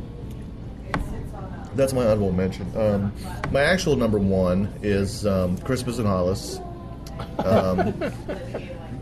that's 1.77 1.93
my 1.93 2.03
honorable 2.03 2.33
mention. 2.33 2.67
Um, 2.77 3.13
my 3.53 3.63
actual 3.63 3.95
number 3.95 4.19
one 4.19 4.73
is 4.83 5.25
um, 5.25 5.57
Christmas 5.59 5.99
in 5.99 6.07
Hollis. 6.07 6.61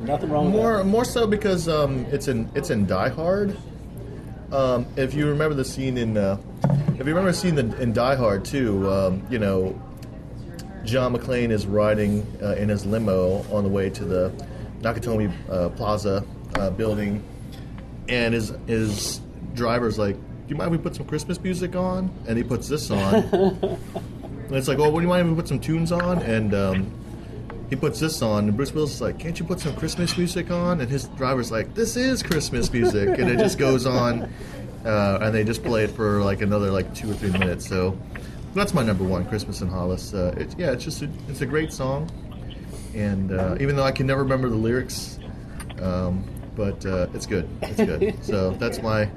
Nothing 0.00 0.31
wrong 0.31 0.46
with 0.46 0.54
More, 0.54 0.85
more 0.85 1.04
so 1.04 1.26
because 1.26 1.68
um, 1.68 2.04
it's 2.11 2.28
in 2.28 2.50
it's 2.54 2.70
in 2.70 2.87
Die 2.87 3.09
Hard. 3.09 3.57
Um, 4.52 4.87
if 4.96 5.12
you 5.12 5.28
remember 5.28 5.54
the 5.54 5.64
scene 5.64 5.98
in, 5.98 6.16
uh, 6.16 6.38
if 6.64 6.98
you 6.98 7.04
remember 7.04 7.33
the 7.33 7.37
scene 7.37 7.59
in, 7.59 7.72
in 7.74 7.92
Die 7.92 8.14
Hard 8.14 8.44
too, 8.44 8.90
um, 8.90 9.26
you 9.28 9.38
know, 9.38 9.78
John 10.88 11.14
McClane 11.14 11.51
is 11.51 11.66
riding 11.66 12.27
uh, 12.42 12.55
in 12.55 12.70
his 12.70 12.87
limo 12.87 13.44
on 13.53 13.62
the 13.62 13.68
way 13.68 13.90
to 13.90 14.05
the 14.07 14.33
Nakatomi 14.81 15.31
uh, 15.51 15.68
Plaza 15.70 16.24
uh, 16.55 16.70
building, 16.70 17.22
and 18.09 18.33
his 18.33 18.55
his 18.66 19.20
driver's 19.55 19.98
like, 19.98 20.16
"Do 20.16 20.22
you 20.48 20.57
mind 20.57 20.72
if 20.72 20.81
we 20.81 20.83
put 20.83 20.96
some 20.96 21.05
Christmas 21.05 21.38
music 21.42 21.77
on?" 21.77 22.11
And 22.27 22.38
he 22.38 22.42
puts 22.42 22.68
this 22.68 22.90
on. 22.90 23.14
and 23.33 24.57
it's 24.57 24.66
like, 24.66 24.79
"Oh, 24.79 24.88
what 24.88 25.01
do 25.01 25.03
you 25.03 25.09
mind 25.09 25.27
if 25.27 25.29
we 25.29 25.37
put 25.37 25.48
some 25.48 25.61
tunes 25.61 25.92
on?" 25.92 26.22
And 26.22 26.55
um, 26.55 26.90
he 27.68 27.77
puts 27.77 28.01
this 28.01 28.22
on, 28.22 28.48
and 28.48 28.57
Bruce 28.57 28.72
Willis 28.72 28.94
is 28.94 29.03
like, 29.03 29.18
"Can't 29.18 29.38
you 29.38 29.44
put 29.44 29.61
some 29.61 29.77
Christmas 29.77 30.16
music 30.16 30.51
on?" 30.51 30.81
And 30.81 30.90
his 30.90 31.05
driver's 31.09 31.53
like, 31.53 31.74
"This 31.74 31.96
is 31.98 32.22
Christmas 32.22 32.72
music," 32.72 33.18
and 33.18 33.29
it 33.29 33.38
just 33.38 33.59
goes 33.59 33.85
on, 33.85 34.22
uh, 34.87 35.18
and 35.20 35.35
they 35.35 35.44
just 35.44 35.62
play 35.62 35.85
it 35.85 35.90
for 35.90 36.22
like 36.22 36.40
another 36.40 36.70
like 36.70 36.94
two 36.94 37.11
or 37.11 37.14
three 37.14 37.31
minutes. 37.31 37.68
So 37.68 37.98
that's 38.55 38.75
my 38.75 38.83
number 38.83 39.05
one, 39.05 39.27
Christmas 39.27 39.61
in 39.61 39.69
Hollis. 39.69 40.15
Uh, 40.15 40.35
it, 40.37 40.55
yeah, 40.59 40.73
it's 40.73 40.85
just 40.85 41.03
a, 41.03 41.11
it's 41.29 41.41
a 41.41 41.47
great 41.47 41.73
song, 41.73 42.11
and 42.95 43.33
uh, 43.33 43.57
even 43.61 43.77
though 43.77 43.85
I 43.85 43.93
can 43.93 44.07
never 44.07 44.23
remember 44.23 44.49
the 44.49 44.57
lyrics, 44.57 45.19
um, 45.81 46.25
but 46.57 46.85
uh, 46.85 47.07
it's 47.15 47.27
good. 47.27 47.49
It's 47.63 47.77
good. 47.77 48.17
so 48.25 48.51
that's 48.53 48.83
my 48.83 49.09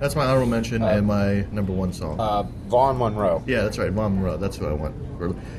that's 0.00 0.16
my 0.16 0.24
honorable 0.24 0.48
mention 0.48 0.82
and 0.82 1.06
my 1.06 1.46
number 1.52 1.72
one 1.72 1.92
song. 1.92 2.18
Uh, 2.18 2.42
Vaughn 2.68 2.98
Monroe. 2.98 3.42
Yeah, 3.46 3.62
that's 3.62 3.78
right, 3.78 3.92
Vaughn 3.92 4.16
Monroe. 4.16 4.38
That's 4.38 4.58
what 4.58 4.70
I 4.70 4.74
want. 4.74 4.94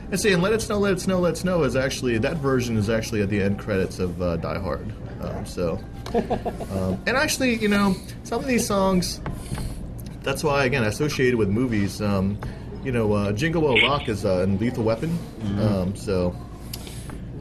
And 0.10 0.20
see, 0.20 0.34
and 0.34 0.42
Let 0.42 0.54
It 0.54 0.62
Snow, 0.62 0.80
Let 0.80 0.94
It 0.94 1.00
Snow, 1.00 1.20
Let 1.20 1.34
It 1.34 1.38
Snow 1.38 1.64
is 1.64 1.76
actually 1.76 2.18
that 2.18 2.38
version 2.38 2.76
is 2.76 2.90
actually 2.90 3.22
at 3.22 3.30
the 3.30 3.42
end 3.42 3.60
credits 3.60 4.00
of 4.00 4.20
uh, 4.20 4.38
Die 4.38 4.60
Hard. 4.60 4.92
Um, 5.22 5.46
so, 5.46 5.80
um, 6.16 7.00
and 7.06 7.10
actually, 7.10 7.56
you 7.58 7.68
know, 7.68 7.96
some 8.24 8.42
of 8.42 8.48
these 8.48 8.66
songs. 8.66 9.22
That's 10.24 10.44
why 10.44 10.66
again 10.66 10.84
I 10.84 10.88
associated 10.88 11.38
with 11.38 11.50
movies. 11.50 12.02
You 12.84 12.92
know, 12.92 13.14
uh, 13.14 13.32
Jingle 13.32 13.62
Bell 13.62 13.88
Rock 13.88 14.10
is 14.10 14.26
uh, 14.26 14.40
in 14.42 14.58
Lethal 14.58 14.84
Weapon. 14.84 15.18
Um, 15.60 15.96
so. 15.96 16.36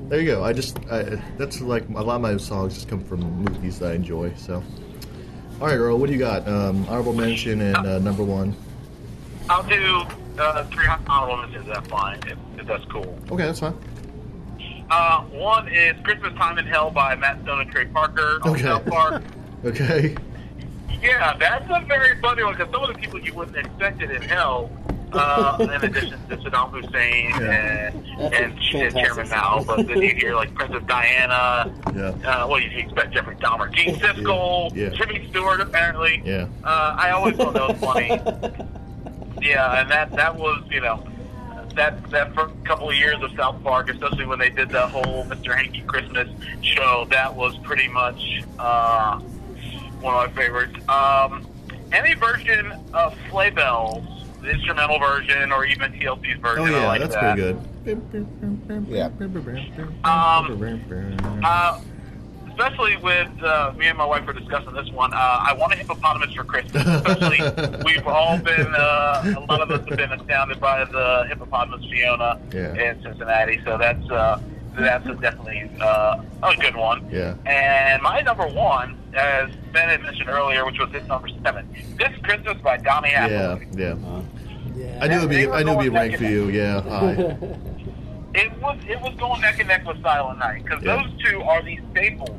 There 0.09 0.21
you 0.21 0.27
go. 0.27 0.43
I 0.43 0.53
just 0.53 0.77
I, 0.91 1.23
that's 1.39 1.61
like 1.61 1.89
a 1.89 2.03
lot 2.03 2.17
of 2.17 2.21
my 2.21 2.37
songs 2.37 2.75
just 2.75 2.89
come 2.89 3.01
from 3.05 3.21
movies 3.21 3.79
that 3.79 3.93
I 3.93 3.95
enjoy. 3.95 4.35
So, 4.35 4.61
all 5.61 5.69
right, 5.69 5.77
Earl, 5.77 5.99
what 5.99 6.09
do 6.09 6.13
you 6.13 6.19
got? 6.19 6.49
Um, 6.49 6.85
honorable 6.89 7.13
mention 7.13 7.61
and 7.61 7.77
uh, 7.77 8.01
number 8.01 8.25
one. 8.25 8.57
I'll 9.49 9.63
do 9.63 10.03
uh, 10.37 10.65
three 10.65 10.89
honorable 11.07 11.37
mentions. 11.47 11.69
That's 11.69 11.87
fine, 11.87 12.19
if, 12.27 12.37
if 12.59 12.67
that's 12.67 12.85
cool. 12.87 13.17
Okay, 13.31 13.45
that's 13.45 13.61
fine. 13.61 13.79
Uh, 14.91 15.21
one 15.27 15.69
is 15.69 15.95
Christmas 16.03 16.35
Time 16.35 16.59
in 16.59 16.67
Hell 16.67 16.91
by 16.91 17.15
Matt 17.15 17.41
Stone 17.43 17.61
and 17.61 17.71
Trey 17.71 17.85
Parker 17.85 18.41
on 18.43 18.51
Okay. 18.51 18.63
South 18.63 18.85
Park. 18.87 19.23
Okay. 19.65 20.17
Yeah, 21.03 21.37
that's 21.39 21.67
a 21.71 21.85
very 21.87 22.19
funny 22.21 22.43
one 22.43 22.55
because 22.57 22.73
some 22.73 22.83
of 22.83 22.89
the 22.93 22.99
people 22.99 23.21
you 23.21 23.33
wouldn't 23.35 23.59
expect 23.59 24.03
it 24.03 24.11
in 24.11 24.23
hell 24.23 24.71
uh, 25.13 25.57
in 25.61 25.71
addition 25.71 26.19
to 26.29 26.37
Saddam 26.37 26.71
Hussein 26.71 27.33
and, 27.43 28.07
and, 28.21 28.35
and 28.35 28.61
Chairman 28.95 29.29
Mao. 29.29 29.65
But 29.67 29.87
then 29.87 30.03
you 30.03 30.15
hear 30.15 30.35
like 30.41 30.55
Princess 30.55 30.83
Diana. 30.87 31.73
Yeah. 31.95 32.09
Uh, 32.29 32.47
what 32.47 32.61
do 32.63 32.69
you 32.69 32.79
expect? 32.79 33.13
Jeffrey 33.15 33.37
Dahmer, 33.37 33.73
Gene 33.73 33.95
Siskel, 33.97 34.75
Yeah. 34.75 34.91
Jimmy 34.91 35.27
Stewart, 35.31 35.61
apparently. 35.61 36.23
Yeah. 36.25 36.47
Uh, 36.65 36.95
I 36.99 37.11
always 37.11 37.37
thought 37.37 37.55
that 37.55 37.69
was 37.69 37.79
funny. 37.79 38.67
Yeah, 39.43 39.81
and 39.81 39.91
that 39.91 40.13
that 40.17 40.37
was 40.37 40.63
you 40.71 40.83
know 40.83 41.03
that 41.75 42.11
that 42.11 42.35
first 42.35 42.53
couple 42.67 42.91
of 42.91 42.95
years 42.97 43.17
of 43.23 43.31
South 43.37 43.63
Park, 43.63 43.89
especially 43.89 44.27
when 44.27 44.39
they 44.39 44.51
did 44.51 44.69
the 44.69 44.87
whole 44.87 45.25
Mr. 45.25 45.57
Hanky 45.57 45.81
Christmas 45.83 46.29
show, 46.61 47.07
that 47.09 47.35
was 47.35 47.57
pretty 47.59 47.89
much 47.89 48.43
uh, 48.59 49.19
one 50.03 50.15
of 50.15 50.35
my 50.37 50.43
favorites. 50.43 50.77
Um, 50.91 51.47
any 51.91 52.13
version 52.15 52.71
of 52.93 53.17
Sleigh 53.31 53.49
Bells, 53.49 54.05
the 54.43 54.51
instrumental 54.51 54.99
version, 54.99 55.53
or 55.53 55.65
even 55.65 55.93
TLC's 55.93 56.41
version, 56.41 56.63
Oh 56.63 56.65
I 56.67 56.71
yeah, 56.81 56.87
like 56.87 57.01
that's 57.01 57.15
that. 57.15 57.37
pretty 57.37 57.53
good. 57.85 58.89
Yeah. 58.89 59.07
Um, 60.05 61.41
Uh, 61.45 61.81
especially 62.51 62.97
with 62.99 63.29
uh, 63.43 63.73
me 63.77 63.87
and 63.87 63.97
my 63.97 64.05
wife 64.05 64.27
were 64.27 64.33
discussing 64.33 64.73
this 64.75 64.91
one. 64.91 65.13
Uh, 65.15 65.17
I 65.17 65.55
want 65.55 65.73
a 65.73 65.77
hippopotamus 65.77 66.35
for 66.35 66.45
Christmas. 66.45 66.87
Especially, 66.87 67.39
we've 67.85 68.07
all 68.07 68.39
been, 68.39 68.75
uh, 68.75 69.35
a 69.37 69.41
lot 69.49 69.61
of 69.63 69.71
us 69.71 69.87
have 69.89 69.97
been 69.99 70.13
astounded 70.13 70.61
by 70.61 70.85
the 70.85 71.25
hippopotamus 71.29 71.85
Fiona 71.91 72.39
Yeah. 72.53 72.75
in 72.75 73.03
Cincinnati. 73.03 73.61
So 73.65 73.79
that's 73.79 74.11
uh, 74.11 74.41
that's 74.79 75.07
a 75.07 75.15
definitely 75.15 75.71
uh, 75.81 76.23
a 76.43 76.57
good 76.57 76.77
one. 76.77 77.09
Yeah. 77.11 77.35
And 77.47 78.03
my 78.03 78.21
number 78.21 78.47
one, 78.47 78.97
as 79.15 79.51
Ben 79.73 79.89
had 79.89 80.03
mentioned 80.03 80.29
earlier, 80.29 80.65
which 80.65 80.79
was 80.79 80.91
his 80.91 81.07
number 81.09 81.29
seven, 81.43 81.69
"This 81.97 82.11
Christmas" 82.23 82.57
by 82.63 82.77
Donny 82.79 83.11
yeah, 83.11 83.27
Hathaway. 83.29 83.69
yeah. 83.77 83.95
Yeah. 84.77 84.99
I 85.03 85.09
knew 85.09 85.17
it'd 85.19 85.31
be. 85.31 85.49
I 85.49 85.63
knew 85.63 85.73
it'd 85.73 85.81
be 85.81 85.89
going 85.89 85.93
ranked 85.93 86.19
for 86.19 86.25
you. 86.25 86.49
Yeah. 86.49 86.81
High. 86.83 87.13
it 88.35 88.53
was 88.61 88.79
it 88.89 89.01
was 89.01 89.15
going 89.19 89.41
neck 89.41 89.59
and 89.59 89.69
neck 89.69 89.85
with 89.87 90.01
Silent 90.03 90.39
Night 90.39 90.63
because 90.65 90.83
Yeah. 90.83 91.03
those 91.03 91.11
two 91.25 91.43
are 91.43 91.63
the 91.63 91.79
staples 91.91 92.31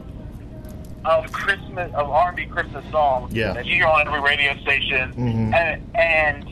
of 1.03 1.31
Christmas 1.31 1.91
of 1.95 2.10
R 2.10 2.27
and 2.29 2.38
B 2.38 2.45
Christmas 2.45 2.86
songs 2.91 3.34
Yeah. 3.34 3.53
that 3.53 3.65
you 3.65 3.75
hear 3.75 3.88
on 3.88 4.07
every 4.07 4.21
radio 4.21 4.55
station, 4.62 5.13
Mhm. 5.13 5.53
and 5.53 5.81
and 5.95 6.47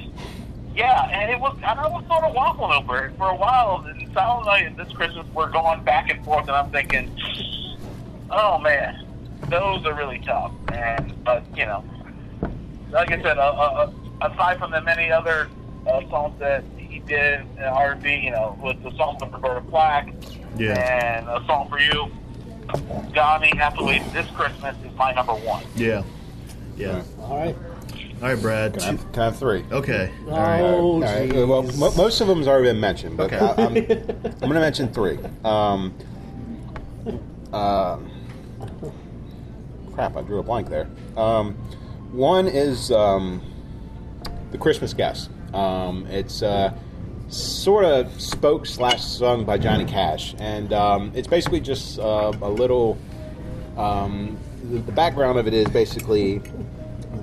yeah, 0.75 1.09
and 1.11 1.31
it 1.31 1.39
was 1.39 1.55
and 1.57 1.79
I 1.79 1.87
was 1.87 2.03
sort 2.07 2.23
of 2.25 2.35
waffling 2.35 2.77
over 2.77 3.05
it 3.05 3.17
for 3.17 3.29
a 3.29 3.35
while. 3.35 3.85
And 3.87 4.11
Silent 4.13 4.45
Night 4.47 4.65
and 4.67 4.75
this 4.77 4.91
Christmas 4.93 5.25
were 5.33 5.47
going 5.47 5.81
back 5.83 6.09
and 6.09 6.23
forth, 6.25 6.47
and 6.47 6.51
I'm 6.57 6.69
thinking, 6.71 7.09
oh 8.31 8.57
man, 8.59 9.05
those 9.47 9.85
are 9.85 9.93
really 9.95 10.19
tough. 10.19 10.51
And 10.73 11.13
but 11.23 11.43
you 11.55 11.65
know, 11.65 11.83
like 12.91 13.11
I 13.11 13.21
said, 13.21 13.37
uh, 13.37 13.41
uh, 13.41 13.91
uh, 14.21 14.27
aside 14.29 14.59
from 14.59 14.71
the 14.71 14.81
many 14.81 15.11
other 15.11 15.49
uh, 15.87 16.01
songs 16.09 16.37
that 16.39 16.63
he 16.77 16.99
did 16.99 17.41
in 17.57 17.63
R&B, 17.63 18.15
you 18.15 18.31
know, 18.31 18.57
with 18.61 18.81
the 18.83 18.91
song 18.97 19.17
from 19.19 19.31
Roberta 19.31 19.61
Flack 19.69 20.11
Yeah. 20.57 20.73
and 20.73 21.27
a 21.27 21.43
song 21.45 21.69
for 21.69 21.79
you, 21.79 22.11
Donny 23.13 23.55
Hathaway's 23.55 24.11
"This 24.11 24.27
Christmas" 24.31 24.75
is 24.85 24.95
my 24.97 25.11
number 25.13 25.33
one. 25.33 25.63
Yeah. 25.75 26.03
Yeah. 26.77 27.03
All 27.19 27.37
right. 27.37 27.55
All 28.21 28.27
right, 28.27 28.41
Brad. 28.41 28.73
Can 28.73 28.81
I 28.81 28.85
have, 28.87 29.11
can 29.13 29.21
I 29.21 29.25
have 29.25 29.37
three? 29.39 29.63
Okay. 29.71 30.11
All 30.27 30.31
right. 30.37 30.61
Oh, 30.61 30.75
All 30.93 30.99
right. 31.01 31.29
geez. 31.31 31.45
Well, 31.45 31.63
mo- 31.63 31.93
most 31.95 32.19
of 32.21 32.27
them 32.27 32.37
them's 32.39 32.47
already 32.47 32.67
been 32.69 32.79
mentioned, 32.79 33.15
but 33.17 33.31
Okay. 33.33 33.37
I, 33.39 33.51
I'm, 33.51 33.67
I'm 33.77 34.39
going 34.39 34.53
to 34.53 34.59
mention 34.59 34.91
three. 34.93 35.17
Um, 35.45 35.93
uh, 37.53 37.97
crap, 39.99 40.15
I 40.15 40.21
drew 40.21 40.39
a 40.39 40.43
blank 40.43 40.69
there. 40.69 40.87
Um, 41.17 41.55
one 42.13 42.47
is 42.47 42.89
um, 42.89 43.41
the 44.51 44.57
Christmas 44.57 44.93
Guest. 44.93 45.29
Um, 45.53 46.07
it's 46.07 46.41
uh, 46.41 46.73
sort 47.27 47.83
of 47.83 48.21
spoke 48.21 48.65
slash 48.65 49.03
sung 49.03 49.43
by 49.43 49.57
Johnny 49.57 49.83
Cash, 49.83 50.35
and 50.39 50.71
um, 50.71 51.11
it's 51.15 51.27
basically 51.27 51.59
just 51.59 51.99
uh, 51.99 52.31
a 52.41 52.49
little. 52.49 52.97
Um, 53.75 54.37
the, 54.63 54.79
the 54.79 54.91
background 54.93 55.37
of 55.37 55.47
it 55.47 55.53
is 55.53 55.67
basically 55.67 56.41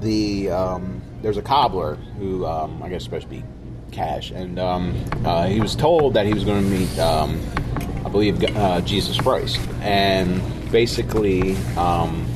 the 0.00 0.50
um, 0.50 1.00
there's 1.22 1.38
a 1.38 1.42
cobbler 1.42 1.94
who 2.18 2.44
I 2.44 2.90
guess 2.90 2.98
is 2.98 3.04
supposed 3.04 3.24
to 3.24 3.30
be 3.30 3.42
Cash, 3.90 4.32
and 4.32 4.58
uh, 4.58 5.46
he 5.46 5.60
was 5.60 5.74
told 5.74 6.12
that 6.12 6.26
he 6.26 6.34
was 6.34 6.44
going 6.44 6.62
to 6.62 6.70
meet, 6.70 6.98
I 6.98 8.08
believe, 8.10 8.44
uh, 8.54 8.82
Jesus 8.82 9.18
Christ, 9.18 9.60
and 9.80 10.42
basically 10.70 11.56
um, 11.78 12.26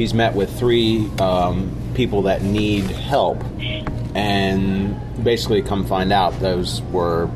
he's 0.00 0.14
met 0.14 0.34
with 0.34 0.58
three 0.58 1.06
um, 1.20 1.76
people 1.94 2.22
that 2.22 2.42
need 2.42 2.84
help, 2.84 3.42
and 4.14 4.98
basically 5.22 5.62
come 5.62 5.86
find 5.86 6.12
out 6.12 6.38
those 6.40 6.82
were 6.84 7.30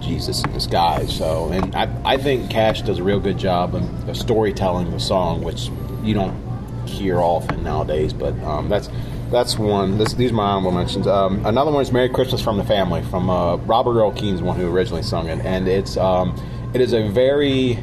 Jesus 0.00 0.44
in 0.44 0.52
disguise. 0.52 1.16
So, 1.16 1.50
and 1.50 1.74
I, 1.74 1.88
I 2.04 2.16
think 2.18 2.50
Cash 2.50 2.82
does 2.82 2.98
a 2.98 3.02
real 3.02 3.20
good 3.20 3.38
job 3.38 3.74
of, 3.74 4.16
storytelling 4.16 4.90
the 4.90 5.00
song, 5.00 5.42
which 5.42 5.70
you 6.02 6.12
don't 6.12 6.36
hear 6.86 7.18
often 7.18 7.62
nowadays. 7.62 8.12
But 8.12 8.38
um, 8.42 8.68
that's 8.68 8.90
that's 9.30 9.58
one. 9.58 9.96
This, 9.96 10.12
these 10.12 10.30
are 10.30 10.34
my 10.34 10.44
honorable 10.44 10.72
mentions. 10.72 11.06
Um, 11.06 11.44
another 11.46 11.70
one 11.70 11.82
is 11.82 11.92
"Merry 11.92 12.10
Christmas 12.10 12.42
from 12.42 12.58
the 12.58 12.64
Family" 12.64 13.02
from 13.04 13.30
uh, 13.30 13.56
Robert 13.56 13.98
Earl 13.98 14.12
Keen's 14.12 14.42
one 14.42 14.56
who 14.56 14.70
originally 14.70 15.02
sung 15.02 15.28
it, 15.28 15.40
and 15.44 15.66
it's 15.66 15.96
um, 15.96 16.38
it 16.74 16.82
is 16.82 16.92
a 16.92 17.08
very 17.08 17.82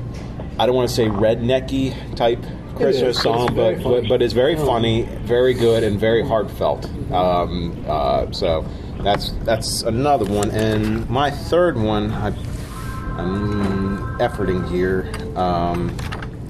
I 0.59 0.65
don't 0.65 0.75
want 0.75 0.89
to 0.89 0.95
say 0.95 1.05
rednecky 1.05 2.15
type 2.15 2.43
Christmas 2.79 3.17
is, 3.17 3.21
song, 3.21 3.55
but, 3.55 3.83
but 3.83 4.07
but 4.07 4.21
it's 4.21 4.33
very 4.33 4.55
funny, 4.55 5.03
very 5.23 5.53
good, 5.53 5.83
and 5.83 5.99
very 5.99 6.25
heartfelt. 6.25 6.85
Um, 7.11 7.83
uh, 7.87 8.31
so 8.31 8.65
that's 9.01 9.31
that's 9.43 9.83
another 9.83 10.25
one, 10.25 10.51
and 10.51 11.09
my 11.09 11.31
third 11.31 11.77
one, 11.77 12.11
I, 12.11 12.27
I'm 13.17 14.17
efforting 14.19 14.69
here. 14.69 15.11
Um, 15.37 15.95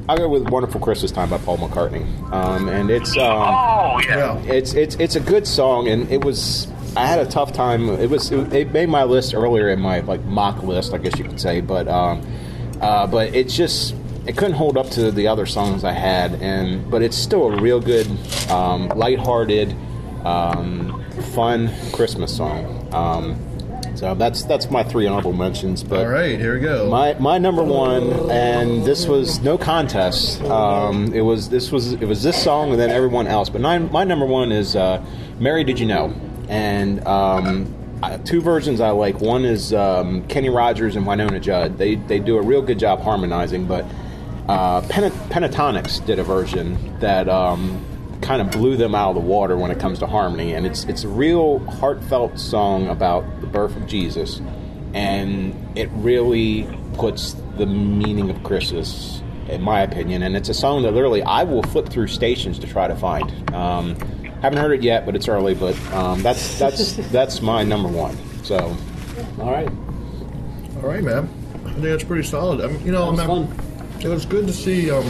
I'll 0.07 0.17
go 0.17 0.27
with 0.29 0.49
"Wonderful 0.49 0.79
Christmas 0.81 1.11
Time" 1.11 1.29
by 1.29 1.37
Paul 1.37 1.57
McCartney, 1.57 2.05
um, 2.31 2.69
and 2.69 2.89
it's 2.89 3.11
um, 3.17 3.23
Oh 3.23 4.01
yeah. 4.03 4.41
Yeah. 4.41 4.53
it's 4.53 4.73
it's 4.73 4.95
it's 4.95 5.15
a 5.15 5.19
good 5.19 5.47
song, 5.47 5.87
and 5.87 6.09
it 6.11 6.23
was. 6.23 6.67
I 6.95 7.05
had 7.05 7.19
a 7.19 7.25
tough 7.29 7.53
time. 7.53 7.87
It 7.89 8.09
was 8.09 8.31
it, 8.31 8.51
it 8.51 8.73
made 8.73 8.89
my 8.89 9.03
list 9.03 9.35
earlier 9.35 9.69
in 9.69 9.79
my 9.79 9.99
like 9.99 10.23
mock 10.25 10.63
list, 10.63 10.93
I 10.93 10.97
guess 10.97 11.17
you 11.19 11.23
could 11.23 11.39
say, 11.39 11.61
but 11.61 11.87
um, 11.87 12.25
uh, 12.81 13.05
but 13.05 13.35
it's 13.35 13.55
just 13.55 13.93
it 14.29 14.37
couldn't 14.37 14.53
hold 14.53 14.77
up 14.77 14.89
to 14.91 15.11
the 15.11 15.27
other 15.27 15.47
songs 15.47 15.83
I 15.83 15.91
had, 15.91 16.35
and 16.35 16.89
but 16.91 17.01
it's 17.01 17.17
still 17.17 17.51
a 17.51 17.59
real 17.59 17.79
good, 17.79 18.07
um, 18.49 18.87
lighthearted, 18.89 19.75
um, 20.23 21.03
fun 21.33 21.71
Christmas 21.91 22.35
song. 22.37 22.87
Um, 22.93 23.45
so 23.95 24.13
that's 24.13 24.43
that's 24.43 24.69
my 24.69 24.83
three 24.83 25.07
honorable 25.07 25.33
mentions. 25.33 25.83
But 25.83 26.05
All 26.05 26.11
right. 26.11 26.39
Here 26.39 26.53
we 26.53 26.59
go. 26.61 26.87
my 26.89 27.15
my 27.15 27.39
number 27.39 27.63
one, 27.63 28.29
and 28.29 28.85
this 28.85 29.07
was 29.07 29.39
no 29.41 29.57
contest. 29.57 30.41
Um, 30.43 31.11
it 31.13 31.21
was 31.21 31.49
this 31.49 31.71
was 31.71 31.93
it 31.93 32.05
was 32.05 32.21
this 32.21 32.41
song 32.41 32.69
and 32.69 32.79
then 32.79 32.91
everyone 32.91 33.25
else. 33.25 33.49
But 33.49 33.61
nine, 33.61 33.91
my 33.91 34.03
number 34.03 34.27
one 34.27 34.51
is 34.51 34.75
uh, 34.75 35.03
"Mary 35.39 35.63
Did 35.63 35.79
You 35.79 35.87
Know," 35.87 36.13
and 36.49 37.05
um, 37.07 37.73
I- 38.03 38.17
two 38.17 38.41
versions 38.41 38.79
I 38.79 38.91
like. 38.91 39.19
One 39.21 39.43
is 39.43 39.73
um, 39.73 40.21
Kenny 40.27 40.49
Rogers 40.49 40.95
and 40.95 41.05
Wynonna 41.07 41.41
Judd. 41.41 41.79
They 41.79 41.95
they 41.95 42.19
do 42.19 42.37
a 42.37 42.41
real 42.43 42.61
good 42.61 42.77
job 42.77 43.01
harmonizing, 43.01 43.65
but 43.65 43.85
uh, 44.49 44.81
Pen- 44.89 45.11
Pentatonix 45.29 46.05
did 46.05 46.19
a 46.19 46.23
version 46.23 46.99
that. 46.99 47.29
Um, 47.29 47.85
kind 48.21 48.41
of 48.41 48.51
blew 48.51 48.75
them 48.75 48.93
out 48.93 49.11
of 49.11 49.15
the 49.15 49.21
water 49.21 49.55
when 49.55 49.71
it 49.71 49.79
comes 49.79 49.97
to 49.97 50.05
harmony 50.05 50.53
and 50.53 50.67
it's 50.67 50.83
it's 50.83 51.05
a 51.05 51.07
real 51.07 51.59
heartfelt 51.59 52.37
song 52.37 52.85
about 52.89 53.23
the 53.39 53.47
birth 53.47 53.73
of 53.77 53.87
Jesus 53.87 54.41
and 54.93 55.55
it 55.77 55.89
really 55.93 56.67
puts 56.93 57.35
the 57.57 57.65
meaning 57.65 58.29
of 58.29 58.43
Christmas, 58.43 59.21
in 59.47 59.61
my 59.61 59.81
opinion. 59.81 60.23
And 60.23 60.35
it's 60.35 60.49
a 60.49 60.53
song 60.53 60.83
that 60.83 60.93
literally 60.93 61.21
I 61.23 61.43
will 61.43 61.63
flip 61.63 61.89
through 61.89 62.07
stations 62.07 62.59
to 62.59 62.67
try 62.67 62.87
to 62.87 62.95
find. 62.95 63.53
Um, 63.53 63.95
haven't 64.41 64.59
heard 64.59 64.73
it 64.73 64.83
yet, 64.83 65.05
but 65.05 65.15
it's 65.15 65.27
early. 65.27 65.53
But 65.53 65.79
um, 65.93 66.23
that's 66.23 66.57
that's 66.57 66.93
that's 67.11 67.41
my 67.41 67.63
number 67.63 67.89
one. 67.89 68.17
So 68.43 68.75
All 69.39 69.51
right. 69.51 69.69
All 70.77 70.89
right, 70.89 71.03
man. 71.03 71.29
I 71.65 71.71
think 71.73 71.83
that's 71.83 72.03
pretty 72.03 72.23
solid. 72.23 72.61
I 72.61 72.67
mean, 72.67 72.85
you 72.85 72.91
know, 72.91 73.15
That 73.15 73.27
was 73.27 73.47
man, 73.47 73.57
fun. 73.57 73.68
It 74.01 74.07
was 74.07 74.25
good 74.25 74.47
to 74.47 74.53
see. 74.53 74.89
Um, 74.91 75.03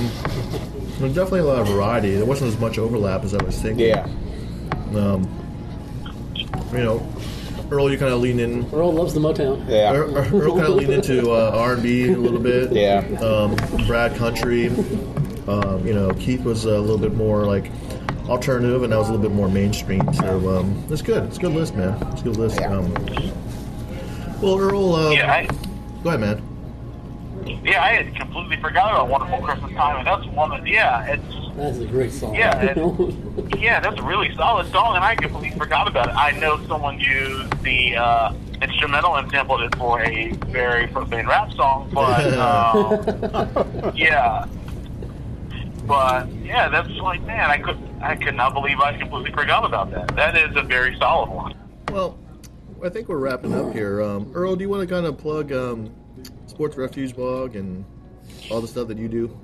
there's 0.99 1.13
definitely 1.15 1.41
a 1.41 1.45
lot 1.45 1.59
of 1.59 1.67
variety. 1.67 2.15
There 2.15 2.25
wasn't 2.25 2.53
as 2.53 2.59
much 2.59 2.77
overlap 2.77 3.23
as 3.23 3.33
I 3.33 3.43
was 3.43 3.59
thinking. 3.61 3.87
yeah, 3.87 4.03
Um, 4.95 5.27
you 6.73 6.79
know, 6.79 7.13
Earl, 7.71 7.91
you 7.91 7.97
kind 7.97 8.11
of 8.13 8.19
lean 8.21 8.39
in. 8.39 8.65
Earl 8.73 8.91
loves 8.93 9.13
the 9.13 9.19
Motown. 9.19 9.63
yeah, 9.69 9.93
Earl, 9.93 10.17
Earl 10.17 10.51
kind 10.55 10.65
of 10.67 10.75
leaned 10.75 10.91
into 10.93 11.31
uh, 11.31 11.51
R&B 11.53 12.09
a 12.09 12.17
little 12.17 12.39
bit. 12.39 12.71
yeah. 12.73 12.99
Um, 13.21 13.55
Brad 13.85 14.15
Country. 14.17 14.67
Um, 15.47 15.85
you 15.85 15.93
know, 15.93 16.09
Keith 16.19 16.43
was 16.43 16.65
a 16.65 16.79
little 16.79 16.97
bit 16.97 17.13
more 17.15 17.45
like 17.45 17.71
alternative, 18.27 18.83
and 18.83 18.93
I 18.93 18.97
was 18.97 19.07
a 19.09 19.11
little 19.13 19.27
bit 19.27 19.35
more 19.35 19.49
mainstream. 19.49 20.11
So 20.13 20.57
um, 20.59 20.83
it's 20.89 21.01
good. 21.01 21.23
It's 21.25 21.37
a 21.37 21.41
good 21.41 21.53
list, 21.53 21.75
man. 21.75 21.95
It's 22.11 22.21
a 22.21 22.23
good 22.25 22.37
list. 22.37 22.59
Yeah. 22.59 22.75
Um, 22.75 22.91
well, 24.41 24.59
Earl, 24.59 24.95
uh, 24.95 25.11
Yeah, 25.11 25.31
I, 25.31 25.45
go 26.03 26.09
ahead, 26.09 26.19
man. 26.21 26.49
Yeah, 27.63 27.83
I 27.83 27.93
had 27.93 28.15
completely 28.15 28.57
forgot 28.57 28.91
about 28.93 29.07
"Wonderful 29.09 29.39
Christmas 29.41 29.71
Time," 29.73 29.97
and 29.97 30.07
that's 30.07 30.25
one 30.27 30.49
that 30.51 30.65
yeah, 30.67 31.03
it's 31.05 31.55
That's 31.57 31.77
a 31.79 31.85
great 31.85 32.11
song. 32.11 32.35
Yeah, 32.35 32.61
it- 32.61 33.57
yeah, 33.59 33.79
that's 33.79 33.99
a 33.99 34.03
really 34.03 34.33
solid 34.35 34.67
song, 34.71 34.95
and 34.95 35.03
I 35.03 35.15
completely 35.15 35.57
forgot 35.57 35.87
about 35.87 36.09
it. 36.09 36.15
I 36.15 36.31
know 36.31 36.59
someone 36.67 36.99
used 36.99 37.61
the 37.63 37.95
uh, 37.95 38.33
instrumental 38.61 39.15
and 39.15 39.29
sampled 39.31 39.61
it 39.61 39.75
for 39.75 40.01
a 40.03 40.31
very 40.47 40.87
profane 40.87 41.27
rap 41.27 41.51
song. 41.53 41.89
But 41.93 42.33
um, 42.37 43.91
yeah, 43.95 44.45
but 45.85 46.29
yeah, 46.43 46.69
that's 46.69 46.89
like 46.89 47.21
man, 47.23 47.49
I 47.49 47.57
could 47.57 47.77
I 48.01 48.15
could 48.15 48.35
not 48.35 48.53
believe 48.53 48.79
I 48.79 48.97
completely 48.97 49.31
forgot 49.31 49.65
about 49.65 49.91
that. 49.91 50.15
That 50.15 50.37
is 50.37 50.55
a 50.55 50.61
very 50.63 50.95
solid 50.97 51.29
one. 51.29 51.55
Well, 51.91 52.17
I 52.83 52.89
think 52.89 53.09
we're 53.09 53.17
wrapping 53.17 53.53
up 53.53 53.73
here. 53.73 54.01
Um, 54.01 54.31
Earl, 54.33 54.55
do 54.55 54.63
you 54.63 54.69
want 54.69 54.87
to 54.87 54.93
kind 54.93 55.05
of 55.05 55.17
plug 55.17 55.51
um, 55.51 55.91
Sports 56.60 56.76
Refuge 56.76 57.16
blog 57.16 57.55
and 57.55 57.86
all 58.51 58.60
the 58.60 58.68
stuff 58.68 58.89
that 58.89 58.97
you 58.97 59.07
do? 59.07 59.39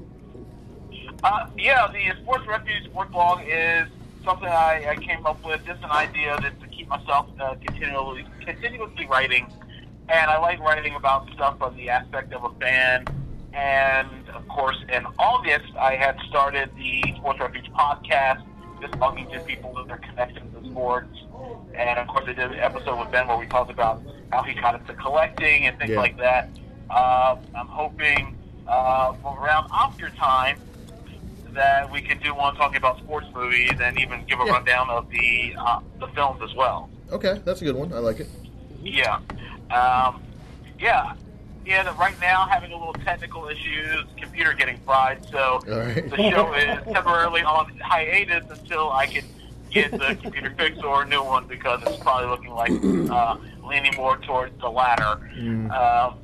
Uh, 1.23 1.47
yeah, 1.57 1.87
the 1.87 2.21
Sports 2.21 2.45
Refuge 2.45 2.83
Sports 2.91 3.09
Blog 3.13 3.39
is 3.47 3.87
something 4.25 4.49
I, 4.49 4.85
I 4.89 4.95
came 4.97 5.25
up 5.25 5.41
with. 5.45 5.65
Just 5.65 5.81
an 5.81 5.91
idea 5.91 6.37
that 6.41 6.59
to 6.59 6.67
keep 6.67 6.89
myself 6.89 7.27
uh, 7.39 7.55
continually 7.65 8.25
continuously 8.45 9.05
writing, 9.05 9.47
and 10.09 10.29
I 10.29 10.37
like 10.39 10.59
writing 10.59 10.93
about 10.95 11.31
stuff 11.31 11.57
from 11.57 11.77
the 11.77 11.89
aspect 11.89 12.33
of 12.33 12.43
a 12.43 12.49
fan. 12.59 13.05
And 13.53 14.09
of 14.31 14.45
course, 14.49 14.75
in 14.91 15.05
August, 15.17 15.73
I 15.79 15.95
had 15.95 16.19
started 16.27 16.69
the 16.75 17.01
Sports 17.15 17.39
Refuge 17.39 17.71
podcast, 17.71 18.43
just 18.81 18.93
talking 18.95 19.31
to 19.31 19.39
people 19.39 19.73
that 19.75 19.89
are 19.89 19.99
connected 19.99 20.43
to 20.53 20.69
sports. 20.69 21.17
And 21.75 21.97
of 21.97 22.07
course, 22.09 22.25
I 22.27 22.33
did 22.33 22.51
an 22.51 22.59
episode 22.59 22.99
with 22.99 23.09
Ben 23.11 23.25
where 23.25 23.37
we 23.37 23.45
talked 23.47 23.71
about 23.71 24.01
how 24.33 24.43
he 24.43 24.53
got 24.53 24.81
into 24.81 24.93
collecting 24.95 25.65
and 25.67 25.77
things 25.79 25.91
Yeah. 25.91 25.99
like 25.99 26.17
that. 26.17 26.49
Uh, 26.89 27.37
I'm 27.55 27.67
hoping 27.67 28.37
uh, 28.67 29.13
around 29.25 29.69
Oscar 29.71 30.09
time 30.09 30.59
that 31.53 31.89
we 31.91 32.01
can 32.01 32.19
do 32.19 32.35
one 32.35 32.55
talking 32.55 32.77
about 32.77 32.97
sports 32.99 33.27
movies 33.33 33.71
and 33.81 33.97
even 33.99 34.23
give 34.27 34.39
a 34.39 34.45
Yeah. 34.45 34.51
rundown 34.53 34.89
of 34.89 35.09
the 35.09 35.55
uh, 35.57 35.79
the 35.99 36.07
films 36.07 36.41
as 36.43 36.53
well. 36.55 36.89
Okay, 37.11 37.39
that's 37.45 37.61
a 37.61 37.65
good 37.65 37.75
one. 37.75 37.93
I 37.93 37.99
like 37.99 38.19
it. 38.19 38.27
Yeah, 38.81 39.19
um, 39.71 40.21
yeah, 40.79 41.13
yeah. 41.65 41.97
Right 41.97 42.19
now, 42.19 42.45
having 42.47 42.71
a 42.71 42.77
little 42.77 42.93
technical 42.93 43.47
issues, 43.47 44.05
computer 44.17 44.53
getting 44.53 44.77
fried, 44.79 45.25
so 45.31 45.59
right. 45.67 46.09
the 46.09 46.17
show 46.29 46.53
is 46.53 46.83
temporarily 46.93 47.41
on 47.41 47.77
hiatus 47.79 48.43
until 48.49 48.91
I 48.91 49.07
can 49.07 49.23
get 49.71 49.91
the 49.91 50.15
computer 50.21 50.53
fixed 50.57 50.83
or 50.83 51.03
a 51.03 51.07
new 51.07 51.23
one 51.23 51.47
because 51.47 51.81
it's 51.85 51.97
probably 51.97 52.27
looking 52.29 52.51
like 52.51 52.71
uh, 53.11 53.37
leaning 53.67 53.95
more 53.95 54.17
towards 54.17 54.59
the 54.59 54.69
latter. 54.69 55.19
Um, 55.71 56.15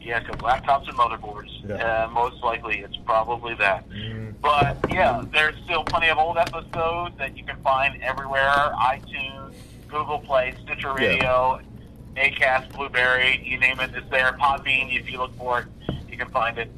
yeah, 0.00 0.20
because 0.20 0.36
laptops 0.40 0.88
and 0.88 0.96
motherboards. 0.96 1.50
Yeah. 1.68 2.04
Uh, 2.04 2.10
most 2.10 2.42
likely, 2.42 2.78
it's 2.80 2.96
probably 2.98 3.54
that. 3.54 3.84
But 4.40 4.78
yeah, 4.90 5.24
there's 5.32 5.56
still 5.64 5.84
plenty 5.84 6.08
of 6.08 6.18
old 6.18 6.36
episodes 6.38 7.16
that 7.18 7.36
you 7.36 7.44
can 7.44 7.56
find 7.62 8.00
everywhere: 8.02 8.72
iTunes, 8.76 9.54
Google 9.88 10.18
Play, 10.20 10.54
Stitcher 10.62 10.94
Yeah. 10.98 11.08
Radio, 11.08 11.60
Acast, 12.16 12.72
Blubrry, 12.72 13.40
you 13.44 13.58
name 13.58 13.80
it, 13.80 13.90
it's 13.94 14.08
there. 14.10 14.32
Podbean, 14.32 14.94
if 14.98 15.10
you 15.10 15.18
look 15.18 15.36
for 15.36 15.60
it, 15.60 15.66
you 16.10 16.16
can 16.16 16.28
find 16.30 16.58
it. 16.58 16.70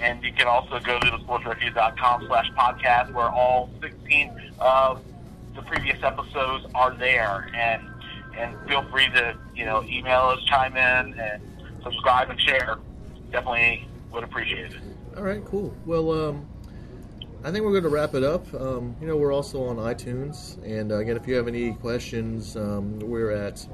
And 0.00 0.22
you 0.24 0.32
can 0.32 0.48
also 0.48 0.80
go 0.80 0.98
to 0.98 1.06
thesportsrefuge.com 1.06 2.26
slash 2.26 2.50
podcast 2.52 3.12
where 3.12 3.28
all 3.28 3.70
16 3.80 4.52
of 4.58 5.00
the 5.54 5.62
previous 5.62 6.02
episodes 6.02 6.66
are 6.74 6.94
there. 6.96 7.48
And 7.54 7.82
and 8.36 8.56
feel 8.66 8.82
free 8.90 9.08
to, 9.10 9.36
you 9.54 9.64
know, 9.66 9.84
email 9.84 10.22
us, 10.22 10.42
chime 10.44 10.74
in, 10.76 11.18
and 11.20 11.42
subscribe 11.82 12.30
and 12.30 12.40
share. 12.40 12.78
Definitely 13.30 13.86
would 14.12 14.24
appreciate 14.24 14.72
it. 14.72 14.80
All 15.16 15.22
right, 15.22 15.44
cool. 15.44 15.74
Well, 15.86 16.10
um, 16.28 16.46
I 17.44 17.50
think 17.50 17.64
we're 17.64 17.72
going 17.72 17.82
to 17.84 17.88
wrap 17.88 18.14
it 18.14 18.22
up. 18.24 18.52
Um, 18.54 18.94
you 19.00 19.06
know, 19.06 19.16
we're 19.16 19.32
also 19.32 19.64
on 19.64 19.76
iTunes, 19.76 20.62
and 20.64 20.92
uh, 20.92 20.96
again, 20.96 21.16
if 21.16 21.26
you 21.26 21.34
have 21.34 21.48
any 21.48 21.72
questions, 21.74 22.56
um, 22.56 22.98
we're 23.00 23.30
at 23.30 23.66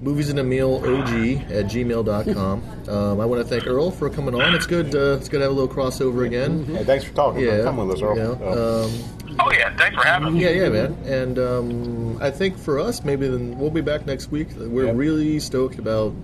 movies 0.00 0.30
and 0.30 0.38
a 0.40 0.44
meal 0.44 0.76
og 0.84 1.08
at 1.08 1.66
gmail.com. 1.66 2.88
um, 2.88 3.20
I 3.20 3.24
want 3.24 3.40
to 3.40 3.46
thank 3.48 3.66
Earl 3.68 3.90
for 3.92 4.10
coming 4.10 4.34
on. 4.34 4.54
It's 4.54 4.66
good. 4.66 4.94
Uh, 4.94 5.16
it's 5.16 5.28
good 5.28 5.38
to 5.38 5.44
have 5.44 5.52
a 5.52 5.54
little 5.54 5.72
crossover 5.72 6.26
again. 6.26 6.64
Hey, 6.64 6.82
thanks 6.84 7.04
for 7.04 7.14
talking. 7.14 7.44
Yeah, 7.44 7.62
Come 7.62 7.76
with 7.76 7.96
us, 7.96 8.02
Earl. 8.02 8.16
you 8.16 8.22
know, 8.22 8.84
um, 8.84 9.36
Oh, 9.40 9.50
yeah. 9.52 9.74
Thanks 9.76 9.96
for 9.96 10.06
having 10.06 10.34
me. 10.34 10.42
yeah, 10.42 10.50
yeah, 10.50 10.68
man. 10.68 10.92
And 11.06 11.38
um, 11.38 12.18
I 12.22 12.30
think 12.30 12.58
for 12.58 12.78
us, 12.78 13.02
maybe 13.02 13.28
then 13.28 13.56
we'll 13.58 13.70
be 13.70 13.80
back 13.80 14.04
next 14.04 14.30
week. 14.30 14.48
We're 14.58 14.86
Yep. 14.86 14.96
really 14.96 15.38
stoked 15.40 15.78
about 15.78 16.12
Is 16.12 16.16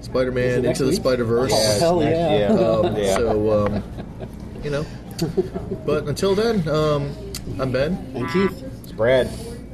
Spider-Man 0.00 0.58
it 0.58 0.62
next 0.62 0.80
into 0.80 0.84
the 0.84 0.90
week? 0.90 1.00
Spider-Verse. 1.00 1.52
Oh, 1.54 1.78
hell 1.80 2.00
next- 2.00 2.16
yeah. 2.16 2.68
Um, 2.68 2.96
yeah. 2.96 3.16
So, 3.16 3.66
um, 3.66 3.82
you 4.64 4.70
know. 4.70 4.86
But 5.86 6.08
until 6.08 6.34
then, 6.34 6.66
um, 6.68 7.14
I'm 7.60 7.70
Ben. 7.72 7.92
And 8.14 8.28
Keith. 8.30 8.62
it's 8.82 8.92
Brad. 8.92 9.28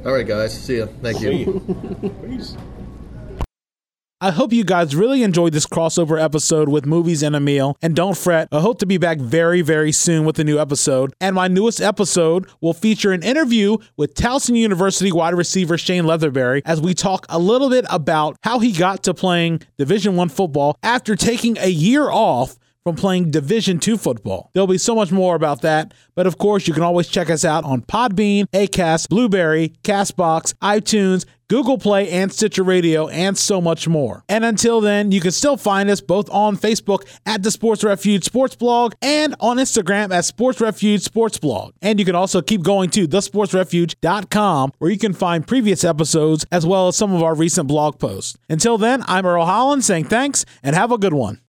All 0.05 0.11
right, 0.13 0.27
guys. 0.27 0.53
See 0.53 0.77
ya. 0.79 0.87
Thank 1.01 1.19
See 1.19 1.43
you. 1.43 1.61
you. 2.01 2.09
Peace. 2.25 2.55
I 4.19 4.31
hope 4.31 4.51
you 4.51 4.63
guys 4.63 4.95
really 4.95 5.21
enjoyed 5.21 5.53
this 5.53 5.67
crossover 5.67 6.19
episode 6.19 6.69
with 6.69 6.87
Movies 6.87 7.21
and 7.21 7.35
a 7.35 7.39
Meal. 7.39 7.77
And 7.83 7.95
don't 7.95 8.17
fret, 8.17 8.47
I 8.51 8.61
hope 8.61 8.79
to 8.79 8.87
be 8.87 8.97
back 8.97 9.19
very, 9.19 9.61
very 9.61 9.91
soon 9.91 10.25
with 10.25 10.39
a 10.39 10.43
new 10.43 10.57
episode. 10.57 11.13
And 11.21 11.35
my 11.35 11.47
newest 11.47 11.79
episode 11.81 12.49
will 12.59 12.73
feature 12.73 13.11
an 13.11 13.21
interview 13.21 13.77
with 13.95 14.15
Towson 14.15 14.57
University 14.57 15.11
wide 15.11 15.35
receiver 15.35 15.77
Shane 15.77 16.05
Leatherbury 16.05 16.63
as 16.65 16.81
we 16.81 16.95
talk 16.95 17.27
a 17.29 17.37
little 17.37 17.69
bit 17.69 17.85
about 17.91 18.37
how 18.41 18.57
he 18.57 18.71
got 18.71 19.03
to 19.03 19.13
playing 19.13 19.61
Division 19.77 20.15
One 20.15 20.29
football 20.29 20.79
after 20.81 21.15
taking 21.15 21.55
a 21.59 21.69
year 21.69 22.09
off 22.09 22.57
from 22.83 22.95
playing 22.95 23.29
Division 23.29 23.79
Two 23.79 23.97
football. 23.97 24.49
There'll 24.53 24.65
be 24.65 24.77
so 24.79 24.95
much 24.95 25.11
more 25.11 25.35
about 25.35 25.61
that, 25.61 25.93
but 26.15 26.25
of 26.25 26.37
course, 26.37 26.67
you 26.67 26.73
can 26.73 26.83
always 26.83 27.07
check 27.07 27.29
us 27.29 27.45
out 27.45 27.65
on 27.65 27.81
Podbean, 27.81 28.45
Acast, 28.51 29.09
Blubrry, 29.09 29.73
Castbox, 29.83 30.53
iTunes, 30.55 31.25
Google 31.49 31.77
Play, 31.77 32.09
and 32.09 32.31
Stitcher 32.31 32.63
Radio, 32.63 33.07
and 33.07 33.37
so 33.37 33.61
much 33.61 33.87
more. 33.87 34.23
And 34.27 34.43
until 34.43 34.81
then, 34.81 35.11
you 35.11 35.21
can 35.21 35.31
still 35.31 35.55
find 35.57 35.89
us 35.89 36.01
both 36.01 36.29
on 36.29 36.57
Facebook 36.57 37.07
at 37.25 37.43
the 37.43 37.51
Sports 37.51 37.83
Refuge 37.83 38.23
Sports 38.23 38.55
Blog 38.55 38.93
and 39.01 39.35
on 39.39 39.57
Instagram 39.57 40.13
at 40.13 40.25
Sports 40.25 40.59
Refuge 40.59 41.01
Sports 41.01 41.37
Blog. 41.37 41.73
And 41.81 41.99
you 41.99 42.05
can 42.05 42.15
also 42.15 42.41
keep 42.41 42.63
going 42.63 42.89
to 42.91 43.07
thesportsrefuge.com 43.07 44.73
where 44.79 44.91
you 44.91 44.97
can 44.97 45.13
find 45.13 45.47
previous 45.47 45.83
episodes 45.83 46.45
as 46.51 46.65
well 46.65 46.89
as 46.89 46.97
some 46.97 47.13
of 47.13 47.23
our 47.23 47.35
recent 47.35 47.67
blog 47.67 47.99
posts. 47.99 48.37
Until 48.49 48.77
then, 48.77 49.03
I'm 49.07 49.25
Earl 49.25 49.45
Holland 49.45 49.85
saying 49.85 50.05
thanks 50.05 50.45
and 50.63 50.75
have 50.75 50.91
a 50.91 50.97
good 50.97 51.13
one. 51.13 51.39